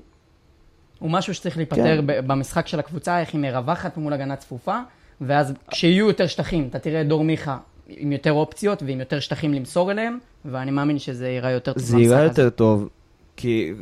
הוא 1.05 1.11
משהו 1.11 1.35
שצריך 1.35 1.57
להיפטר 1.57 2.01
כן. 2.07 2.27
במשחק 2.27 2.67
של 2.67 2.79
הקבוצה, 2.79 3.21
איך 3.21 3.33
היא 3.33 3.41
מרווחת 3.41 3.97
מול 3.97 4.13
הגנה 4.13 4.37
צפופה, 4.37 4.79
ואז 5.21 5.53
כשיהיו 5.71 6.09
יותר 6.09 6.27
שטחים, 6.27 6.69
אתה 6.71 6.79
תראה 6.79 7.01
את 7.01 7.09
דור 7.09 7.25
מיכה 7.25 7.59
עם 7.89 8.13
יותר 8.13 8.33
אופציות 8.33 8.83
ועם 8.83 9.01
יותר 9.01 9.21
שטחים 9.21 9.55
למסור 9.55 9.91
אליהם, 9.91 10.19
ואני 10.45 10.71
מאמין 10.71 10.99
שזה 10.99 11.29
ייראה 11.29 11.51
יותר 11.51 11.73
טוב 11.73 11.83
זה 11.83 11.99
ייראה 11.99 12.19
הזה. 12.19 12.27
יותר 12.27 12.51
טוב, 12.51 12.89
כי 13.37 13.73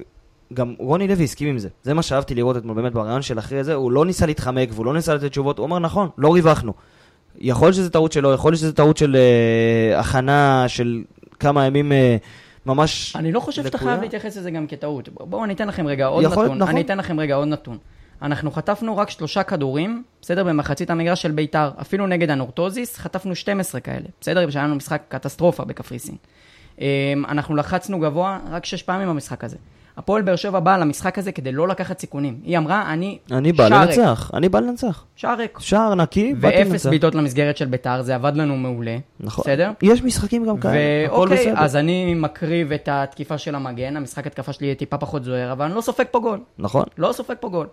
גם 0.54 0.74
רוני 0.78 1.08
לוי 1.08 1.24
הסכים 1.24 1.48
עם 1.48 1.58
זה. 1.58 1.68
זה 1.82 1.94
מה 1.94 2.02
שאהבתי 2.02 2.34
לראות 2.34 2.56
אתמול 2.56 2.76
באמת 2.76 2.92
ברעיון 2.92 3.22
של 3.22 3.38
אחרי 3.38 3.64
זה, 3.64 3.74
הוא 3.74 3.92
לא 3.92 4.06
ניסה 4.06 4.26
להתחמק 4.26 4.68
והוא 4.72 4.86
לא 4.86 4.94
ניסה 4.94 5.14
לתת 5.14 5.30
תשובות, 5.30 5.58
הוא 5.58 5.66
אמר 5.66 5.78
נכון, 5.78 6.08
לא 6.18 6.34
ריווחנו. 6.34 6.72
יכול 7.38 7.66
להיות 7.66 7.76
שזה 7.76 7.90
טעות 7.90 8.12
שלו, 8.12 8.32
יכול 8.32 8.52
להיות 8.52 8.60
שזה 8.60 8.72
טעות 8.72 8.96
של 8.96 9.16
uh, 9.16 10.00
הכנה 10.00 10.64
של 10.68 11.02
כמה 11.40 11.66
ימים 11.66 11.92
uh, 11.92 11.94
ממש 12.66 13.16
אני 13.16 13.32
לא 13.32 13.40
חושב 13.40 13.64
שאתה. 13.64 13.78
חייב 13.78 14.00
להתייחס 14.00 14.36
לזה 14.36 14.50
גם 14.50 14.66
כטעות. 14.66 15.08
בואו 15.08 15.44
אני 15.44 15.54
אתן 15.54 15.68
לכם 15.68 15.86
רגע 15.86 16.06
עוד 16.06 16.24
יכול 16.24 16.44
נתון. 16.44 16.58
נכון. 16.58 16.74
אני 16.74 16.80
אתן 16.80 16.98
לכם 16.98 17.20
רגע 17.20 17.34
עוד 17.34 17.48
נתון. 17.48 17.78
אנחנו 18.22 18.50
חטפנו 18.50 18.96
רק 18.96 19.10
שלושה 19.10 19.42
כדורים, 19.42 20.02
בסדר? 20.20 20.44
במחצית 20.44 20.90
המגרש 20.90 21.22
של 21.22 21.30
ביתר. 21.30 21.70
אפילו 21.80 22.06
נגד 22.06 22.30
הנורטוזיס 22.30 22.96
חטפנו 22.98 23.34
12 23.34 23.80
כאלה, 23.80 24.06
בסדר? 24.20 24.50
שהיה 24.50 24.64
לנו 24.64 24.74
משחק 24.74 25.02
קטסטרופה 25.08 25.64
בקפריסין. 25.64 26.16
אמ, 26.78 26.84
אנחנו 27.28 27.56
לחצנו 27.56 28.00
גבוה 28.00 28.38
רק 28.50 28.64
שש 28.64 28.82
פעמים 28.82 29.08
במשחק 29.08 29.44
הזה. 29.44 29.56
הפועל 29.96 30.22
באר 30.22 30.36
שבע 30.36 30.60
באה 30.60 30.78
למשחק 30.78 31.18
הזה 31.18 31.32
כדי 31.32 31.52
לא 31.52 31.68
לקחת 31.68 31.98
סיכונים. 31.98 32.40
היא 32.44 32.58
אמרה, 32.58 32.92
אני 32.92 33.18
אני 33.30 33.52
בא. 33.52 33.68
לנצח, 33.68 34.30
אני 34.34 34.48
בא 34.48 34.60
לנצח. 34.60 35.04
שער 35.16 35.36
ריק. 35.38 35.58
שער 35.58 35.94
נקי, 35.94 36.34
באתי 36.34 36.56
ואפס 36.56 36.70
לנצח. 36.70 36.88
בעיטות 36.88 37.14
למסגרת 37.14 37.56
של 37.56 37.66
ביתר, 37.66 38.02
זה 38.02 38.14
עבד 38.14 38.32
לנו 38.36 38.56
מעולה. 38.56 38.96
נכון. 39.20 39.42
בסדר? 39.42 39.70
יש 39.82 40.02
משחקים 40.02 40.46
גם 40.46 40.60
כאלה, 40.60 41.06
הכל 41.06 41.14
ואוקיי, 41.16 41.36
בסדר. 41.36 41.64
אז 41.64 41.76
אני 41.76 42.14
מקריב 42.14 42.72
את 42.72 42.88
התקיפה 42.92 43.38
של 43.38 43.54
המגן, 43.54 43.96
המשחק 43.96 44.26
התקפה 44.26 44.52
שלי 44.52 44.66
יהיה 44.66 44.74
טיפה 44.74 44.98
פחות 44.98 45.24
זוהר, 45.24 45.52
אבל 45.52 45.64
אני 45.64 45.74
לא 45.74 45.80
סופג 45.80 46.04
פה 46.10 46.20
גול. 46.20 46.40
נכון, 46.58 46.84
לא 46.98 47.12
סופג 47.12 47.34
פה 47.40 47.48
גול. 47.48 47.66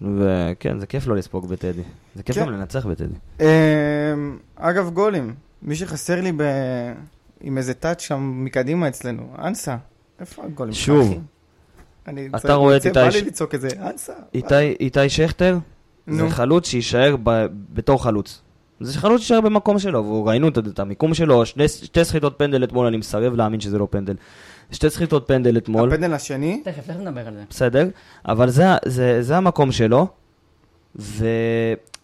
וכן, 0.00 0.78
זה 0.78 0.86
כיף 0.86 1.06
לא 1.06 1.16
לספוג 1.16 1.48
בטדי. 1.48 1.82
זה 2.14 2.22
כיף 2.22 2.36
כן. 2.36 2.42
גם 2.42 2.52
לנצח 2.52 2.86
בטדי. 2.86 3.14
אמ, 3.40 3.46
אגב, 4.56 4.90
גולים. 4.90 5.34
מי 5.62 5.76
שחסר 5.76 6.20
לי. 6.20 6.32
עם 7.40 7.58
איזה 7.58 7.74
טאץ' 7.74 8.00
שם 8.00 8.44
מקדימה 8.44 8.88
אצלנו, 8.88 9.22
אנסה. 9.38 9.76
איפה 10.20 10.44
הגולים 10.44 10.74
שוב. 10.74 11.18
אני 12.08 12.28
אתה 12.36 12.54
רואה 12.54 12.76
את 12.76 12.86
איתי 12.86 12.94
בא 12.94 13.08
לי 13.08 13.22
לצעוק 13.22 13.54
את 13.54 13.60
זה, 13.60 13.68
אנסה. 13.80 14.12
איתי- 14.80 15.08
שכטר, 15.08 15.58
זה. 16.08 16.30
חלוץ 16.30 16.66
שיישאר 16.68 17.16
ב- 17.22 17.46
בתור 17.74 18.02
חלוץ. 18.04 18.42
זה 18.80 18.98
חלוץ 18.98 19.20
שיישאר 19.20 19.40
במקום 19.40 19.78
שלו, 19.78 20.04
וראינו 20.04 20.48
את- 20.48 20.58
את 20.58 20.78
המיקום 20.78 21.14
שלו, 21.14 21.46
שני- 21.46 21.68
שתי 21.68 22.04
סחיטות 22.04 22.34
פנדל 22.38 22.64
אתמול, 22.64 22.86
אני 22.86 22.96
מסרב 22.96 23.34
להאמין 23.34 23.60
שזה 23.60 23.78
לא 23.78 23.88
פנדל. 23.90 24.14
שתי 24.72 24.90
סחיטות 24.90 25.24
פנדל 25.28 25.56
אתמול, 25.56 25.92
הפנדל 25.92 26.12
השני, 26.14 26.60
תכף, 26.64 26.86
תכף 26.86 26.96
נדבר 27.00 27.26
על 27.28 27.34
זה. 27.34 27.42
בסדר, 27.50 27.88
אבל 28.28 28.50
זה, 28.50 28.64
זה, 28.84 29.22
זה 29.22 29.36
המקום 29.36 29.72
שלו, 29.72 30.06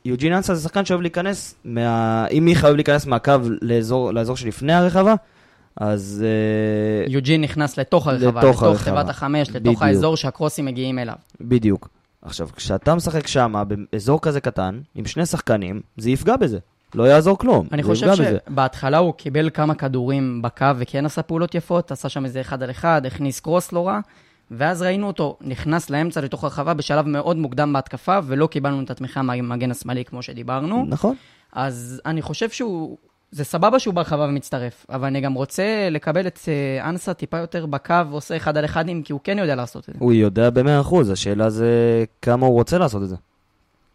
ויוג'ין 0.05 0.33
אנסה 0.33 0.55
זה 0.55 0.63
שחקן 0.63 0.85
שאוהב 0.85 1.01
להיכנס, 1.01 1.55
מה... 1.65 2.27
אם 2.31 2.45
מיכה 2.45 2.67
אוהב 2.67 2.77
להיכנס 2.77 3.07
מהקו 3.07 3.33
לאזור, 3.63 4.13
לאזור 4.13 4.37
שלפני 4.37 4.73
הרחבה, 4.73 5.15
אז... 5.77 6.25
אה, 6.25 7.13
יוג'ין 7.13 7.41
נכנס 7.41 7.79
לתוך 7.79 8.07
הרחבה, 8.07 8.41
לתוך 8.41 8.63
לתוך. 8.63 8.85
תיבת 8.85 9.09
החמש, 9.09 9.49
לתוך 9.49 9.61
בדיוק. 9.61 9.83
האזור 9.83 10.17
שהקרוסים 10.17 10.65
מגיעים 10.65 10.99
אליו. 10.99 11.15
בדיוק. 11.41 11.89
עכשיו, 12.23 12.49
כשאתה 12.57 12.95
משחק 12.95 13.27
שם, 13.27 13.55
באזור 13.69 14.21
כזה 14.21 14.41
קטן, 14.41 14.81
עם 14.95 15.07
שני 15.07 15.27
שחקנים, 15.27 15.81
זה 15.97 16.11
יפגע 16.11 16.37
בזה. 16.37 16.59
לא 16.95 17.03
יעזור 17.03 17.39
כלום. 17.39 17.67
אני 17.73 17.83
זה 17.83 17.89
חושב 17.89 18.07
יפגע 18.07 18.25
בזה. 18.25 18.39
שבהתחלה 18.49 18.99
הוא 18.99 19.15
קיבל 19.15 19.51
כמה 19.51 19.75
כדורים 19.75 20.43
בקו 20.43 20.67
וכן 20.77 21.07
עשה 21.07 21.23
פעולות 21.23 21.55
יפות, 21.55 21.93
עשה 21.93 22.09
שם 22.09 22.25
איזה 22.25 22.41
אחד 22.41 22.63
על 22.63 22.71
אחד, 22.71 23.07
הכניס 23.07 23.41
קרוס 23.41 23.73
לא 23.73 23.87
רע, 23.89 24.01
ואז 24.51 24.83
ראינו 24.83 25.07
אותו 25.07 25.37
נכנס 25.41 25.91
לאמצע 25.91 26.21
לתוך 26.21 26.45
הרחבה 26.45 26.75
בשלב 26.75 27.09
מאוד 27.09 27.37
מוקדם 27.37 27.73
בהתקפה, 27.73 28.19
ולא 28.25 28.47
קיבלנו 28.47 28.83
את 28.83 28.91
התמיכה 28.91 29.23
מהמגן 29.23 29.71
השמאלי 29.71 30.05
כמו 30.05 30.23
שדיברנו. 30.23 30.87
נכון. 30.89 31.15
אז 31.53 32.01
אני 32.07 32.23
חושב 32.23 32.51
שהוא... 32.51 32.97
זה 33.33 33.45
סבבה 33.45 33.79
שהוא 33.79 33.95
ברחבה 33.95 34.27
ומצטרף, 34.29 34.87
אבל 34.91 35.07
אני 35.07 35.21
גם 35.21 35.35
רוצה 35.35 35.89
לקבל 35.91 36.27
את 36.27 36.39
אה, 36.49 36.89
אנסה 36.89 37.15
טיפה 37.15 37.39
יותר 37.39 37.67
בקו 37.67 37.95
ועושה 38.11 38.37
אחד 38.37 38.57
על 38.57 38.65
אחדים, 38.65 39.03
כי 39.03 39.13
הוא 39.13 39.21
כן 39.25 39.39
יודע 39.39 39.55
לעשות 39.55 39.89
את 39.89 39.95
זה. 39.95 39.99
הוא 39.99 40.13
יודע 40.13 40.51
במאה 40.51 40.81
אחוז, 40.81 41.11
השאלה 41.11 41.51
זה 41.51 42.05
כמה 42.23 42.47
הוא 42.47 42.55
רוצה 42.55 42.79
לעשות 42.79 43.03
את 43.03 43.09
זה. 43.09 43.17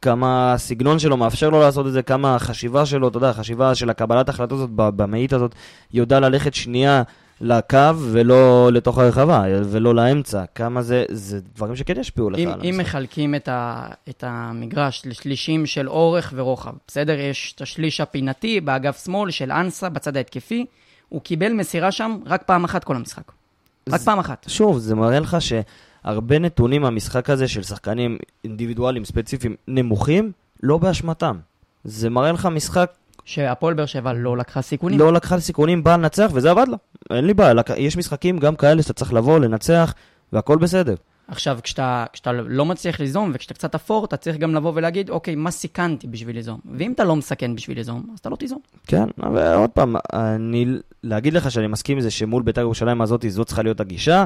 כמה 0.01 0.53
הסגנון 0.53 0.99
שלו 0.99 1.17
מאפשר 1.17 1.49
לו 1.49 1.59
לעשות 1.59 1.87
את 1.87 1.91
זה, 1.91 2.01
כמה 2.01 2.35
החשיבה 2.35 2.85
שלו, 2.85 3.07
אתה 3.07 3.17
יודע, 3.17 3.29
החשיבה 3.29 3.75
של 3.75 3.89
הקבלת 3.89 4.29
החלטות 4.29 4.57
הזאת 4.57 4.69
במאית 4.73 5.33
הזאת, 5.33 5.55
יודע 5.93 6.19
ללכת 6.19 6.53
שנייה 6.53 7.03
לקו 7.41 7.77
ולא 8.11 8.69
לתוך 8.73 8.97
הרחבה, 8.97 9.43
ולא 9.65 9.95
לאמצע. 9.95 10.43
כמה 10.55 10.81
זה, 10.81 11.05
זה 11.11 11.39
דברים 11.55 11.75
שכן 11.75 11.99
ישפיעו 11.99 12.29
לך 12.29 12.39
אם, 12.39 12.49
אם. 12.63 12.77
מחלקים 12.77 13.35
את, 13.35 13.47
ה, 13.47 13.87
את 14.09 14.23
המגרש 14.27 15.01
לשלישים 15.05 15.65
של 15.65 15.89
אורך 15.89 16.33
ורוחב, 16.35 16.73
בסדר? 16.87 17.19
יש 17.19 17.53
את 17.55 17.61
השליש 17.61 18.01
הפינתי 18.01 18.61
באגף 18.61 19.03
שמאל 19.05 19.31
של 19.31 19.51
אנסה 19.51 19.89
בצד 19.89 20.17
ההתקפי, 20.17 20.65
הוא 21.09 21.21
קיבל 21.21 21.53
מסירה 21.53 21.91
שם 21.91 22.17
רק 22.25 22.43
פעם 22.45 22.63
אחת 22.63 22.83
כל 22.83 22.95
המשחק. 22.95 23.31
רק 23.89 23.99
זה- 23.99 24.05
פעם 24.05 24.19
אחת. 24.19 24.45
שוב, 24.49 24.77
זה 24.77 24.95
מראה 24.95 25.19
לך 25.19 25.37
שהרבה 25.39 26.39
נתונים 26.39 26.81
מהמשחק 26.81 27.29
הזה 27.29 27.47
של 27.47 27.63
שחקנים 27.63 28.17
אינדיבידואליים 28.43 29.05
ספציפיים 29.05 29.55
נמוכים, 29.67 30.31
לא 30.63 30.77
באשמתם. 30.77 31.37
זה 31.83 32.09
מראה 32.09 32.31
לך 32.31 32.45
משחק 32.45 32.91
שהפועל 33.27 33.73
באר 33.73 33.85
שבע 33.85 34.13
לא 34.13 34.37
לקחה 34.37 34.61
סיכונים. 34.61 34.99
לא 34.99 35.13
לקחה 35.13 35.39
סיכונים, 35.39 35.83
באה 35.83 35.97
לנצח, 35.97 36.31
וזה 36.33 36.51
עבד 36.51 36.67
לה. 36.67 36.77
אין 37.09 37.25
לי 37.25 37.33
בעיה, 37.33 37.53
יש 37.77 37.97
משחקים 37.97 38.37
גם 38.37 38.55
כאלה 38.55 38.81
שאתה 38.81 38.93
צריך 38.93 39.13
לבוא, 39.13 39.39
לנצח, 39.39 39.93
והכל 40.33 40.57
בסדר. 40.57 40.95
עכשיו, 41.27 41.59
כשאתה, 41.63 42.05
כשאתה 42.13 42.31
לא 42.31 42.65
מצליח 42.65 42.99
ליזום 42.99 43.31
וכשאתה 43.33 43.53
קצת 43.53 43.75
אפור, 43.75 44.05
אתה 44.05 44.17
צריך 44.17 44.37
גם 44.37 44.55
לבוא 44.55 44.71
ולהגיד, 44.75 45.09
אוקיי, 45.09 45.35
מה 45.35 45.51
סיכנתי 45.51 46.07
בשביל 46.07 46.35
ליזום? 46.35 46.59
ואם 46.77 46.91
אתה 46.91 47.03
לא 47.03 47.15
מסכן 47.15 47.55
בשביל 47.55 47.77
ליזום, 47.77 48.03
אז 48.13 48.19
אתה 48.19 48.29
לא 48.29 48.35
תיזום. 48.35 48.59
כן, 48.87 49.05
אבל 49.23 49.53
עוד 49.53 49.69
פעם, 49.69 49.95
אני, 50.13 50.65
להגיד 51.03 51.33
לך 51.33 51.51
שאני 51.51 51.67
מסכים 51.67 51.97
עם 51.97 52.01
זה 52.01 52.11
שמול 52.11 52.43
בית"ר 52.43 52.61
ירושלים 52.61 53.01
הזאת, 53.01 53.25
זו 53.27 53.45
צריכה 53.45 53.63
להיות 53.63 53.79
הגישה, 53.79 54.25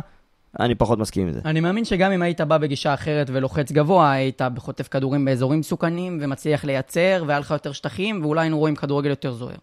אני 0.60 0.76
פחות 0.76 1.00
מסכים 1.00 1.28
עם 1.28 1.34
זה. 1.34 1.40
אני 1.46 1.60
מאמין 1.60 1.86
שגם 1.86 2.12
אם 2.12 2.22
היית 2.22 2.42
בא 2.42 2.58
בגישה 2.58 2.94
אחרת 2.94 3.30
ולוחץ 3.34 3.72
גבוה, 3.72 4.12
היית 4.12 4.42
חוטף 4.58 4.88
כדורים 4.88 5.26
באזורים 5.26 5.60
מסוכנים 5.60 6.20
ומצליח 6.22 6.66
לייצר, 6.66 7.24
והיה 7.28 7.40
לך 7.40 7.52
יותר 7.52 7.72
שטחים, 7.72 8.22
ואולי 8.24 8.42
היינו 8.42 8.60
רואים 8.60 8.76
כדורגל 8.76 9.10
יותר 9.10 9.34
זוהר. 9.34 9.56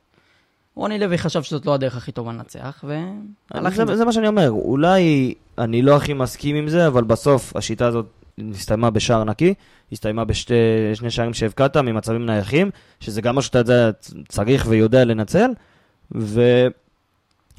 רוני 0.75 0.99
לוי 0.99 1.19
חשב 1.19 1.43
שזאת 1.43 1.67
לא 1.67 1.75
הדרך 1.75 1.97
הכי 1.97 2.13
טובה 2.13 2.33
לנצח, 2.33 2.85
והלך 2.85 3.75
זה, 3.75 3.83
עם 3.83 3.89
זה. 3.89 3.97
זה 3.97 4.05
מה 4.05 4.13
שאני 4.13 4.29
אומר, 4.29 4.51
אולי 4.51 5.35
אני 5.59 5.83
לא 5.83 5.97
הכי 5.97 6.13
מסכים 6.13 6.57
עם 6.57 6.69
זה, 6.69 6.87
אבל 6.87 7.05
בסוף 7.05 7.57
השיטה 7.57 7.87
הזאת 7.87 8.07
הסתיימה 8.51 8.91
בשער 8.91 9.25
נקי, 9.25 9.55
הסתיימה 9.93 10.25
בשני 10.25 11.11
שערים 11.11 11.35
שהבקעת 11.35 11.77
ממצבים 11.77 12.27
נייחים, 12.27 12.71
שזה 13.01 13.21
גם 13.21 13.35
מה 13.35 13.43
שאתה 13.43 13.59
יודע, 13.59 13.91
צריך 14.29 14.67
ויודע 14.69 15.05
לנצל, 15.05 15.51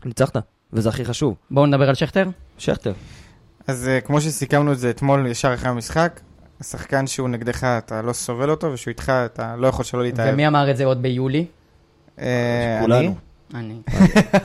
וניצחת, 0.06 0.38
וזה 0.74 0.90
הכי 0.90 1.06
חשוב. 1.06 1.36
בואו 1.52 1.66
נדבר 1.66 1.90
על 1.90 1.96
שכטר. 1.96 2.28
שכטר. 2.60 2.94
אז 3.68 3.88
אה, 3.88 4.02
כמו 4.02 4.22
שסיכמנו 4.22 4.72
את 4.72 4.80
זה 4.80 4.90
אתמול, 4.90 5.28
ישר 5.28 5.54
אחרי 5.54 5.70
המשחק, 5.70 6.20
השחקן 6.62 7.08
שהוא 7.08 7.30
נגדך, 7.30 7.64
אתה 7.64 8.02
לא 8.02 8.14
סובל 8.14 8.50
אותו, 8.50 8.68
ושהוא 8.74 8.90
איתך, 8.90 9.10
אתה 9.26 9.56
לא 9.56 9.68
יכול 9.68 9.86
שלא 9.86 10.04
להתאהב. 10.04 10.34
ומי 10.34 10.48
אמר 10.48 10.72
את 10.72 10.78
זה 10.78 10.86
עוד 10.86 11.02
ביולי? 11.02 11.46
אה. 12.20 12.86
אני? 12.86 13.14
אני. 13.54 13.82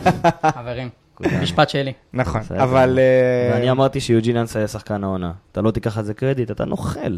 חברים. 0.55 0.88
משפט 1.20 1.68
שלי. 1.68 1.92
נכון. 2.12 2.40
אבל 2.50 2.98
אה, 2.98 3.55
ואני 3.55 3.70
אמרתי 3.70 4.00
שיוג'ין 4.00 4.37
אנסה 4.37 4.59
היה 4.59 4.68
שחקן 4.68 5.05
העונה. 5.05 5.33
אתה 5.53 5.62
לא 5.62 5.70
תיקח 5.70 5.98
על 5.98 6.05
זה 6.05 6.14
קרדיט, 6.14 6.50
אתה 6.50 6.64
נוכל. 6.64 7.16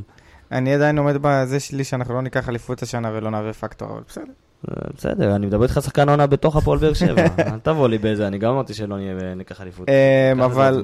אני 0.52 0.74
עדיין 0.74 0.98
עומד 0.98 1.16
בזה 1.20 1.61
שלי 1.61 1.85
שאנחנו 1.85 2.14
לא 2.14 2.22
ניקח 2.22 2.48
אליפות 2.48 2.82
השנה 2.82 3.11
ולא 3.14 3.30
נהווה 3.30 3.52
פקטור, 3.52 3.88
אבל 3.92 4.00
בסדר. 4.09 4.24
אה, 4.70 4.74
בסדר, 4.96 5.37
אני 5.37 5.46
מדבר 5.46 5.62
איתך 5.62 5.79
שחקן 5.85 6.09
העונה 6.09 6.26
בתוך 6.26 6.57
הפועל 6.57 6.79
באר 6.79 6.92
שבע. 6.92 7.22
אל 7.52 7.59
תבוא 7.62 7.88
לי 7.88 7.98
באיזה, 7.98 8.26
אני 8.26 8.38
גם 8.38 8.52
אמרתי 8.52 8.74
שלא 8.74 8.96
נהיה- 8.96 9.35
ניקח 9.37 9.61
אליפות. 9.61 9.88
אה, 9.88 10.33
אבל. 10.44 10.83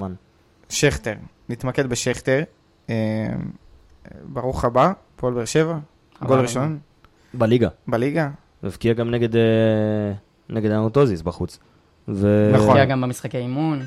שכטר, 0.69 1.15
נתמקד 1.49 1.87
בשכטר. 1.87 2.43
אה, 2.91 2.95
ברוך 4.25 4.65
הבא, 4.65 4.93
פועל 5.17 5.35
באר 5.35 5.45
שבע, 5.45 5.79
גול 6.23 6.41
ראשון 6.41 6.79
בליגה. 7.35 7.69
בליגה. 7.87 8.29
הבקיע 8.63 8.93
גם 8.93 9.11
נגד, 9.11 9.29
נגד 10.49 10.71
האנוטוזיס 10.71 11.23
בחוץ. 11.23 11.59
נכון. 12.09 12.23
הגיע 12.71 12.85
גם 12.85 13.01
במשחקי 13.01 13.39
אימון. 13.39 13.83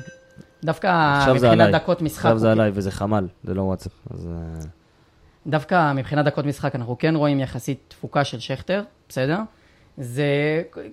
דווקא 0.64 1.24
מבחינת. 1.34 1.74
דקות 1.74 2.02
משחק, 2.02 2.24
עכשיו 2.24 2.38
זה 2.38 2.52
עליי 2.52 2.70
וזה 2.74 2.90
חמ"ל, 2.90 3.26
זה 3.44 3.54
לא 3.54 3.62
וואטסאפ. 3.62 3.92
דווקא 5.46 5.92
מבחינת 5.92 6.24
דקות 6.24 6.44
משחק 6.46 6.74
אנחנו 6.74 6.98
כן 6.98 7.16
רואים 7.16 7.40
יחסית 7.40 7.78
תפוקה 7.88 8.24
של 8.24 8.40
שכטר, 8.40 8.82
בסדר? 9.08 9.38
זה 9.98 10.24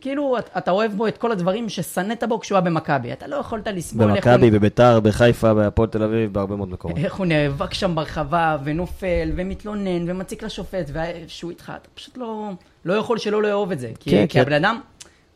כאילו, 0.01 0.37
אתה- 0.57 0.71
אוהב 0.71 0.91
בו 0.93 1.07
את 1.07 1.17
כל 1.17 1.31
הדברים 1.31 1.69
ששנאת 1.69 2.23
בו 2.29 2.39
כשהוא 2.39 2.55
היה 2.55 2.61
במכבי. 2.61 3.13
אתה 3.13 3.27
לא 3.27 3.35
יכולת 3.35 3.67
לסבול 3.67 4.15
איך 4.15 4.25
הוא- 4.25 4.33
במכבי, 4.33 4.51
בביתר, 4.51 4.99
בחיפה, 4.99 5.53
בהפועל 5.53 5.89
תל 5.89 6.03
אביב, 6.03 6.33
בהרבה 6.33 6.55
מאוד 6.55 6.69
מקומות. 6.69 6.97
איך 6.97 7.13
הוא 7.15 7.25
נאבק 7.25 7.73
שם 7.73 7.95
ברחבה, 7.95 8.57
ונופל, 8.63 9.31
ומתלונן, 9.35 10.09
ומציק 10.09 10.43
לשופט, 10.43 10.89
וכשהוא 10.93 11.51
איתך, 11.51 11.71
אתה 11.81 11.89
פשוט 11.95 12.17
לא, 12.17 12.49
לא 12.85 12.93
יכול 12.93 13.17
שלא 13.17 13.43
לאהוב 13.43 13.71
את 13.71 13.79
זה. 13.79 13.91
כי, 13.99 14.09
כן, 14.11 14.21
כי 14.21 14.33
כי- 14.33 14.39
הבן 14.39 14.53
אדם 14.53 14.79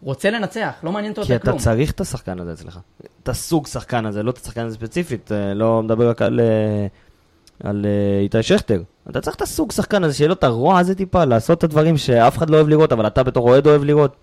רוצה 0.03 0.29
לנצח, 0.29 0.73
לא 0.83 0.91
מעניין 0.91 1.11
אותו 1.11 1.23
כי 1.23 1.33
יותר 1.33 1.43
אתה 1.43 1.51
כלום. 1.51 1.57
צריך 1.63 1.91
את 1.91 2.01
השחקן 2.01 2.39
הזה 2.39 2.53
אצלך. 2.53 2.79
את 3.23 3.29
הסוג 3.29 3.67
שחקן 3.67 4.05
הזה, 4.05 4.23
לא 4.23 4.31
את 4.31 4.37
השחקן 4.37 4.65
הזה 4.65 4.75
ספציפית, 4.75 5.31
אה, 5.31 5.53
לא 5.53 5.83
מדבר 5.83 6.09
רק 6.09 6.21
על, 6.21 6.39
אה, 6.39 6.87
על 7.69 7.85
אה, 7.85 8.19
איתי 8.21 8.43
שכטר. 8.43 8.81
אתה 9.09 9.21
צריך 9.21 9.35
את 9.35 9.41
הסוג 9.41 9.71
שחקן 9.71 10.03
הזה, 10.03 10.13
שיהיה 10.13 10.27
לו 10.27 10.33
את 10.33 10.43
הרוע 10.43 10.79
הזה 10.79 10.95
טיפה, 10.95 11.25
לעשות 11.25 11.57
את 11.57 11.63
הדברים 11.63 11.97
שאף 11.97 12.37
אחד 12.37 12.49
לא 12.49 12.55
אוהב 12.55 12.67
לראות, 12.67 12.91
אבל 12.91 13.07
אתה 13.07 13.23
בתור 13.23 13.49
אוהד 13.49 13.67
אוהב 13.67 13.83
לראות. 13.83 14.15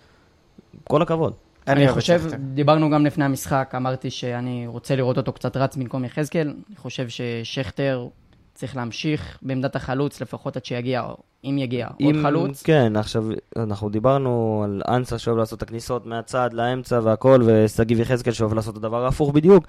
כל 0.83 1.01
הכבוד. 1.01 1.33
אני 1.67 1.89
חושב. 1.89 2.21
דיברנו 2.53 2.89
גם 2.89 3.05
לפני 3.05 3.25
המשחק, 3.25 3.73
אמרתי 3.75 4.09
שאני 4.09 4.67
רוצה 4.67 4.95
לראות 4.95 5.17
אותו 5.17 5.31
קצת 5.31 5.57
רץ 5.57 5.75
במקום 5.75 6.05
יחזקאל. 6.05 6.47
אני 6.47 6.75
חושב 6.75 7.07
ששכטר 7.09 8.07
צריך 8.53 8.75
להמשיך 8.75 9.37
בעמדת 9.41 9.75
החלוץ, 9.75 10.21
לפחות 10.21 10.57
עד 10.57 10.65
שיגיע, 10.65 11.01
או 11.01 11.17
אם 11.43 11.57
יגיע, 11.57 11.87
עוד 12.03 12.15
חלוץ. 12.23 12.63
כן, 12.63 12.95
עכשיו, 12.95 13.25
אנחנו 13.57 13.89
דיברנו 13.89 14.61
על 14.63 14.81
אנסה 14.87 15.17
שאוהב 15.17 15.37
לעשות 15.37 15.57
את 15.57 15.63
הכניסות 15.63 16.05
מהצד 16.05 16.49
לאמצע 16.53 16.99
והכל, 17.03 17.41
ושגיב 17.45 17.99
יחזקאל 17.99 18.33
שאוהב 18.33 18.53
לעשות 18.53 18.73
את 18.73 18.77
הדבר 18.77 19.05
ההפוך 19.05 19.31
בדיוק. 19.31 19.65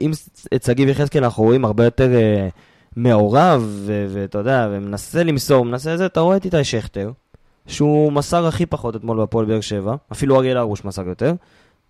אם 0.00 0.10
את 0.54 0.62
שגיב 0.62 0.88
יחזקאל 0.88 1.24
אנחנו 1.24 1.42
רואים 1.42 1.64
הרבה 1.64 1.84
יותר 1.84 2.08
uh, 2.08 2.52
מעורב, 2.96 3.90
ואתה 4.08 4.38
יודע, 4.38 4.68
ומנסה 4.70 5.22
למסור, 5.22 5.64
מנסה 5.64 5.96
זה, 5.96 6.06
אתה 6.06 6.20
רואה 6.20 6.36
את 6.36 6.44
איתי 6.44 6.64
שכטר, 6.64 7.10
שהוא 7.66 8.12
מסר 8.12 8.46
הכי 8.46 8.66
פחות 8.66 8.96
אתמול 8.96 9.22
בפועל 9.22 9.46
באר 9.46 9.60
שבע, 9.60 9.94
אפילו 10.12 10.36
אריאל 10.36 10.56
הרוש 10.56 10.84
מסר 10.84 11.08
יותר, 11.08 11.34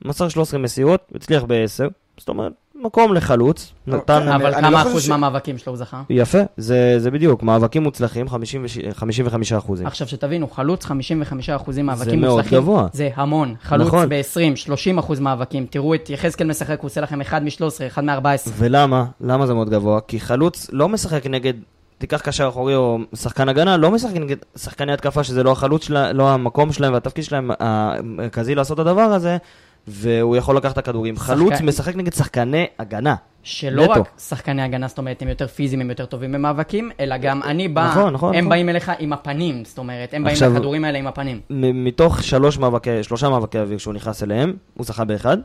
מסר 0.05 0.29
13 0.29 0.61
מסירות, 0.61 1.13
הצליח 1.15 1.43
ב-10, 1.47 1.91
זאת 2.19 2.29
אומרת, 2.29 2.53
מקום 2.83 3.15
לחלוץ, 3.15 3.73
לא, 3.87 3.97
נתן... 3.97 4.29
אבל 4.29 4.55
כמה 4.55 4.71
לא 4.71 4.83
אחוז 4.83 5.09
מהמאבקים 5.09 5.59
שלו 5.59 5.73
הוא 5.73 5.79
זכה? 5.79 6.03
יפה, 6.11 6.39
זה, 6.57 6.95
זה 6.99 7.11
בדיוק, 7.11 7.43
מאבקים 7.43 7.83
מוצלחים, 7.83 8.27
55 8.29 9.53
אחוזים. 9.53 9.87
עכשיו 9.87 10.09
שתבינו, 10.09 10.49
חלוץ 10.49 10.85
55 10.85 11.51
אחוזים 11.51 11.87
מאבקים 11.87 12.25
מוצלחים. 12.25 12.51
זה 12.51 12.57
מאוד 12.57 12.63
גבוה. 12.63 12.87
זה 12.93 13.11
המון. 13.15 13.55
חלוץ 13.63 13.87
נכון. 13.87 14.09
ב-20, 14.09 14.57
30 14.57 14.99
אחוז 14.99 15.21
מאבקים. 15.21 15.67
תראו 15.71 15.95
את 15.95 16.11
יחזקאל 16.11 16.47
משחק, 16.47 16.81
הוא 16.81 16.87
עושה 16.87 17.01
לכם 17.01 17.21
1 17.21 17.43
מ-13, 17.43 17.87
1 17.87 18.03
מ-14. 18.03 18.51
ולמה? 18.57 19.05
למה 19.21 19.47
זה 19.47 19.55
מאוד 19.55 19.71
גבוה? 19.71 20.01
כי 20.09 20.21
חלוץ 20.21 20.71
לא 20.73 20.89
משחק 20.89 21.27
נגד 21.27 21.55
תיקח 21.99 22.21
קשר 22.21 22.49
אחורי 22.49 22.75
או 22.75 22.99
שחקן 23.15 23.49
הגנה, 23.49 23.77
לא 23.77 23.91
משחק 23.91 24.15
נגד 24.15 24.37
שחקני 24.57 24.93
התקפה 24.93 25.25
שזה 25.25 25.43
לא 25.43 25.53
החלוץ 25.53 25.85
שלה, 25.85 26.13
לא 26.13 26.31
המקום 26.31 26.73
שלהם 26.73 26.93
והתפקיד 26.93 27.25
שלהם 27.25 27.51
המרכזי 27.61 28.55
לעשות 28.55 28.81
את 28.81 28.87
הדבר 28.87 29.03
הזה, 29.03 29.37
והוא 29.87 30.37
יכול 30.37 30.57
לקחת 30.57 30.73
את 30.73 30.79
הכדורים. 30.79 31.17
שחק... 31.17 31.27
חלוץ 31.27 31.61
משחק 31.61 31.97
נגד 31.97 32.13
שחקני 32.13 32.67
הגנה. 32.79 33.15
שלא 33.43 33.83
נטו. 33.85 33.93
רק 33.93 34.11
שחקני 34.19 34.63
הגנה, 34.63 34.89
זאת 34.89 34.99
אומרת, 34.99 35.23
הם 35.23 35.29
יותר 35.29 35.47
פיזיים, 35.47 35.81
הם 35.81 35.91
יותר 35.91 36.07
טובים 36.07 36.33
במאבקים, 36.33 36.91
אלא 37.01 37.17
גם 37.17 37.43
אני 37.43 37.69
בא, 37.69 37.89
נכון, 37.91 38.13
נכון, 38.13 38.35
הם 38.35 38.39
נכון. 38.39 38.51
באים 38.51 38.69
אליך 38.69 38.93
עם 38.99 39.13
הפנים, 39.13 39.65
זאת 39.65 39.79
אומרת, 39.79 40.15
הם 40.15 40.27
עכשיו, 40.27 40.49
באים 40.49 40.57
לכדורים 40.57 40.85
האלה 40.85 40.99
עם 40.99 41.07
הפנים. 41.07 41.41
מתוך 41.51 42.23
שלוש 42.23 42.59
מאבקי, 42.59 43.03
שלושה 43.03 43.29
מאבקי 43.29 43.59
אוויר 43.59 43.79
שהוא 43.79 43.95
נכנס 43.95 44.23
אליהם, 44.23 44.57
הוא 44.75 44.87
זכה 44.87 45.05
באחד, 45.05 45.39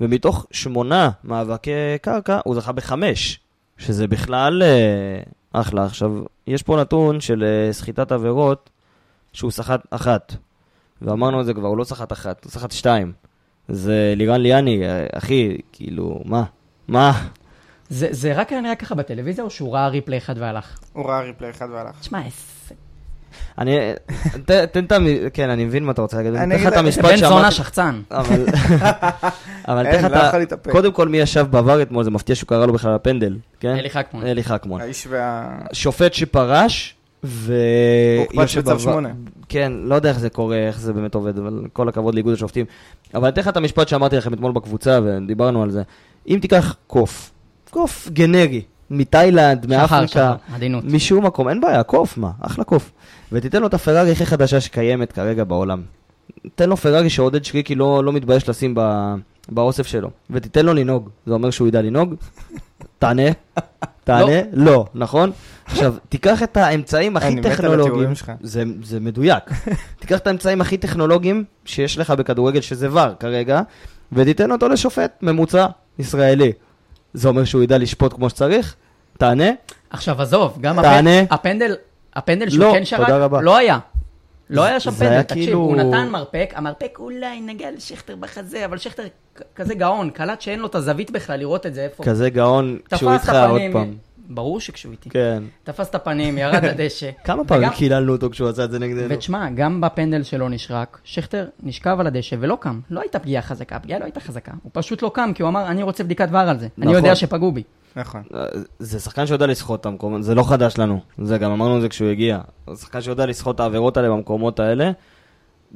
ומתוך 0.00 0.46
שמונה 0.50 1.10
מאבקי 1.24 1.70
קרקע, 2.02 2.40
הוא 2.44 2.54
זכה 2.54 2.72
בחמש, 2.72 3.40
שזה 3.78 4.06
בכלל 4.06 4.62
אה, 4.62 5.20
אחלה. 5.60 5.84
עכשיו, 5.84 6.12
יש 6.46 6.62
פה 6.62 6.76
נתון 6.76 7.20
של 7.20 7.44
אה, 7.44 7.72
סחיטת 7.72 8.12
עבירות, 8.12 8.70
שהוא 9.32 9.50
סחט 9.50 9.80
אחת, 9.90 10.34
ואמרנו 11.02 11.40
את 11.40 11.46
זה 11.46 11.54
כבר, 11.54 11.68
הוא 11.68 11.78
לא 11.78 11.84
סחט 11.84 12.12
אחת, 12.12 12.44
הוא 12.44 12.52
סחט 12.52 12.72
שתיים. 12.72 13.12
זה 13.68 14.14
לירן 14.16 14.40
ליאני, 14.40 14.82
אחי, 15.12 15.56
כאילו, 15.72 16.20
מה? 16.24 16.44
מה? 16.88 17.24
זה, 17.88 18.08
זה 18.10 18.32
רק 18.32 18.52
היה 18.52 18.60
נראה 18.60 18.74
ככה 18.74 18.94
בטלוויזיה, 18.94 19.44
או 19.44 19.50
שהוא 19.50 19.74
ראה 19.74 19.88
ריפלי 19.88 20.18
אחד 20.18 20.34
והלך? 20.38 20.78
הוא 20.92 21.06
ראה 21.06 21.20
ריפלי 21.20 21.50
אחד 21.50 21.66
והלך. 21.72 22.00
תשמע, 22.00 22.20
אני, 23.58 23.78
תן 24.72 24.84
את 24.84 24.92
ה... 24.92 24.98
כן, 25.32 25.50
אני 25.50 25.64
מבין 25.64 25.84
מה 25.84 25.92
אתה 25.92 26.02
רוצה 26.02 26.16
להגיד. 26.16 26.34
אני 26.34 26.54
אגיד 26.54 26.66
לך 26.66 26.72
את 26.72 26.78
המשפט 26.78 27.02
שאמרתי. 27.02 27.22
בן 27.22 27.28
זונה 27.28 27.50
שחצן. 27.50 28.00
אבל 29.68 29.84
תן 29.92 30.04
לך 30.04 30.34
את 30.42 30.52
ה... 30.52 30.70
קודם 30.70 30.92
כל, 30.92 31.08
מי 31.08 31.18
ישב 31.18 31.46
בעבר 31.50 31.82
אתמול, 31.82 32.04
זה 32.04 32.10
מפתיע 32.10 32.34
שהוא 32.34 32.48
קרא 32.48 32.66
לו 32.66 32.72
בכלל 32.72 32.94
הפנדל, 32.94 33.36
כן? 33.60 33.76
אלי 33.76 33.90
חכמון. 33.90 34.26
אלי 34.26 34.44
חכמון. 34.44 34.80
האיש 34.80 35.06
וה... 35.10 35.58
שופט 35.72 36.14
שפרש, 36.14 36.94
ו... 37.24 37.54
הוקפץ 38.18 38.56
בצו 38.56 38.78
שמונה. 38.78 39.08
כן, 39.48 39.72
לא 39.84 39.94
יודע 39.94 40.08
איך 40.08 40.18
זה 40.18 40.30
קורה, 40.30 40.56
איך 40.56 40.80
זה 40.80 40.92
באמת 40.92 41.14
עובד, 41.14 41.38
אבל 41.38 41.64
כל 41.72 41.88
הכבוד 41.88 42.14
לאיגוד 42.14 42.34
השופטים. 42.34 42.66
אבל 43.14 43.24
אני 43.24 43.32
אתן 43.32 43.40
לך 43.40 43.48
את 43.48 43.56
המשפט 43.56 43.88
שאמרתי 43.88 44.16
לכם 44.16 44.34
אתמול 44.34 44.52
בקבוצה, 44.52 45.00
ודיברנו 45.04 45.62
על 45.62 45.70
זה. 45.70 45.82
אם 46.28 46.38
תיקח 46.42 46.76
קוף, 46.86 47.30
קוף 47.70 48.08
גנרי, 48.12 48.62
מתאילנד, 48.90 49.66
מאפריקה, 49.66 50.34
משום 50.84 51.26
מקום, 51.26 51.48
אין 51.48 51.60
בעיה, 51.60 51.82
קוף, 51.82 52.18
מה, 52.18 52.30
אחלה 52.40 52.64
קוף. 52.64 52.90
ותיתן 53.32 53.60
לו 53.60 53.66
את 53.66 53.74
הפרארי 53.74 54.12
הכי 54.12 54.26
חדשה 54.26 54.60
שקיימת 54.60 55.12
כרגע 55.12 55.44
בעולם. 55.44 55.82
תן 56.54 56.68
לו 56.68 56.76
פרארי 56.76 57.10
שעודד 57.10 57.44
שריקי 57.44 57.74
לא, 57.74 58.04
לא 58.04 58.12
מתבייש 58.12 58.48
לשים 58.48 58.74
באוסף 59.48 59.86
שלו, 59.86 60.10
ותיתן 60.30 60.66
לו 60.66 60.74
לנהוג. 60.74 61.08
זה 61.26 61.34
אומר 61.34 61.50
שהוא 61.50 61.68
ידע 61.68 61.82
לנהוג? 61.82 62.14
תענה. 62.98 63.22
תענה? 64.04 64.40
לא. 64.52 64.64
לא, 64.72 64.86
נכון? 64.94 65.32
עכשיו, 65.64 65.94
תיקח 66.08 66.42
את 66.42 66.56
האמצעים 66.56 67.16
הכי 67.16 67.40
טכנולוגיים, 67.42 68.12
זה, 68.40 68.62
זה 68.82 69.00
מדויק, 69.00 69.44
תיקח 70.00 70.18
את 70.18 70.26
האמצעים 70.26 70.60
הכי 70.60 70.78
טכנולוגיים 70.78 71.44
שיש 71.64 71.98
לך 71.98 72.10
בכדורגל, 72.10 72.60
שזה 72.60 72.88
ור 72.92 73.14
כרגע, 73.20 73.60
ותיתן 74.12 74.52
אותו 74.52 74.68
לשופט 74.68 75.12
ממוצע 75.22 75.66
ישראלי. 75.98 76.52
זה 77.14 77.28
אומר 77.28 77.44
שהוא 77.44 77.62
ידע 77.62 77.78
לשפוט 77.78 78.12
כמו 78.12 78.30
שצריך? 78.30 78.74
תענה? 79.18 79.48
עכשיו 79.90 80.22
עזוב, 80.22 80.58
גם 80.60 80.82
תענה. 80.82 81.20
הפנדל, 81.30 81.74
הפנדל 82.14 82.50
שהוא 82.50 82.64
לא, 82.64 82.72
כן 82.72 82.84
שרק, 82.84 83.08
לא 83.42 83.56
היה. 83.56 83.78
לא 84.50 84.64
היה 84.64 84.80
שם 84.80 84.90
פנדל, 84.90 85.22
תקשיב, 85.22 85.44
כאילו... 85.44 85.58
הוא 85.58 85.76
נתן 85.76 86.08
מרפק, 86.08 86.52
המרפק 86.54 86.96
אולי 86.98 87.40
נגע 87.40 87.70
לשכטר 87.70 88.16
בחזה, 88.16 88.64
אבל 88.64 88.78
שכטר 88.78 89.02
כזה 89.54 89.74
גאון, 89.74 90.10
קלט 90.10 90.40
שאין 90.40 90.60
לו 90.60 90.66
את 90.66 90.74
הזווית 90.74 91.10
בכלל 91.10 91.38
לראות 91.38 91.66
את 91.66 91.74
זה 91.74 91.84
איפה. 91.84 92.04
כזה 92.04 92.30
גאון 92.30 92.78
כשהוא 92.94 93.12
איתך 93.12 93.32
עוד 93.48 93.60
פעם. 93.72 93.94
ברור 94.30 94.60
שכשהוא 94.60 94.92
איתי. 94.92 95.10
כן. 95.10 95.42
תפס 95.64 95.88
את 95.88 95.94
הפנים, 95.94 96.38
ירד 96.38 96.64
לדשא. 96.70 97.10
כמה 97.24 97.44
פעמים 97.44 97.70
קיללנו 97.70 98.12
אותו 98.12 98.30
כשהוא 98.30 98.48
עשה 98.48 98.64
את 98.64 98.70
זה 98.70 98.78
נגדנו? 98.78 99.06
ותשמע, 99.10 99.50
גם 99.50 99.80
בפנדל 99.80 100.22
שלו 100.22 100.48
נשרק, 100.48 100.98
שכטר 101.04 101.46
נשכב 101.62 101.96
על 102.00 102.06
הדשא 102.06 102.36
ולא 102.40 102.58
קם. 102.60 102.80
לא 102.90 103.00
הייתה 103.00 103.18
פגיעה 103.18 103.42
חזקה, 103.42 103.76
הפגיעה 103.76 103.98
לא 103.98 104.04
הייתה 104.04 104.20
חזקה. 104.20 104.52
הוא 104.62 104.70
פשוט 104.74 105.02
לא 105.02 105.10
קם, 105.14 105.32
כי 105.34 105.42
הוא 105.42 105.48
אמר, 105.48 105.66
אני 105.66 105.82
רוצה 105.82 106.04
בדיקת 106.04 106.28
ור 106.30 106.38
על 106.38 106.58
זה. 106.58 106.68
אני 106.82 106.92
יודע 106.92 107.00
נכון. 107.00 107.14
שפגעו 107.14 107.52
בי. 107.52 107.62
נכון. 107.96 108.22
אה, 108.34 108.44
זה 108.78 109.00
שחקן 109.00 109.26
שיודע 109.26 109.46
לסחוט 109.46 109.80
את 109.80 109.86
המקומות, 109.86 110.22
זה 110.22 110.34
לא 110.34 110.42
חדש 110.48 110.78
לנו. 110.78 111.00
זה 111.18 111.38
גם 111.38 111.50
אמרנו 111.50 111.76
את 111.76 111.80
זה 111.80 111.88
כשהוא 111.88 112.08
הגיע. 112.08 112.38
זה 112.70 112.80
שחקן 112.80 113.00
שיודע 113.00 113.26
לסחוט 113.26 113.54
את 113.54 113.60
העבירות 113.60 113.96
האלה 113.96 114.08
במקומות 114.08 114.60
האלה. 114.60 114.90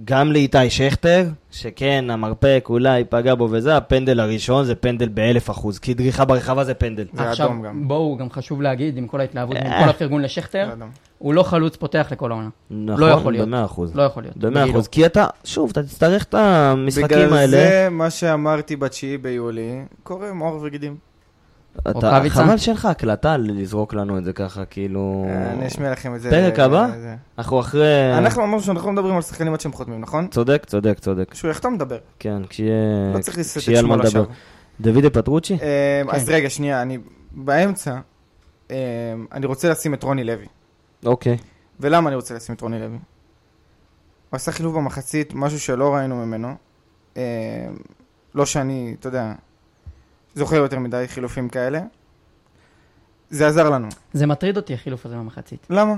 גם 0.04 0.32
לאיתי 0.32 0.70
שכטר, 0.70 1.28
שכן, 1.50 2.04
המרפק 2.10 2.66
אולי 2.70 3.04
פגע 3.04 3.34
בו 3.34 3.48
וזה, 3.50 3.76
הפנדל 3.76 4.20
הראשון 4.20 4.64
זה 4.64 4.74
פנדל 4.74 5.08
באלף 5.08 5.50
אחוז, 5.50 5.78
כי 5.78 5.94
דריכה 5.94 6.24
ברחבה 6.24 6.64
זה 6.64 6.74
פנדל. 6.74 7.04
זה 7.12 7.30
עכשיו, 7.30 7.46
אדום 7.46 7.62
גם. 7.62 7.88
בואו, 7.88 8.16
גם 8.16 8.30
חשוב 8.30 8.62
להגיד, 8.62 8.96
עם 8.96 9.06
כל 9.06 9.20
ההתלהבות, 9.20 9.56
עם 9.56 9.82
כל 9.84 9.88
הפרגון 9.88 10.22
לשכטר, 10.22 10.74
הוא 11.18 11.34
לא 11.34 11.42
חלוץ 11.42 11.76
פותח 11.76 12.08
לכל 12.10 12.32
העונה. 12.32 12.48
נכון, 12.70 13.00
לא 13.00 13.06
יכול 13.06 13.32
להיות. 13.32 13.48
במאה 13.48 13.64
אחוז. 13.64 13.96
לא 13.96 14.02
יכול 14.02 14.22
להיות. 14.22 14.36
במאה 14.36 14.70
אחוז, 14.70 14.88
כי 14.88 15.06
אתה, 15.06 15.26
שוב, 15.44 15.70
אתה 15.70 15.82
תצטרך 15.82 16.24
את 16.24 16.34
המשחקים 16.34 17.18
האלה. 17.18 17.46
בגלל 17.46 17.46
זה, 17.48 17.88
מה 17.90 18.10
שאמרתי 18.10 18.76
בתשיעי 18.76 19.18
ביולי, 19.18 19.82
קורה 20.02 20.30
עם 20.30 20.38
עור 20.38 20.62
וגידים. 20.62 21.11
אתה, 21.90 22.20
חבל 22.28 22.56
שאין 22.56 22.76
לך 22.76 22.84
הקלטה 22.84 23.36
לזרוק 23.36 23.94
לנו 23.94 24.18
את 24.18 24.24
זה 24.24 24.32
ככה, 24.32 24.64
כאילו... 24.64 25.26
אה, 25.28 25.52
אני 25.52 25.66
אשמיע 25.66 25.92
לכם 25.92 26.14
את 26.14 26.20
זה. 26.20 26.30
פרק 26.30 26.58
הבא? 26.58 26.88
אנחנו 27.38 27.60
אחרי... 27.60 28.18
אנחנו 28.18 28.44
אמרנו 28.44 28.62
שאנחנו 28.62 28.86
לא 28.88 28.92
מדברים 28.92 29.16
על 29.16 29.22
שחקנים 29.22 29.54
עד 29.54 29.60
שהם 29.60 29.72
חותמים, 29.72 30.00
נכון? 30.00 30.28
צודק, 30.28 30.64
צודק, 30.66 30.98
צודק. 30.98 31.30
כשהוא 31.30 31.50
יחתום, 31.50 31.74
נדבר. 31.74 31.98
כן, 32.18 32.42
כשיהיה... 32.48 32.74
לא 33.14 33.20
צריך 33.20 33.38
לסת 33.38 33.56
את 33.56 33.76
שמו 33.76 33.96
לשווא. 33.96 34.26
דוידה 34.80 35.10
פטרוצ'י? 35.10 35.58
אה, 35.62 36.02
אז 36.08 36.26
כן. 36.28 36.32
רגע, 36.32 36.50
שנייה, 36.50 36.82
אני 36.82 36.98
באמצע, 37.32 37.98
אה, 38.70 38.76
אני 39.32 39.46
רוצה 39.46 39.70
לשים 39.70 39.94
את 39.94 40.02
רוני 40.02 40.24
לוי. 40.24 40.46
אוקיי. 41.04 41.36
ולמה 41.80 42.08
אני 42.08 42.16
רוצה 42.16 42.34
לשים 42.34 42.54
את 42.54 42.60
רוני 42.60 42.78
לוי? 42.78 42.98
הוא 44.30 44.36
עשה 44.36 44.52
חילוב 44.52 44.74
במחצית, 44.74 45.32
משהו 45.34 45.60
שלא 45.60 45.94
ראינו 45.94 46.26
ממנו. 46.26 46.54
לא 48.34 48.46
שאני, 48.46 48.94
אתה 48.98 49.08
יודע, 49.08 49.32
זוכר 50.34 50.56
יותר 50.56 50.78
מדי 50.78 51.04
חילופים 51.08 51.48
כאלה. 51.48 51.80
זה 53.30 53.46
עזר 53.46 53.70
לנו. 53.70 53.88
זה 54.12 54.26
מטריד 54.26 54.56
אותי 54.56 54.74
החילוף 54.74 55.06
הזה 55.06 55.16
במחצית. 55.16 55.66
למה? 55.70 55.94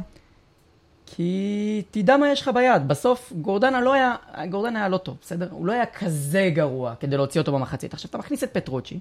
כי 1.06 1.82
תדע 1.90 2.16
מה 2.16 2.28
יש 2.28 2.42
לך 2.42 2.50
ביד. 2.54 2.88
בסוף 2.88 3.32
גורדנה 3.36 3.80
לא 3.80 3.92
היה, 3.92 4.14
גורדנה 4.50 4.78
היה 4.78 4.88
לא 4.88 4.96
טוב, 4.98 5.16
בסדר? 5.22 5.48
הוא 5.50 5.66
לא 5.66 5.72
היה 5.72 5.86
כזה 5.86 6.50
גרוע 6.54 6.94
כדי 7.00 7.16
להוציא 7.16 7.40
אותו 7.40 7.52
במחצית. 7.52 7.94
עכשיו 7.94 8.08
אתה 8.10 8.18
מכניס 8.18 8.44
את 8.44 8.50
פטרוצ'י, 8.52 9.00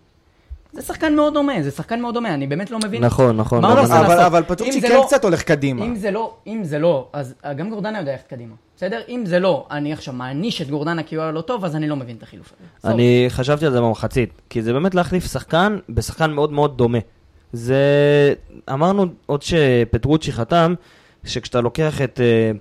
זה 0.74 0.82
שחקן 0.82 1.16
מאוד 1.16 1.34
דומה, 1.34 1.54
זה 1.62 1.72
שחקן 1.72 2.02
מאוד 2.02 2.14
דומה, 2.14 2.34
אני 2.34 2.48
באמת 2.48 2.72
לא 2.72 2.80
מבין. 2.80 3.04
נכון, 3.04 3.38
נכון. 3.38 3.62
מה 3.62 3.68
הוא 3.68 3.80
מנסה 3.80 4.02
לעשות? 4.02 4.20
אבל 4.20 4.44
פטרוצ'י 4.44 4.82
כן 4.82 4.92
לא, 4.92 5.04
קצת 5.08 5.24
הולך 5.24 5.44
קדימה. 5.44 5.86
אם 5.86 5.96
זה 5.96 6.12
לא, 6.12 6.34
אם 6.48 6.64
זה 6.64 6.80
לא, 6.80 7.08
אז 7.14 7.34
גם 7.58 7.70
גורדנה 7.70 8.00
יודע 8.00 8.12
ללכת 8.12 8.28
קדימה. 8.28 8.56
בסדר? 8.76 9.02
אם 9.10 9.24
זה 9.26 9.40
לא, 9.40 9.66
אני 9.72 9.94
עכשיו 9.94 10.14
מעניש 10.14 10.62
את 10.62 10.70
גורדנה 10.70 11.04
כי 11.04 11.16
הוא 11.16 11.22
היה 11.22 11.32
לא 11.32 11.42
טוב, 11.42 11.66
אז 11.66 11.76
אני 11.76 11.88
לא 11.88 11.96
מבין 11.96 12.16
את 12.16 12.24
החילוף 12.24 12.54
הזה. 12.84 12.94
אני 12.94 13.26
חשבתי 13.30 13.66
על 13.66 13.72
זה 13.72 13.82
במחצית, 13.82 14.42
כי 14.50 14.62
זה 14.62 14.74
באמת 14.74 14.96
להחליף 14.96 15.32
שחקן 15.32 15.78
בשחקן 15.90 16.32
מאוד 16.32 16.52
מאוד 16.52 16.78
דומה. 16.78 17.00
זה... 17.54 17.78
אמרנו 18.74 19.06
עוד 19.26 19.42
שפטרוצ'י 19.42 20.32
חתם, 20.32 20.74
שכשאתה 21.24 21.62
לוקח 21.62 22.02
את... 22.02 22.20
אה, 22.24 22.52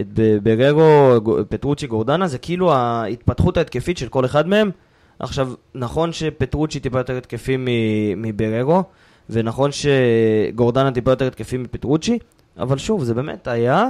את 0.00 0.06
בררו, 0.42 1.20
פטרוצ'י, 1.48 1.86
גורדנה, 1.86 2.26
זה 2.26 2.38
כאילו 2.38 2.72
ההתפתחות 2.72 3.56
ההתקפית 3.56 3.98
של 3.98 4.08
כל 4.08 4.24
אחד 4.24 4.48
מהם. 4.48 4.70
עכשיו, 5.22 5.52
נכון 5.74 6.12
שפטרוצ'י 6.12 6.80
טיפה 6.80 6.98
יותר 6.98 7.16
התקפי 7.16 7.56
מבררו, 8.16 8.82
ונכון 9.30 9.70
שגורדנה 9.72 10.92
טיפה 10.92 11.10
יותר 11.10 11.26
התקפי 11.26 11.56
מפטרוצ'י, 11.56 12.18
אבל 12.58 12.78
שוב, 12.78 13.04
זה 13.04 13.14
באמת 13.14 13.48
היה 13.48 13.88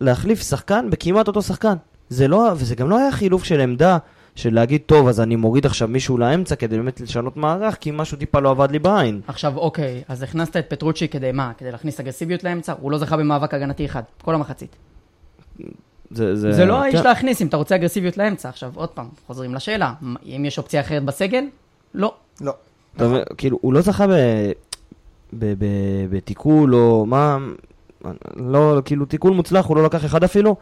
להחליף 0.00 0.42
שחקן 0.42 0.90
בכמעט 0.90 1.28
אותו 1.28 1.42
שחקן. 1.42 1.74
זה 2.08 2.28
לא, 2.28 2.50
וזה 2.56 2.74
גם 2.74 2.90
לא 2.90 2.98
היה 2.98 3.12
חילוף 3.12 3.44
של 3.44 3.60
עמדה 3.60 3.98
של 4.34 4.54
להגיד, 4.54 4.80
טוב, 4.86 5.08
אז 5.08 5.20
אני 5.20 5.36
מוריד 5.36 5.66
עכשיו 5.66 5.88
מישהו 5.88 6.18
לאמצע 6.18 6.56
כדי 6.56 6.76
באמת 6.76 7.00
לשנות 7.00 7.36
מערך, 7.36 7.76
כי 7.80 7.90
משהו 7.94 8.18
טיפה 8.18 8.40
לא 8.40 8.50
עבד 8.50 8.70
לי 8.70 8.78
בעין. 8.78 9.20
עכשיו, 9.26 9.56
אוקיי, 9.56 10.02
אז 10.08 10.22
הכנסת 10.22 10.56
את 10.56 10.64
פטרוצ'י 10.68 11.08
כדי 11.08 11.32
מה? 11.32 11.52
כדי 11.58 11.72
להכניס 11.72 12.00
אגרסיביות 12.00 12.44
לאמצע? 12.44 12.74
הוא 12.80 12.90
לא 12.90 12.98
זכה 12.98 13.16
במאבק 13.16 13.54
הגנתי 13.54 13.84
אחד, 13.84 14.02
כל 14.22 14.34
המחצית. 14.34 14.76
זה, 16.14 16.36
זה, 16.36 16.52
זה 16.52 16.64
לא 16.64 16.82
האיש 16.82 16.94
כן. 16.94 17.04
להכניס 17.04 17.42
אם 17.42 17.46
אתה 17.46 17.56
רוצה 17.56 17.74
אגרסיביות 17.74 18.16
לאמצע. 18.16 18.48
עכשיו, 18.48 18.70
עוד 18.74 18.88
פעם, 18.88 19.08
חוזרים 19.26 19.54
לשאלה, 19.54 19.92
אם 20.24 20.44
יש 20.44 20.58
אופציה 20.58 20.80
אחרת 20.80 21.04
בסגל? 21.04 21.44
לא. 21.94 22.14
לא. 22.40 22.52
אתה 22.96 23.08
מבין, 23.08 23.22
כאילו, 23.36 23.58
הוא 23.60 23.72
לא 23.72 23.80
זכה 23.80 24.06
ב... 24.06 24.10
ב- 25.32 25.54
ב- 25.58 26.06
בתיקול 26.10 26.74
או 26.74 27.06
מה, 27.06 27.38
לא, 28.36 28.82
כאילו 28.84 29.04
תיקול 29.04 29.32
מוצלח 29.32 29.66
הוא 29.66 29.76
לא 29.76 29.84
לקח 29.84 30.04
אחד 30.04 30.24
אפילו, 30.24 30.56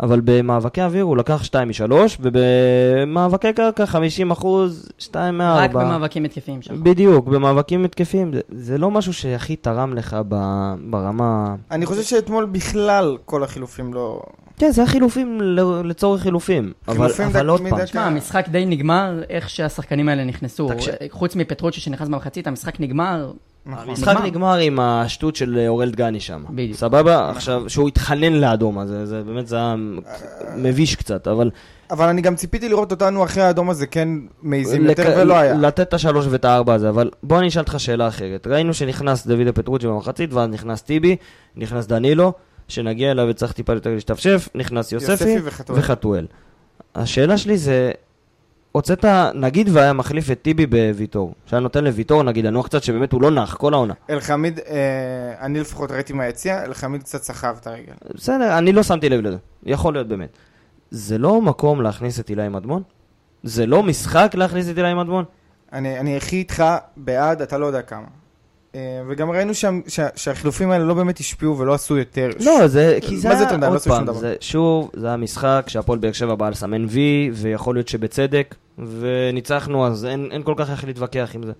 אבל 0.00 0.20
במאבקי 0.24 0.82
אוויר 0.82 1.04
הוא 1.04 1.16
לקח 1.16 1.42
2 1.44 1.68
מ-3, 1.68 1.92
ובמאבקי 2.20 3.52
קרקע 3.52 3.86
50 3.86 4.30
אחוז, 4.30 4.88
2 4.98 5.38
מ-4. 5.38 5.44
רק 5.44 5.70
במאבקים 5.70 6.24
התקפיים 6.24 6.62
שלך. 6.62 6.76
בדיוק, 6.78 7.26
במאבקים 7.28 7.84
התקפים, 7.84 8.32
זה, 8.34 8.40
זה 8.52 8.78
לא 8.78 8.90
משהו 8.90 9.12
שהכי 9.12 9.56
תרם 9.56 9.94
לך 9.94 10.16
ב, 10.28 10.36
ברמה... 10.90 11.54
אני 11.70 11.86
חושב 11.86 12.02
שאתמול 12.02 12.44
בכלל 12.44 13.16
כל 13.24 13.44
החילופים 13.44 13.94
לא... 13.94 14.22
כן, 14.58 14.70
זה 14.70 14.82
החילופים 14.82 15.40
לצורך 15.84 16.22
חילופים, 16.22 16.72
אבל, 16.88 16.96
חילופים 16.96 17.26
אבל 17.26 17.40
דק- 17.46 17.48
עוד 17.48 17.60
פעם, 17.70 17.84
תשמע, 17.84 18.04
המשחק 18.06 18.48
די 18.48 18.64
נגמר 18.66 19.22
איך 19.30 19.50
שהשחקנים 19.50 20.08
האלה 20.08 20.24
נכנסו. 20.24 20.68
תקשיב. 20.68 20.94
חוץ 21.10 21.36
מפטרוצ'י 21.36 21.80
שנכנס 21.80 22.08
במחצית, 22.08 22.46
המשחק 22.46 22.80
נגמר. 22.80 23.32
נכון. 23.66 23.88
המשחק 23.88 24.16
נגמר 24.24 24.54
עם 24.54 24.80
השטות 24.80 25.36
של 25.36 25.64
אורל 25.68 25.90
דגני 25.90 26.20
שם. 26.20 26.44
בדיוק. 26.50 26.76
סבבה? 26.78 27.30
עכשיו, 27.30 27.70
שהוא 27.70 27.88
התחנן 27.88 28.32
לאדום, 28.32 28.78
אז 28.78 28.88
זה, 28.88 29.06
זה 29.06 29.22
באמת 29.22 29.46
זה 29.46 29.56
היה 29.56 29.74
מביש 30.56 30.94
קצת, 30.96 31.28
אבל... 31.28 31.50
אבל 31.90 32.08
אני 32.08 32.20
גם 32.22 32.34
ציפיתי 32.36 32.68
לראות 32.68 32.90
אותנו 32.90 33.24
אחרי 33.24 33.42
האדום 33.42 33.70
הזה 33.70 33.86
כן 33.86 34.08
מעיזים 34.42 34.86
יותר, 34.86 35.08
לק- 35.10 35.14
ולא 35.18 35.34
היה. 35.36 35.54
לתת 35.54 35.80
את 35.88 35.94
השלוש 35.94 36.26
ואת 36.30 36.44
הארבע 36.44 36.74
הזה, 36.74 36.88
אבל 36.88 37.10
בוא 37.22 37.38
אני 37.38 37.48
אשאל 37.48 37.60
אותך 37.60 37.74
שאלה 37.78 38.08
אחרת. 38.08 38.46
ראינו 38.46 38.74
שנכנס 38.74 39.26
דוד 39.26 39.48
פטרוצ'י 39.54 39.86
במחצית, 39.86 40.32
ואז 40.32 40.48
נכנס 40.48 40.82
טיבי, 40.82 41.16
נכנס 41.56 41.86
דנילו, 41.86 42.32
שנגיע 42.68 43.10
אליו 43.10 43.26
וצריך 43.30 43.52
טיפה 43.52 43.72
יותר 43.72 43.90
להשתפשף, 43.94 44.48
נכנס 44.54 44.92
יוספי 44.92 45.12
יוספי 45.12 45.36
וחתואל. 45.44 45.78
וחתואל. 45.78 46.26
השאלה 46.94 47.38
שלי 47.38 47.56
זה, 47.58 47.90
הוצאת, 48.72 49.04
נגיד 49.34 49.68
והיה 49.72 49.92
מחליף 49.92 50.30
את 50.30 50.42
טיבי 50.42 50.66
בוויטור, 50.66 51.34
שהיה 51.46 51.60
נותן 51.60 51.84
לוויטור, 51.84 52.22
נגיד, 52.22 52.46
לנוח 52.46 52.66
קצת, 52.66 52.82
שבאמת 52.82 53.12
הוא 53.12 53.22
לא 53.22 53.30
נח 53.30 53.54
כל 53.54 53.74
העונה. 53.74 53.94
אלחמיד, 54.10 54.60
אה, 54.66 55.34
אני 55.40 55.60
לפחות 55.60 55.90
ראיתי 55.90 56.12
מהיציע, 56.12 56.64
אלחמיד 56.64 57.02
קצת 57.02 57.22
סחב 57.22 57.56
את 57.60 57.66
הרגל. 57.66 57.92
בסדר, 58.14 58.58
אני 58.58 58.72
לא 58.72 58.82
שמתי 58.82 59.08
לב 59.08 59.20
לזה, 59.20 59.36
יכול 59.62 59.94
להיות 59.94 60.08
באמת. 60.08 60.36
זה 60.90 61.18
לא 61.18 61.42
מקום 61.42 61.82
להכניס 61.82 62.20
את 62.20 62.30
אילי 62.30 62.48
מדמון? 62.48 62.82
זה 63.42 63.66
לא 63.66 63.82
משחק 63.82 64.32
להכניס 64.34 64.68
את 64.68 64.78
אילי 64.78 64.94
מדמון? 64.94 65.24
אני, 65.72 65.98
אני 65.98 66.16
הכי 66.16 66.36
איתך 66.36 66.64
בעד, 66.96 67.42
אתה 67.42 67.58
לא 67.58 67.66
יודע 67.66 67.82
כמה. 67.82 68.06
אה, 68.74 69.02
וגם 69.08 69.30
ראינו 69.30 69.54
שם, 69.54 69.80
שה, 69.88 70.06
שהחילופים 70.16 70.70
האלה 70.70 70.84
לא 70.84 70.94
באמת 70.94 71.18
השפיעו 71.18 71.58
ולא 71.58 71.74
עשו 71.74 71.98
יותר. 71.98 72.30
לא, 72.40 72.68
זה, 72.68 72.98
כי 73.00 73.18
זה 73.18 73.30
היה, 73.30 73.56
לא 73.56 73.68
עוד 73.68 73.82
פעם. 73.82 74.14
זה, 74.14 74.34
שוב, 74.40 74.90
זה 74.94 75.06
היה 75.06 75.16
משחק 75.16 75.64
שהפועל 75.68 75.98
באר 75.98 76.12
שבע 76.12 76.34
בא 76.34 76.48
לסמן 76.48 76.84
וי, 76.88 77.30
ויכול 77.34 77.74
להיות 77.74 77.88
שבצדק, 77.88 78.54
וניצחנו, 78.78 79.86
אז 79.86 80.04
אין, 80.04 80.28
אין 80.32 80.42
כל 80.42 80.54
כך 80.56 80.70
איך 80.70 80.84
להתווכח 80.84 81.30
עם 81.34 81.42
זה. 81.42 81.52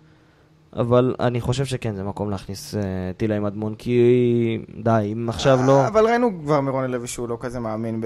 אבל 0.77 1.15
אני 1.21 1.41
חושב 1.41 1.65
שכן, 1.65 1.95
זה 1.95 2.03
מקום 2.03 2.31
להכניס 2.31 2.75
uh, 2.75 2.79
טילה 3.17 3.37
עם 3.37 3.47
אדמון, 3.47 3.75
כי 3.75 4.59
די, 4.83 5.11
אם 5.13 5.29
עכשיו 5.29 5.61
לא... 5.67 5.87
אבל 5.87 6.07
ראינו 6.07 6.31
כבר 6.43 6.61
מרוני 6.61 6.89
לוי 6.89 7.09
שהוא 7.09 7.29
לא 7.29 7.37
כזה 7.41 7.61
מאמין 7.61 8.03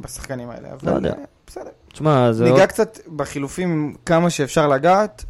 בשחקנים 0.00 0.50
האלה. 0.50 0.68
אבל 0.72 0.90
לא 0.90 0.96
יודע. 0.96 1.12
אה, 1.12 1.24
בסדר. 1.46 1.70
תשמע, 1.92 2.32
זה 2.32 2.44
ניגע 2.44 2.66
קצת 2.66 2.98
בחילופים 3.16 3.94
כמה 4.06 4.30
שאפשר 4.30 4.68
לגעת. 4.68 5.24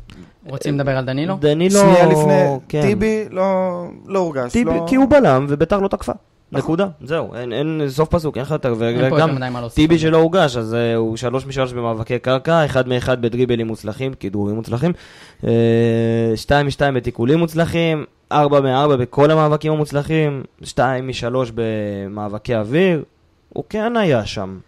רוצים 0.49 0.75
לדבר 0.75 0.97
על 0.97 1.05
דנילו? 1.05 1.37
דנילו... 1.41 1.81
שנייה 1.81 2.07
לפני, 2.07 2.43
כן. 2.69 2.83
טיבי 2.83 3.25
לא, 3.31 3.85
לא 4.07 4.19
הורגש. 4.19 4.53
טיבי, 4.53 4.71
לא... 4.71 4.85
כי 4.89 4.97
הוא 4.97 5.07
בלם, 5.11 5.47
וביתר 5.49 5.81
לא 5.81 5.89
תקפה. 5.89 6.13
נכון. 6.53 6.65
נקודה, 6.65 6.89
זהו, 7.05 7.35
אין, 7.35 7.53
אין 7.53 7.83
סוף 7.89 8.09
פסוק, 8.09 8.37
אין 8.37 8.43
לך 8.43 8.51
יותר, 8.51 8.75
וגם. 8.79 9.39
טיבי. 9.75 9.99
שלא 9.99 10.17
הוגש, 10.17 10.57
אז 10.57 10.73
uh, 10.73 10.97
הוא 10.97 11.17
שלוש 11.17 11.47
משלוש 11.47 11.73
במאבקי 11.73 12.19
קרקע, 12.19 12.65
אחד 12.65 12.89
מאחד 12.89 13.23
בדריבלים 13.23 13.67
מוצלחים, 13.67 14.15
כדרורים 14.21 14.57
מוצלחים, 14.57 14.93
uh, 15.43 15.47
שתיים 16.37 16.67
משתיים 16.67 16.95
בתיקולים 16.95 17.39
מוצלחים, 17.39 18.05
ארבע 18.33 18.61
מארבע 18.61 18.97
בכל 18.97 19.31
המאבקים 19.31 19.73
המוצלחים, 19.73 20.43
שתיים 20.63 21.09
משלוש 21.09 21.53
במאבקי 21.55 22.57
אוויר, 22.57 23.05
הוא 23.49 23.65
כן 23.69 23.97
היה 23.97 24.27
שם. 24.27 24.59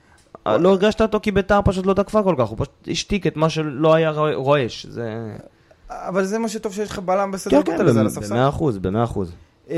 אה, 0.47 0.59
לא 0.59 0.69
הרגשת 0.69 1.01
אותו 1.01 1.21
כי 1.23 1.31
ביתר 1.33 1.61
פשוט 1.65 1.87
לא 1.87 1.95
תקפה 1.95 2.23
כל 2.23 2.35
כך, 2.39 2.49
הוא 2.49 2.57
פשוט 2.59 2.89
השתיק 2.89 3.27
את 3.27 3.37
מה 3.37 3.51
שלא 3.51 3.95
היה 3.95 4.11
רוע- 4.11 4.35
רועש. 4.35 4.87
זה... 4.87 5.37
אבל 6.09 6.25
זה 6.25 6.39
מה 6.39 6.49
שטוב 6.49 6.73
שיש 6.73 6.91
לך 6.91 6.99
בלם 6.99 7.31
בסדר 7.31 7.63
כן, 7.63 7.73
גודל 7.73 7.89
הזה 7.89 8.01
על 8.01 8.07
כן, 8.09 8.13
הספסל. 8.13 8.35
במאה 8.35 8.49
אחוז, 8.49 8.79
במאה 8.79 9.05
אחוז. 9.05 9.33
אמ, 9.71 9.75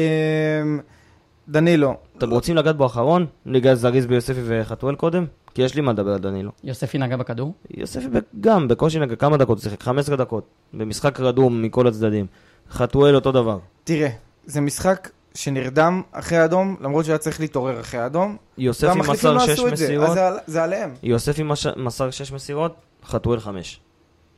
דנילו, 1.49 1.95
אתם 2.19 2.31
רוצים 2.31 2.57
לגעת 2.57 2.77
בו 2.77 2.87
אחרון? 2.87 3.27
ניגע 3.47 3.75
זריז 3.75 4.07
ביוספי 4.07 4.41
וחתואל 4.45 4.95
קודם? 4.95 5.25
כי 5.55 5.63
יש 5.63 5.75
לי 5.75 5.81
מה 5.81 5.93
לדבר 5.93 6.13
על 6.13 6.19
דנילו. 6.19 6.51
יוספי 6.65 6.99
נגע 6.99 7.17
בכדור? 7.17 7.55
יוספי 7.77 8.09
ב- 8.09 8.19
גם, 8.41 8.69
בקושי 8.69 8.99
נגע 8.99 9.17
כמה 9.17 9.37
דקות, 9.37 9.59
הוא 9.59 9.63
שיחק 9.63 9.83
15 9.83 10.17
דקות. 10.17 10.45
במשחק 10.75 11.21
רדום 11.21 11.63
מכל 11.63 11.87
הצדדים. 11.87 12.27
חתואל 12.71 13.15
אותו 13.15 13.33
דבר. 13.33 13.59
תראה, 13.85 14.09
זה 14.47 14.61
משחק 14.61 15.11
שנרדם 15.35 16.03
אחרי 16.13 16.39
האדום, 16.39 16.77
למרות 16.81 17.05
שהיה 17.05 17.19
צריך 17.19 17.41
להתעורר 17.41 17.81
אחרי 17.81 18.01
האדום. 18.01 18.37
יוספי 18.59 18.99
מסר 18.99 19.33
לא 19.33 19.41
6 19.41 19.49
עשו 19.49 19.69
את 19.69 19.77
זה, 19.77 19.85
אז 19.85 19.91
מסירות, 19.91 20.15
זה 20.15 20.27
על- 20.29 20.39
זה 20.47 20.63
עליהם. 20.65 20.91
יוספי 21.03 21.43
מסר 21.77 22.11
6 22.11 22.33
מסירות, 22.33 22.75
חתואל 23.07 23.41
5. 23.41 23.81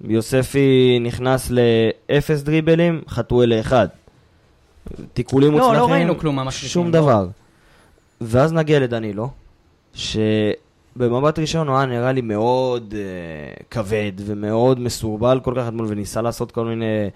יוספי 0.04 0.98
נכנס 1.00 1.50
ל-0 1.50 2.44
דריבלים, 2.44 3.02
חתואל 3.08 3.54
ל-1. 3.54 3.72
תיקולים 5.12 5.52
לא, 5.52 5.58
מוצלחים, 5.58 5.78
לא 5.78 5.92
ראינו 5.92 6.18
כלום 6.18 6.36
מהמחליפים. 6.36 6.68
שום 6.68 6.86
לא. 6.86 6.92
דבר. 6.92 7.28
ואז 8.20 8.52
נגיע 8.52 8.80
לדנילו, 8.80 9.28
שבמבט 9.94 11.38
ראשון 11.38 11.68
הוא 11.68 11.76
היה 11.76 11.86
נראה 11.86 12.12
לי 12.12 12.20
מאוד 12.20 12.94
uh, 12.94 13.62
כבד 13.70 14.12
ומאוד 14.18 14.80
מסורבל 14.80 15.40
כל 15.42 15.54
כך 15.56 15.68
אתמול, 15.68 15.86
וניסה 15.88 16.22
לעשות 16.22 16.52
כל 16.52 16.64
מיני 16.64 17.10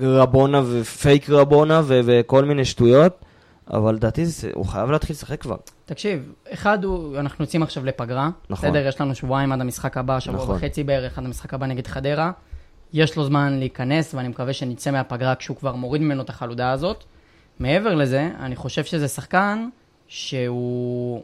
רבונה 0.00 0.62
ופייק 0.66 1.30
רבונה 1.30 1.82
ו- 1.84 2.00
וכל 2.04 2.44
מיני 2.44 2.64
שטויות, 2.64 3.24
אבל 3.70 3.94
לדעתי 3.94 4.24
הוא 4.54 4.66
חייב 4.66 4.90
להתחיל 4.90 5.14
לשחק 5.16 5.40
כבר. 5.40 5.56
תקשיב, 5.84 6.32
אחד 6.50 6.84
הוא, 6.84 7.18
אנחנו 7.18 7.44
יוצאים 7.44 7.62
עכשיו 7.62 7.84
לפגרה. 7.84 8.30
נכון. 8.50 8.68
בסדר, 8.68 8.86
יש 8.86 9.00
לנו 9.00 9.14
שבועיים 9.14 9.52
עד 9.52 9.60
המשחק 9.60 9.96
הבא, 9.96 10.20
שבוע 10.20 10.42
נכון. 10.42 10.56
וחצי 10.56 10.84
בערך 10.84 11.18
עד 11.18 11.24
המשחק 11.24 11.54
הבא 11.54 11.66
נגד 11.66 11.86
חדרה. 11.86 12.30
יש 12.92 13.16
לו 13.16 13.24
זמן 13.24 13.58
להיכנס, 13.58 14.14
ואני 14.14 14.28
מקווה 14.28 14.52
שנצא 14.52 14.90
מהפגרה 14.90 15.34
כשהוא 15.34 15.56
כבר 15.56 15.74
מוריד 15.74 16.02
ממנו 16.02 16.22
את 16.22 16.28
החלודה 16.28 16.70
הזאת. 16.70 17.04
מעבר 17.58 17.94
לזה, 17.94 18.30
אני 18.40 18.56
חושב 18.56 18.84
שזה 18.84 19.08
שחקן 19.08 19.68
שהוא... 20.08 21.22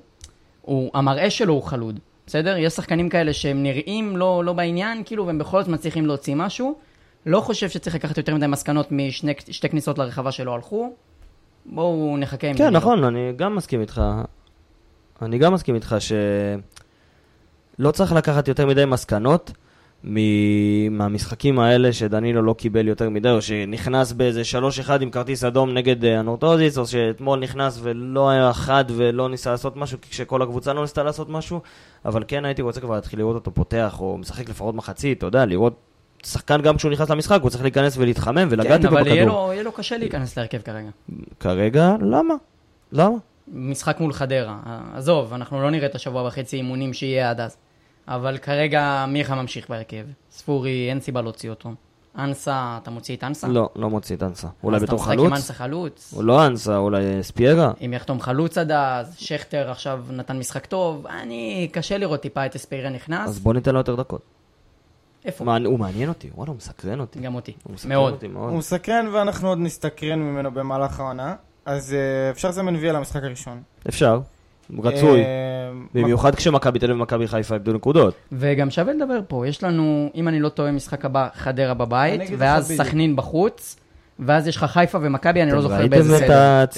הוא, 0.63 0.91
המראה 0.95 1.31
שלו 1.31 1.55
הוא 1.55 1.63
חלוד, 1.63 2.01
בסדר? 2.27 2.57
יש 2.57 2.73
שחקנים 2.73 3.09
כאלה 3.09 3.33
שהם 3.33 3.63
נראים 3.63 4.17
לא, 4.17 4.43
לא 4.45 4.53
בעניין, 4.53 5.03
כאילו, 5.05 5.27
והם 5.27 5.39
בכל 5.39 5.63
זאת 5.63 5.69
מצליחים 5.69 6.07
להוציא 6.07 6.35
משהו. 6.35 6.79
לא 7.27 7.41
חושב 7.41 7.69
שצריך 7.69 7.95
לקחת 7.95 8.17
יותר 8.19 8.35
מדי 8.35 8.47
מסקנות 8.47 8.89
משתי 8.93 9.69
כניסות 9.69 9.99
לרחבה 9.99 10.33
שלא 10.33 10.55
הלכו. 10.55 10.93
בואו 11.67 12.17
נחכה 12.19 12.47
עם 12.49 12.55
כן, 12.55 12.65
דנילו. 12.65 12.79
נכון, 12.79 13.05
אני 13.05 13.33
גם 13.37 13.57
מסכים 13.57 13.81
איתך. 13.81 14.03
אני 15.23 15.39
גם 15.39 15.55
מסכים 15.55 15.75
איתך 15.75 15.97
שלא 17.79 17.91
צריך 17.91 18.13
לקחת 18.13 18.49
יותר 18.49 18.67
מדי 18.67 18.85
מסקנות 18.85 19.53
מ- 20.05 20.99
מהמשחקים 20.99 21.59
האלה 21.59 21.93
שדנילו 21.93 22.43
לא 22.43 22.53
קיבל 22.53 22.89
יותר 22.89 23.11
מדי, 23.11 23.31
או 23.31 23.43
שנכנס 23.43 24.13
באיזה 24.13 24.43
3-1 24.87 24.91
עם 25.03 25.11
כרטיס 25.11 25.45
אדום 25.45 25.75
נגד 25.75 26.05
אה, 26.05 26.19
הנורטוזיס, 26.19 26.79
או 26.79 26.87
שאתמול 26.87 27.39
נכנס 27.39 27.79
ולא 27.83 28.31
היה 28.31 28.53
חד 28.53 28.85
ולא 28.89 29.29
ניסה 29.29 29.51
לעשות 29.51 29.77
משהו, 29.77 29.99
כשכל 30.11 30.43
הקבוצה 30.43 30.73
לא 30.73 30.83
ניסתה 30.83 31.03
לעשות 31.03 31.29
משהו, 31.31 31.61
אבל 32.05 32.25
כן 32.29 32.45
הייתי 32.45 32.63
רוצה 32.63 32.81
כבר 32.81 32.95
להתחיל 32.95 33.19
לראות 33.19 33.35
אותו 33.35 33.51
פותח, 33.55 33.97
או 34.01 34.19
משחק 34.19 34.49
לפחות 34.49 34.75
מחצית, 34.75 35.19
אתה 35.19 35.27
יודע, 35.27 35.47
לראות 35.47 35.75
שחקן 36.27 36.63
גם 36.63 36.77
כשהוא 36.77 36.93
נכנס 36.93 37.11
למשחק, 37.11 37.41
הוא 37.43 37.51
צריך 37.51 37.63
להיכנס 37.63 37.97
ולהתחמם 37.97 38.49
ולגעת 38.51 38.81
כן, 38.81 38.87
איתו 38.87 38.99
אבל 38.99 39.07
יהיה 39.07 39.25
בכדור. 39.25 39.53
לו, 39.63 39.73
קשה 39.73 39.97
להיכנס 39.97 40.37
להרכב 40.39 40.63
כרגע. 40.63 40.91
כרגע, 41.41 41.97
למה? 42.01 42.35
למה? 42.93 43.17
משחק 43.53 44.01
מול 44.01 44.13
חדרה. 44.13 44.59
עזוב, 44.95 45.33
אנחנו 45.33 45.63
לא 45.63 45.71
נראה 45.71 45.87
את 45.87 45.95
השבוע 45.95 46.27
וחצי 46.27 46.57
אימונים 46.57 46.93
שיהיה 46.93 47.31
עד 47.31 47.41
אז. 47.41 47.57
אבל 48.09 48.39
כרגע 48.39 49.05
מיכה 49.09 49.35
ממשיך 49.35 49.69
בהרכב. 49.71 50.05
ספורי, 50.31 50.87
אין 50.91 51.01
סיבה 51.01 51.23
להוציא 51.23 51.51
אותו. 51.51 51.71
אנסה, 52.19 52.79
אתה 52.83 52.91
מוציא 52.91 53.17
את 53.17 53.25
אנסה? 53.25 53.49
לא, 53.49 53.69
לא 53.77 53.91
מוציא 53.91 54.17
את 54.17 54.23
אנסה. 54.23 54.49
אולי 54.63 54.81
בתור 54.81 54.99
אז 54.99 55.03
אתה 55.03 55.11
משחק 55.13 55.19
עם 55.19 55.19
חלוץ? 55.19 55.33
אנסה 55.33 55.53
חלוץ? 55.53 56.13
הוא 56.15 56.25
לא 56.25 56.47
אנסה, 56.47 56.77
אולי 56.77 57.23
ספיירה? 57.23 57.73
אם 57.85 57.93
יחתום 57.93 58.21
חלוץ 58.21 58.59
עד 58.59 58.71
אז, 58.71 59.17
שכטר 59.19 59.71
עכשיו 59.71 60.05
נתן 60.11 60.39
משחק 60.39 60.67
טוב, 60.67 61.07
אני, 61.07 61.69
קשה 61.73 61.99
לראות 61.99 62.21
טיפה 62.21 62.47
את 62.47 62.57
אספירה 62.57 62.91
נכנס. 62.91 63.29
אז 63.29 63.39
בוא 63.39 63.55
ניתן 63.55 63.73
לו 63.73 63.79
יותר 63.79 63.95
דקות. 63.95 64.23
איפה? 65.25 65.45
מעניין- 65.45 65.71
הוא 65.71 65.79
מעניין 65.79 66.09
אותי, 66.09 66.31
וואלה, 66.35 66.51
הוא 66.51 66.57
מסקרן 66.57 67.01
אותי. 67.01 67.19
גם 67.21 67.35
אותי. 67.35 67.53
הוא 67.63 67.75
מסקרן 67.75 67.93
מאוד. 67.93 68.13
אותי 68.13 68.29
מאוד. 68.29 68.51
הוא 68.51 68.59
מסקרן 68.59 69.07
ואנחנו 69.13 69.49
עוד 69.49 69.59
נסתקרן 69.59 70.19
ממנו 70.19 70.51
במהלך 70.51 71.01
העונה. 71.01 71.35
אז 71.67 71.95
אה, 71.95 72.31
אפשר 72.31 72.49
לזמן 72.49 72.77
וי 72.77 72.89
על 72.89 72.97
המשחק 72.97 73.23
הראשון. 73.25 73.63
אפשר. 73.89 74.21
רצוי. 74.83 75.21
אה, 75.21 75.25
במיוחד 75.95 76.35
כשמכבי 76.35 76.79
תל 76.79 76.85
אביב 76.87 76.97
ומכבי 76.97 77.29
חיפה 77.29 77.55
איבדו 77.55 77.73
נקודות. 77.73 78.15
וגם 78.33 78.71
שווה 78.71 78.93
לדבר 78.93 79.19
פה, 79.29 79.47
יש 79.49 79.65
לנו, 79.65 80.11
אם 80.15 80.29
אני 80.29 80.41
לא 80.41 80.49
טועה, 80.49 80.73
משחק 80.73 81.05
הבא, 81.05 81.29
חדרה 81.35 81.75
בבית, 81.75 82.21
לך 82.21 82.31
ואז. 82.39 82.73
סכנין 82.77 83.17
בחוץ, 83.17 83.77
ואז 84.19 84.47
יש 84.49 84.57
לך 84.57 84.65
חיפה 84.65 84.99
ומכבי, 85.03 85.43
אני 85.43 85.51
לא 85.51 85.57
אתם 85.57 85.63
זוכר 85.63 85.75
ראיתם 85.75 85.91
באיזה 85.91 86.17
את 86.17 86.23
סדר. 86.23 86.27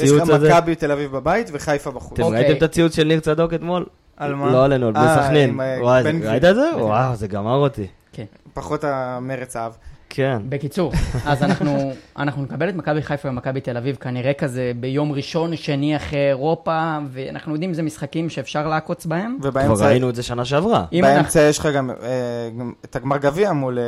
יש 0.04 0.10
לך 0.12 0.20
הציוץ 0.20 0.30
הזה? 0.30 0.48
מכבי 0.54 0.74
תל 0.74 0.92
אביב 0.92 1.12
בבית 1.12 1.50
וחיפה 1.52 1.90
בחוץ. 1.90 2.12
אתם 2.12 2.22
אוקיי. 2.22 2.38
ראיתם 2.42 2.56
את 2.56 2.62
הציוץ 2.62 2.96
של 2.96 3.04
ניר 3.04 3.20
צדוק 3.20 3.54
אתמול? 3.54 3.86
על 4.16 4.34
מה? 4.34 4.52
לא 4.52 4.64
עלינו, 4.64 4.86
על 4.86 4.92
בני 4.92 5.02
אה, 5.06 5.22
סכנין. 5.22 5.60
ראית 6.24 6.44
את 6.44 6.54
זה? 6.54 6.70
וואו, 6.78 7.16
זה 7.16 7.26
גמר 7.26 7.56
אותי. 7.56 7.86
פחות 8.52 8.84
המרץ 8.84 9.56
האב. 9.56 9.76
כן. 10.14 10.38
בקיצור, 10.48 10.92
אז 11.26 11.42
אנחנו, 11.42 11.92
אנחנו 12.16 12.42
נקבל 12.42 12.68
את 12.68 12.74
מכבי 12.74 13.02
חיפה 13.02 13.28
ומכבי 13.28 13.60
תל 13.60 13.76
אביב 13.76 13.96
כנראה 13.96 14.32
כזה 14.32 14.72
ביום 14.80 15.12
ראשון, 15.12 15.56
שני 15.56 15.96
אחרי 15.96 16.28
אירופה, 16.28 16.98
ואנחנו 17.10 17.52
יודעים, 17.52 17.74
זה 17.74 17.82
משחקים 17.82 18.30
שאפשר 18.30 18.68
לעקוץ 18.68 19.06
בהם. 19.06 19.36
כבר 19.40 19.48
ובאמצע 19.48 19.86
ראינו 19.86 20.10
את 20.10 20.14
זה 20.14 20.22
שנה 20.22 20.44
שעברה. 20.44 20.84
אם 20.92 21.04
אנחנו... 21.04 21.16
באמצע 21.22 21.40
יש 21.40 21.58
לך 21.58 21.66
גם 21.66 21.90
אה, 21.90 21.96
את 22.84 22.96
הגמר 22.96 23.16
גביע 23.18 23.52
מול, 23.52 23.78
אה, 23.78 23.84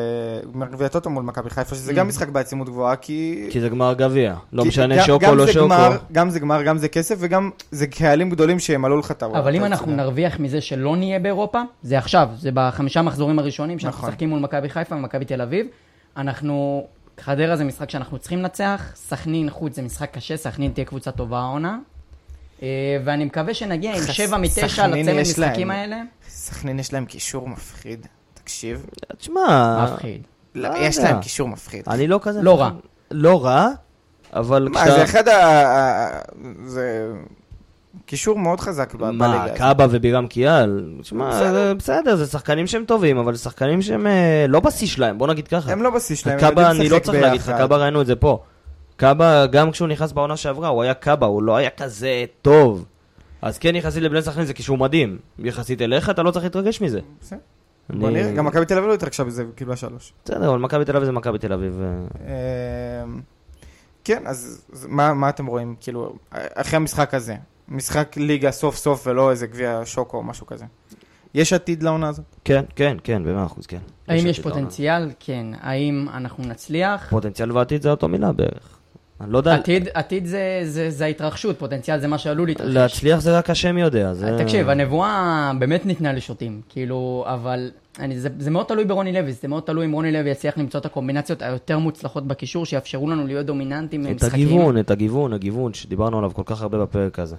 גמר 0.55 0.66
גביע 0.66 0.89
טוטו 0.89 1.11
מול 1.11 1.22
מכבי 1.22 1.51
חיפה, 1.51 1.74
שזה 1.74 1.93
גם 1.93 2.09
משחק 2.09 2.29
בעצימות 2.29 2.68
גבוהה, 2.68 2.97
כי... 2.97 3.47
כי 3.51 3.61
זה 3.61 3.68
גמר 3.68 3.95
גביע. 3.95 4.35
לא 4.53 4.62
כי 4.62 4.68
משנה 4.68 4.97
גם- 4.97 5.05
שוקו 5.07 5.27
גם 5.27 5.37
לא 5.37 5.47
שוקו. 5.47 5.64
גמר, 5.64 5.97
גם 6.12 6.31
זה 6.31 6.41
גמר, 6.41 6.62
גם 6.62 6.79
זה 6.79 6.89
כסף, 6.89 7.16
וגם 7.18 7.51
זה 7.70 7.87
קהלים 7.87 8.31
גדולים 8.31 8.59
שימלאו 8.59 8.97
לך 8.99 9.11
את 9.11 9.22
הראש. 9.22 9.37
אבל 9.37 9.55
אם 9.55 9.64
אנחנו. 9.64 9.97
נרוויח 9.97 10.41
מזה 10.41 10.61
שלא 10.61 10.97
נהיה 10.97 11.18
באירופה, 11.18 11.62
זה 11.83 11.99
עכשיו, 11.99 12.29
זה 12.39 12.51
בחמישה 12.55 13.03
מחזורים 13.03 13.39
הראשונים 13.39 13.79
שאנחנו 13.79 13.99
נכון. 13.99 14.09
משחקים 14.11 14.29
מול 14.29 14.41
מכבי 14.41 14.68
חיפה 14.68 14.95
ומכבי 14.95 15.24
תל 15.24 15.43
אביב. 15.43 15.66
אנחנו, 16.17 16.87
חדרה 17.21 17.57
זה 17.57 17.64
משחק 17.64 17.91
שאנחנו 17.91 18.19
צריכים 18.19 18.39
לנצח, 18.39 18.93
סכנין 18.95 19.51
חוץ 19.51 19.75
זה 19.77 19.83
משחק 19.83 20.11
קשה, 20.14 20.37
סכנין 20.37 20.71
תהיה 20.73 20.85
קבוצה 20.85 21.11
טובה 21.11 21.39
העונה. 21.41 21.79
אה, 22.62 22.69
ואני 23.05 23.25
מקווה 23.25 23.55
שנגיע 23.55 23.95
עם 23.97 24.03
שבע 24.12 24.37
מתשע 24.37 24.69
סכנין 24.69 25.07
לצמד 25.07 25.21
יש 25.21 25.39
להם. 25.39 25.49
משחקים 25.51 25.71
האלה. 25.71 26.03
סכנין 26.29 26.79
יש 26.79 26.93
להם 26.93 27.05
קישור 27.05 27.49
מפחיד, 27.49 28.07
תקשיב. 28.35 28.87
תשמע, 29.19 29.85
מפחיד. 29.93 30.23
לא, 30.55 30.69
לא 30.69 30.75
יש. 30.79 30.99
להם 30.99 31.21
קישור 31.23 31.49
מפחיד. 31.49 31.85
אני 31.89 32.07
לא 32.07 32.19
כזה... 32.23 32.43
לא 32.43 32.61
רע. 32.61 32.71
לא 33.11 33.45
רע, 33.45 33.69
אבל 34.33 34.69
מה, 34.73 34.85
זה 34.91 35.05
אחד. 35.05 35.29
ה- 35.29 36.19
זה 36.64 37.12
קישור 38.07 38.38
מאוד 38.38 38.61
חזק 38.61 38.94
בליגה. 38.94 39.12
מה, 39.12 39.44
הזאת. 39.44 39.57
קאבה 39.57 39.86
ובירם 39.90 40.26
קיאל? 40.26 40.94
תשמע, 41.01 41.30
בסדר. 41.78 42.16
זה 42.16 42.26
שחקנים 42.26 42.66
שהם 42.66 42.84
טובים, 42.84 43.18
אבל 43.18 43.34
זה 43.34 43.42
שחקנים 43.42 43.82
שהם 43.82 44.07
אה, 44.07 44.47
לא 44.49 44.61
בשיא 44.61 44.86
שלהם, 44.86 45.18
בוא 45.18 45.26
נגיד 45.26 45.49
ככה. 45.49 45.72
הם 45.72 45.82
לא 45.82 45.90
בשיא 45.90 46.16
שלהם, 46.16 46.38
הם 46.38 46.44
יודעים 46.49 46.66
אני 46.66 46.88
לא 46.88 46.97
לשחק 46.97 47.03
צריך 47.05 47.22
להגיד 47.22 47.40
לך, 47.40 47.47
ביחד. 47.47 47.59
קאבה 47.59 47.76
ראינו 47.76 48.01
את 48.01 48.07
זה 48.07 48.16
פה. 48.16 48.42
קאבה, 48.97 49.47
גם 49.47 49.70
כשהוא 49.70 49.88
נכנס 49.88 50.12
בעונה 50.12 50.36
שעברה, 50.36 50.68
הוא 50.68 50.82
היה 50.82 50.94
קאבה, 50.94 51.26
הוא 51.26 51.42
לא 51.42 51.57
היה 51.57 51.70
כזה 51.70 52.24
טוב. 52.42 52.84
אז 53.42 53.59
כן, 53.59 53.76
יחסית 53.76 54.03
לבני 54.03 54.22
סכנין 54.22 54.47
זה 54.47 54.55
קישור 54.55 54.78
מדהים. 54.78 55.18
יחסית 55.38 55.82
אליך, 55.82 56.11
אתה 56.11 56.22
לא 56.22 56.30
צריך 56.30 56.44
להתרגש 56.44 56.80
מזה. 56.80 57.01
בסדר. 57.20 57.38
בוא 57.90 58.11
נראה, 58.11 58.32
גם 58.32 58.44
מכבי 58.44 58.66
תל 58.66 58.78
אביב 58.78 58.88
לא 58.88 58.94
התרגשה 58.94 59.24
בזה, 59.24 59.44
קיבלה 59.55 59.76
שלוש. 59.76 60.12
בסדר, 60.24 60.51
אבל 60.51 60.59
מכבי 60.59 60.84
תל 60.84 60.97
אביב 60.97 61.07
זה 61.07 61.12
מכבי 61.12 61.38
תל 61.38 61.53
אביב. 61.53 61.80
אה, 61.82 63.03
אמ, 63.05 63.20
כן, 64.05 64.22
אז 64.26 64.64
מה 64.88 65.14
מה 65.14 65.28
אתם 65.28 65.47
רואים, 65.47 65.74
כאילו, 65.80 66.16
אחרי 66.30 66.76
המשחק 66.76 67.14
הזה, 67.14 67.34
משחק 67.69 68.17
ליגה 68.17 68.51
סוף 68.51 68.77
סוף 68.77 69.07
ולא 69.07 69.31
איזה 69.31 69.47
גביע 69.47 69.81
שוקו 69.85 70.17
או 70.17 70.23
משהו 70.23 70.47
כזה. 70.47 70.64
יש 71.35 71.53
עתיד 71.53 71.83
לעונה 71.83 72.09
הזאת? 72.09 72.25
כן, 72.45 72.64
כן, 72.77 72.97
כן, 73.05 73.23
במאה 73.25 73.47
אחוז, 73.47 73.67
כן. 73.67 73.79
האם 74.09 74.27
יש 74.27 74.39
לעונה. 74.39 74.55
פוטנציאל? 74.55 75.11
כן. 75.21 75.47
האם 75.61 76.07
אנחנו 76.14 76.45
נצליח? 76.45 77.07
פוטנציאל 77.11 77.53
ועתיד 77.53 77.83
זה 77.83 77.91
אותו 77.91 78.09
מילה 78.09 78.33
בערך. 78.33 78.79
אני 79.21 79.33
לא 79.33 79.39
יודע, 79.39 79.55
עתיד, 79.55 79.89
עתיד 79.95 80.27
זה, 80.27 80.61
זה, 80.64 80.91
זה 80.91 81.05
ההתרחשות, 81.05 81.59
פוטנציאל 81.59 82.01
זה 82.01 82.09
מה 82.09 82.19
שעלול 82.19 82.47
להתרחש. 82.49 82.71
להצליח 82.75 83.21
זה 83.21 83.39
רק 83.39 83.51
השם 83.51 83.79
יודע. 83.79 84.14
זה- 84.14 84.37
תקשיב, 84.39 84.69
הנבואה 84.69 85.53
באמת 85.59 85.87
ניתנה 85.87 86.12
לשוטים, 86.12 86.61
כאילו, 86.69 87.25
אבל 87.27 87.71
אני, 87.99 88.21
זה, 88.21 88.29
זה 88.39 88.51
מאוד 88.51 88.67
תלוי 88.67 88.85
ברוני 88.85 89.12
לוי, 89.12 89.33
זה 89.33 89.49
מאוד 89.49 89.62
תלוי 89.62 89.87
אם 89.87 89.93
רוני 89.93 90.12
לוי 90.12 90.31
יצליח 90.31 90.59
למצוא 90.59 90.81
את 90.81 90.87
הקומבינציות 90.87 91.43
היותר 91.43 91.79
מוצלחות 91.79 92.27
בקישור, 92.27 92.67
שיאפשרו 92.67 93.11
לנו 93.11 93.27
להיות 93.27 93.47
דומיננטים 93.47 94.07
את 94.07 94.11
במשחקים. 94.11 94.47
הגיוון, 94.49 94.79
את 94.79 94.91
הגיוון, 94.91 95.33
הגיוון 95.33 95.75
שדיברנו 95.75 96.19
עליו 96.19 96.31
כל 96.35 96.43
כך 96.45 96.62
הרבה 96.62 96.79
בפרק 96.79 97.19
הזה. 97.19 97.37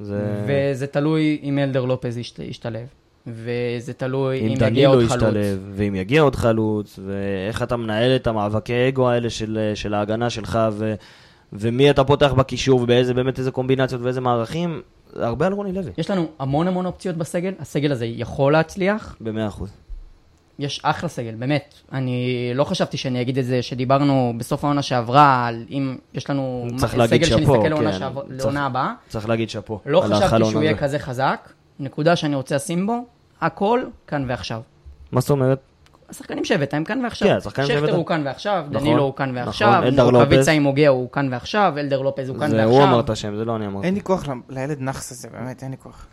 זה... 0.00 0.44
וזה 0.46 0.86
תלוי 0.86 1.40
אם 1.42 1.58
אלדר 1.58 1.84
לופז 1.84 2.18
ישת, 2.18 2.38
ישתלב, 2.38 2.86
וזה 3.26 3.92
תלוי 3.92 4.40
אם 4.40 4.44
אם 4.44 4.50
יגיע 4.50 4.68
דנילו 4.68 4.92
עוד 4.92 5.04
חלוץ. 5.04 5.22
ישתלב, 5.22 5.72
ואם 5.74 5.94
יגיע 5.94 6.22
עוד 6.22 6.36
חלוץ, 6.36 6.98
ואיך 7.06 7.62
אתה 7.62 7.76
מנהל 7.76 8.16
את 8.16 8.26
המאבקי 8.26 8.88
אגו 8.88 9.10
האלה 9.10 9.30
של, 9.30 9.72
של 9.74 9.94
ההגנה 9.94 10.30
שלך, 10.30 10.58
ו, 10.72 10.94
ומי 11.52 11.90
אתה 11.90 12.04
פותח 12.04 12.32
בקישור, 12.32 12.82
ובאיזה 12.82 13.14
באמת 13.14 13.38
איזה 13.38 13.50
קומבינציות 13.50 14.02
ואיזה 14.02 14.20
מערכים, 14.20 14.82
הרבה 15.16 15.46
על 15.46 15.52
רוני 15.52 15.72
לוי, 15.72 15.90
יש 15.98 16.10
לנו 16.10 16.26
המון 16.38 16.68
המון 16.68 16.86
אופציות 16.86 17.16
בסגל, 17.16 17.52
הסגל 17.60 17.92
הזה 17.92 18.06
יכול 18.06 18.52
להצליח, 18.52 19.16
במאה 19.20 19.46
אחוז. 19.46 19.72
יש 20.58 20.80
אחלה 20.82 21.08
סגל, 21.08 21.34
באמת. 21.34 21.74
אני 21.92 22.50
לא 22.54 22.64
חשבתי 22.64 22.96
שאני 22.96 23.20
אגיד 23.20 23.38
את 23.38 23.44
זה, 23.44 23.62
שדיברנו 23.62 24.34
בסוף 24.36 24.64
העונה 24.64 24.82
שעברה, 24.82 25.46
על 25.46 25.64
אם 25.70 25.96
יש 26.14 26.30
לנו 26.30 26.66
צריך 26.76 26.92
סגל 27.06 27.24
שנסתכל 27.24 27.68
לעונה 28.28 28.50
כן. 28.50 28.56
הבאה. 28.56 28.92
צריך 29.08 29.28
להגיד 29.28 29.50
שאפו. 29.50 29.80
לא 29.86 30.00
חשבתי 30.00 30.44
שהוא 30.44 30.62
יהיה 30.62 30.72
הזה. 30.72 30.80
כזה 30.80 30.98
חזק. 30.98 31.48
נקודה 31.80 32.16
שאני 32.16 32.34
רוצה 32.34 32.56
לשים 32.56 32.86
בו, 32.86 33.04
הכל 33.40 33.82
כאן 34.06 34.24
ועכשיו. 34.28 34.60
מה 35.12 35.20
זאת 35.20 35.30
אומרת? 35.30 35.58
השחקנים 36.08 36.44
שהבאת 36.44 36.74
הם 36.74 36.84
כאן 36.84 37.04
ועכשיו. 37.04 37.28
כן, 37.28 37.36
השחקנים 37.36 37.68
שהבאת. 37.68 37.82
שכטר 37.82 37.96
הוא 37.96 38.06
כאן 38.06 38.22
ועכשיו, 38.24 38.64
נכון, 38.70 38.86
דנילו 38.86 39.02
הוא 39.02 39.14
כאן 39.16 39.30
נכון, 39.30 39.46
ועכשיו, 39.46 39.82
אלדר 39.82 40.04
לופז. 40.04 40.16
רוקאביצה 40.16 40.52
עם 40.52 40.64
הוגה 40.64 40.88
הוא 40.88 41.12
כאן 41.12 41.28
ועכשיו, 41.32 41.74
אלדר 41.78 42.02
לופז 42.02 42.28
הוא 42.28 42.38
כאן 42.38 42.50
זה 42.50 42.56
ועכשיו. 42.56 42.72
הוא 42.72 42.84
אמר 42.84 43.00
את 43.00 43.10
השם, 43.10 43.36
זה 43.36 43.44
לא 43.44 43.56
אני 43.56 43.66
אמרתי. 43.66 43.86
אין 43.86 43.94
לי 43.94 44.00
כוח 44.00 44.24
לילד 44.48 44.80
נאחס 44.80 45.12
הזה, 45.12 45.28
באמת, 45.28 45.62
אין 45.62 45.70
לי 45.70 45.76
כוח. 45.76 46.06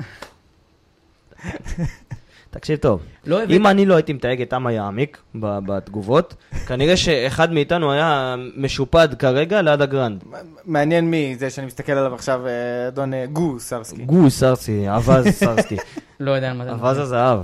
תקשיב 2.51 2.77
טוב, 2.77 3.01
לא 3.25 3.37
הבאת... 3.41 3.49
אם 3.49 3.67
אני 3.67 3.85
לא 3.85 3.95
הייתי 3.95 4.13
מתייג 4.13 4.41
את 4.41 4.53
עמה 4.53 4.71
יעמיק 4.71 5.17
ב- 5.35 5.59
בתגובות, 5.65 6.35
כנראה 6.67 6.97
שאחד 6.97 7.53
מאיתנו 7.53 7.91
היה 7.91 8.35
משופד 8.57 9.09
כרגע 9.19 9.61
ליד 9.61 9.81
הגרנד. 9.81 10.23
מעניין 10.65 11.11
מי 11.11 11.35
זה 11.39 11.49
שאני 11.49 11.67
מסתכל 11.67 11.91
עליו 11.91 12.13
עכשיו, 12.15 12.47
אה, 12.47 12.51
אדון 12.87 13.13
אה, 13.13 13.25
גו 13.25 13.59
סרסקי. 13.59 14.03
גו 14.05 14.29
סרסי, 14.29 14.85
אבז 14.89 15.27
סרסקי. 15.27 15.77
לא 16.19 16.31
יודע 16.31 16.51
על 16.51 16.57
מה 16.57 16.65
זה. 16.65 16.71
אבז 16.71 16.97
הזהב. 16.97 17.39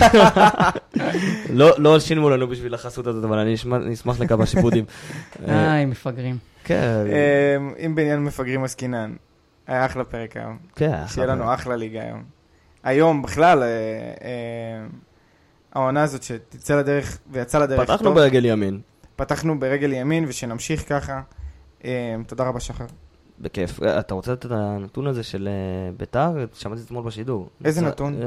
לא 1.50 1.70
לא 1.78 2.00
שילמו 2.00 2.30
לנו 2.30 2.48
בשביל 2.48 2.74
החסות 2.74 3.06
הזאת, 3.06 3.24
אבל 3.24 3.38
אני 3.38 3.54
אשמח- 3.54 4.20
לכמה 4.20 4.46
שיפודים. 4.46 4.84
אה, 5.48 5.74
איי, 5.74 5.84
מפגרים. 5.86 6.36
כן, 6.64 7.04
אה, 7.12 7.56
אם 7.86 7.94
בעניין 7.94 8.24
מפגרים 8.24 8.64
עסקינן, 8.64 9.12
היה 9.66 9.86
אחלה 9.86 10.04
פרק 10.04 10.36
היום. 10.36 10.56
כן. 10.76 11.02
שיהיה 11.08 11.26
לנו 11.26 11.54
אחלה 11.54 11.76
ליגה 11.76 12.00
היום. 12.02 12.35
היום 12.86 13.22
בכלל, 13.22 13.62
אה, 13.62 13.66
אה, 13.68 14.86
העונה 15.72 16.02
הזאת 16.02 16.22
שתצא 16.22 16.76
לדרך 16.78 17.18
ויצאה 17.30 17.60
לדרך 17.60 17.80
פתחנו 17.80 18.04
טוב. 18.04 18.14
ברגל 18.14 18.44
ימין, 18.44 18.80
פתחנו 19.16 19.60
ברגל 19.60 19.92
ימין 19.92 20.24
ושנמשיך 20.28 20.88
ככה. 20.88 21.20
אה, 21.84 21.90
תודה 22.26 22.44
רבה 22.44 22.60
שחר. 22.60 22.84
בכיף. 23.40 23.82
אתה 23.82 24.14
רוצה 24.14 24.32
לתת 24.32 24.46
את 24.46 24.50
הנתון 24.50 25.06
הזה 25.06 25.22
של 25.22 25.48
ביתר? 25.96 26.30
שמעתי 26.54 26.82
אתמול 26.86 27.04
בשידור. 27.04 27.48
איזה 27.64 27.80
ניצ- 27.80 27.84
נתון? 27.84 28.14
אה, 28.14 28.18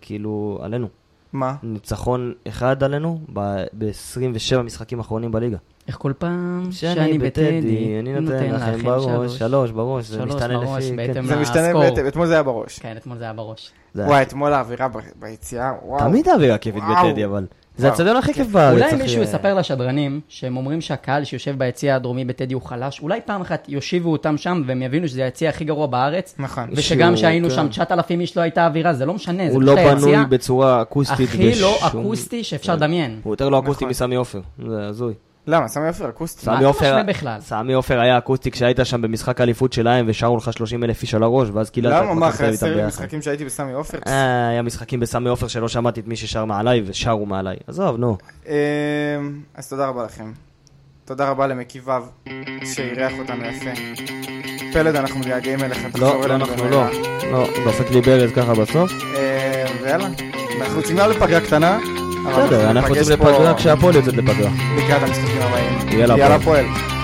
כאילו, 0.00 0.58
עלינו. 0.62 0.88
מה? 1.32 1.56
ניצחון 1.62 2.34
אחד 2.48 2.82
עלינו 2.82 3.20
ב-27 3.32 4.62
משחקים 4.64 5.00
אחרונים 5.00 5.32
בליגה. 5.32 5.56
איך 5.88 5.96
כל 5.98 6.12
פעם 6.18 6.68
שאני 6.70 7.18
בטדי, 7.18 7.96
אני 8.00 8.20
נותן 8.20 8.50
לכם 8.54 8.82
בראש, 8.82 9.38
שלוש 9.38 9.70
בראש, 9.70 10.04
זה 10.04 10.24
משתנה 10.24 10.48
לפי... 10.76 10.96
כן. 11.14 11.22
זה 11.26 11.36
משתנה. 11.36 11.72
בהתאם, 11.74 12.06
אתמול 12.08 12.26
זה 12.26 12.32
היה 12.34 12.42
בראש. 12.42 12.78
כן, 12.78 12.94
אתמול 12.96 13.18
זה 13.18 13.24
היה 13.24 13.32
בראש. 13.32 13.70
זה- 13.94 14.04
וואי, 14.06 14.22
אתמול 14.22 14.52
האווירה 14.52 14.88
ב- 14.88 14.98
ביציאה, 15.20 15.72
וואו. 15.84 16.00
תמיד 16.00 16.28
האווירה 16.28 16.58
כיפית. 16.58 16.82
בטדי, 17.04 17.24
אבל. 17.24 17.46
זה. 17.76 17.88
הצדון 17.88 18.16
הכי 18.16 18.34
כיף 18.34 18.46
בארץ. 18.46 18.82
אולי. 18.92 19.02
מישהו 19.02 19.22
יספר 19.22 19.54
לשדרנים, 19.54 20.20
שהם 20.28 20.56
אומרים 20.56 20.80
שהקהל 20.80 21.24
שיושב 21.24 21.58
ביציע 21.58 21.96
הדרומי 21.96 22.24
בטדי 22.24 22.54
הוא 22.54 22.62
חלש, 22.62 23.00
אולי 23.02 23.20
פעם 23.24 23.40
אחת 23.40 23.64
יושיבו 23.68 24.12
אותם 24.12 24.36
שם 24.36 24.62
והם 24.66 24.82
יבינו 24.82 25.08
שזה 25.08 25.24
היציע 25.24 25.48
הכי 25.48 25.64
גרוע 25.64 25.86
בארץ, 25.86 26.34
נכון. 26.38 26.64
ושגם 26.72 27.16
שהיינו 27.16 27.48
כן. 27.48 27.54
שם 27.54 27.68
9,000 27.68 28.20
איש 28.20 28.36
לא 28.36 28.42
הייתה 28.42 28.66
אווירה, 28.66 28.92
זה 28.94 29.06
לא 29.06 29.14
משנה, 29.14 29.42
זה 29.48 29.54
הוא 29.54 29.62
פשוט 29.62 29.76
לא 29.76 29.80
היציע 29.80 29.94
בנוי 29.94 30.26
בצורה 30.28 30.82
אקוסטית. 30.82 31.28
הכי 31.28 31.60
לא 31.60 31.78
אקוסטי 31.86 32.44
שאפשר 32.44 32.72
כן. 32.72 32.76
לדמיין. 32.82 33.20
הוא 33.22 33.32
יותר 33.32 33.48
לא 33.48 33.58
אקוסטי 33.58 33.84
נכון. 33.84 33.88
מסמי 33.90 34.14
עופר. 34.14 34.40
זה 34.68 34.86
הזוי. 34.86 35.14
למה? 35.46 35.68
סמי 35.68 35.88
עופר 35.88 36.08
אקוסטי. 36.08 36.46
מה 36.46 36.52
סמי 36.52 36.60
אתה 36.60 36.66
עופר, 36.66 37.02
בכלל? 37.06 37.40
סמי 37.40 37.72
עופר 37.72 38.00
היה 38.00 38.18
אקוסטי 38.18 38.50
כשהיית 38.50 38.78
שם 38.84 39.02
במשחק 39.02 39.40
האליפות 39.40 39.72
שלהם 39.72 40.06
ושרו 40.08 40.36
לך 40.36 40.52
30 40.52 40.84
אלף 40.84 41.02
איש 41.02 41.14
על 41.14 41.22
הראש 41.22 41.48
ואז 41.52 41.70
קיללת 41.70 41.92
למה? 42.02 42.12
את 42.12 42.16
מה, 42.16 42.28
מכבי 42.28 42.54
אחרי 42.54 42.74
ביחד. 42.74 42.86
משחקים 42.86 43.22
שהייתי 43.22 43.44
בסמי 43.44 43.72
עופר? 43.72 43.98
אה, 44.06 44.48
היה 44.48 44.62
משחקים 44.62 45.00
בסמי 45.00 45.28
עופר 45.28 45.48
שלא 45.48 45.68
שמעתי 45.68 46.00
את 46.00 46.06
מי 46.06 46.16
ששר 46.16 46.44
מעליי 46.44 46.82
ושרו 46.86 47.26
מעליי. 47.26 47.56
עזוב, 47.66 47.96
נו. 47.96 48.16
אמ, 48.46 48.52
אז 49.54 49.68
תודה 49.68 49.86
רבה 49.86 50.04
לכם. 50.04 50.32
תודה 51.04 51.30
רבה 51.30 51.46
למקיביו, 51.46 52.04
שאירח 52.74 53.12
אותנו 53.18 53.44
יפה. 53.44 53.70
פלד, 54.72 54.96
אנחנו 54.96 55.20
מתגעגעים 55.20 55.64
אליך, 55.64 55.86
תחזור 55.86 56.16
לא, 56.20 56.28
לא, 56.28 56.34
אנחנו. 56.34 56.68
לא. 56.68 56.84
לא, 57.32 57.46
דופק 57.64 57.90
לי 57.90 58.00
ברז 58.00 58.30
ככה 58.36 58.54
בסוף. 58.54 58.92
אה, 59.16 59.64
ויאללה, 59.82 60.08
אנחנו 60.60 60.76
יוצאים 60.76 60.98
לפגרה 60.98 61.40
קטנה. 61.40 61.78
בסדר, 62.26 62.70
אנחנו 62.70 62.96
יוצאים 62.96 63.18
לפגרה 63.20 63.54
כשהפועל 63.54 63.94
יוצאת 63.94 64.16
לפגרה. 64.16 64.50
לקראת 64.76 65.02
המשחקים 65.02 65.42
הבאים. 65.42 65.98
יאללה, 66.00 66.18
יאללה 66.18 66.34
הפועל. 66.34 66.64
פועל. 66.64 66.99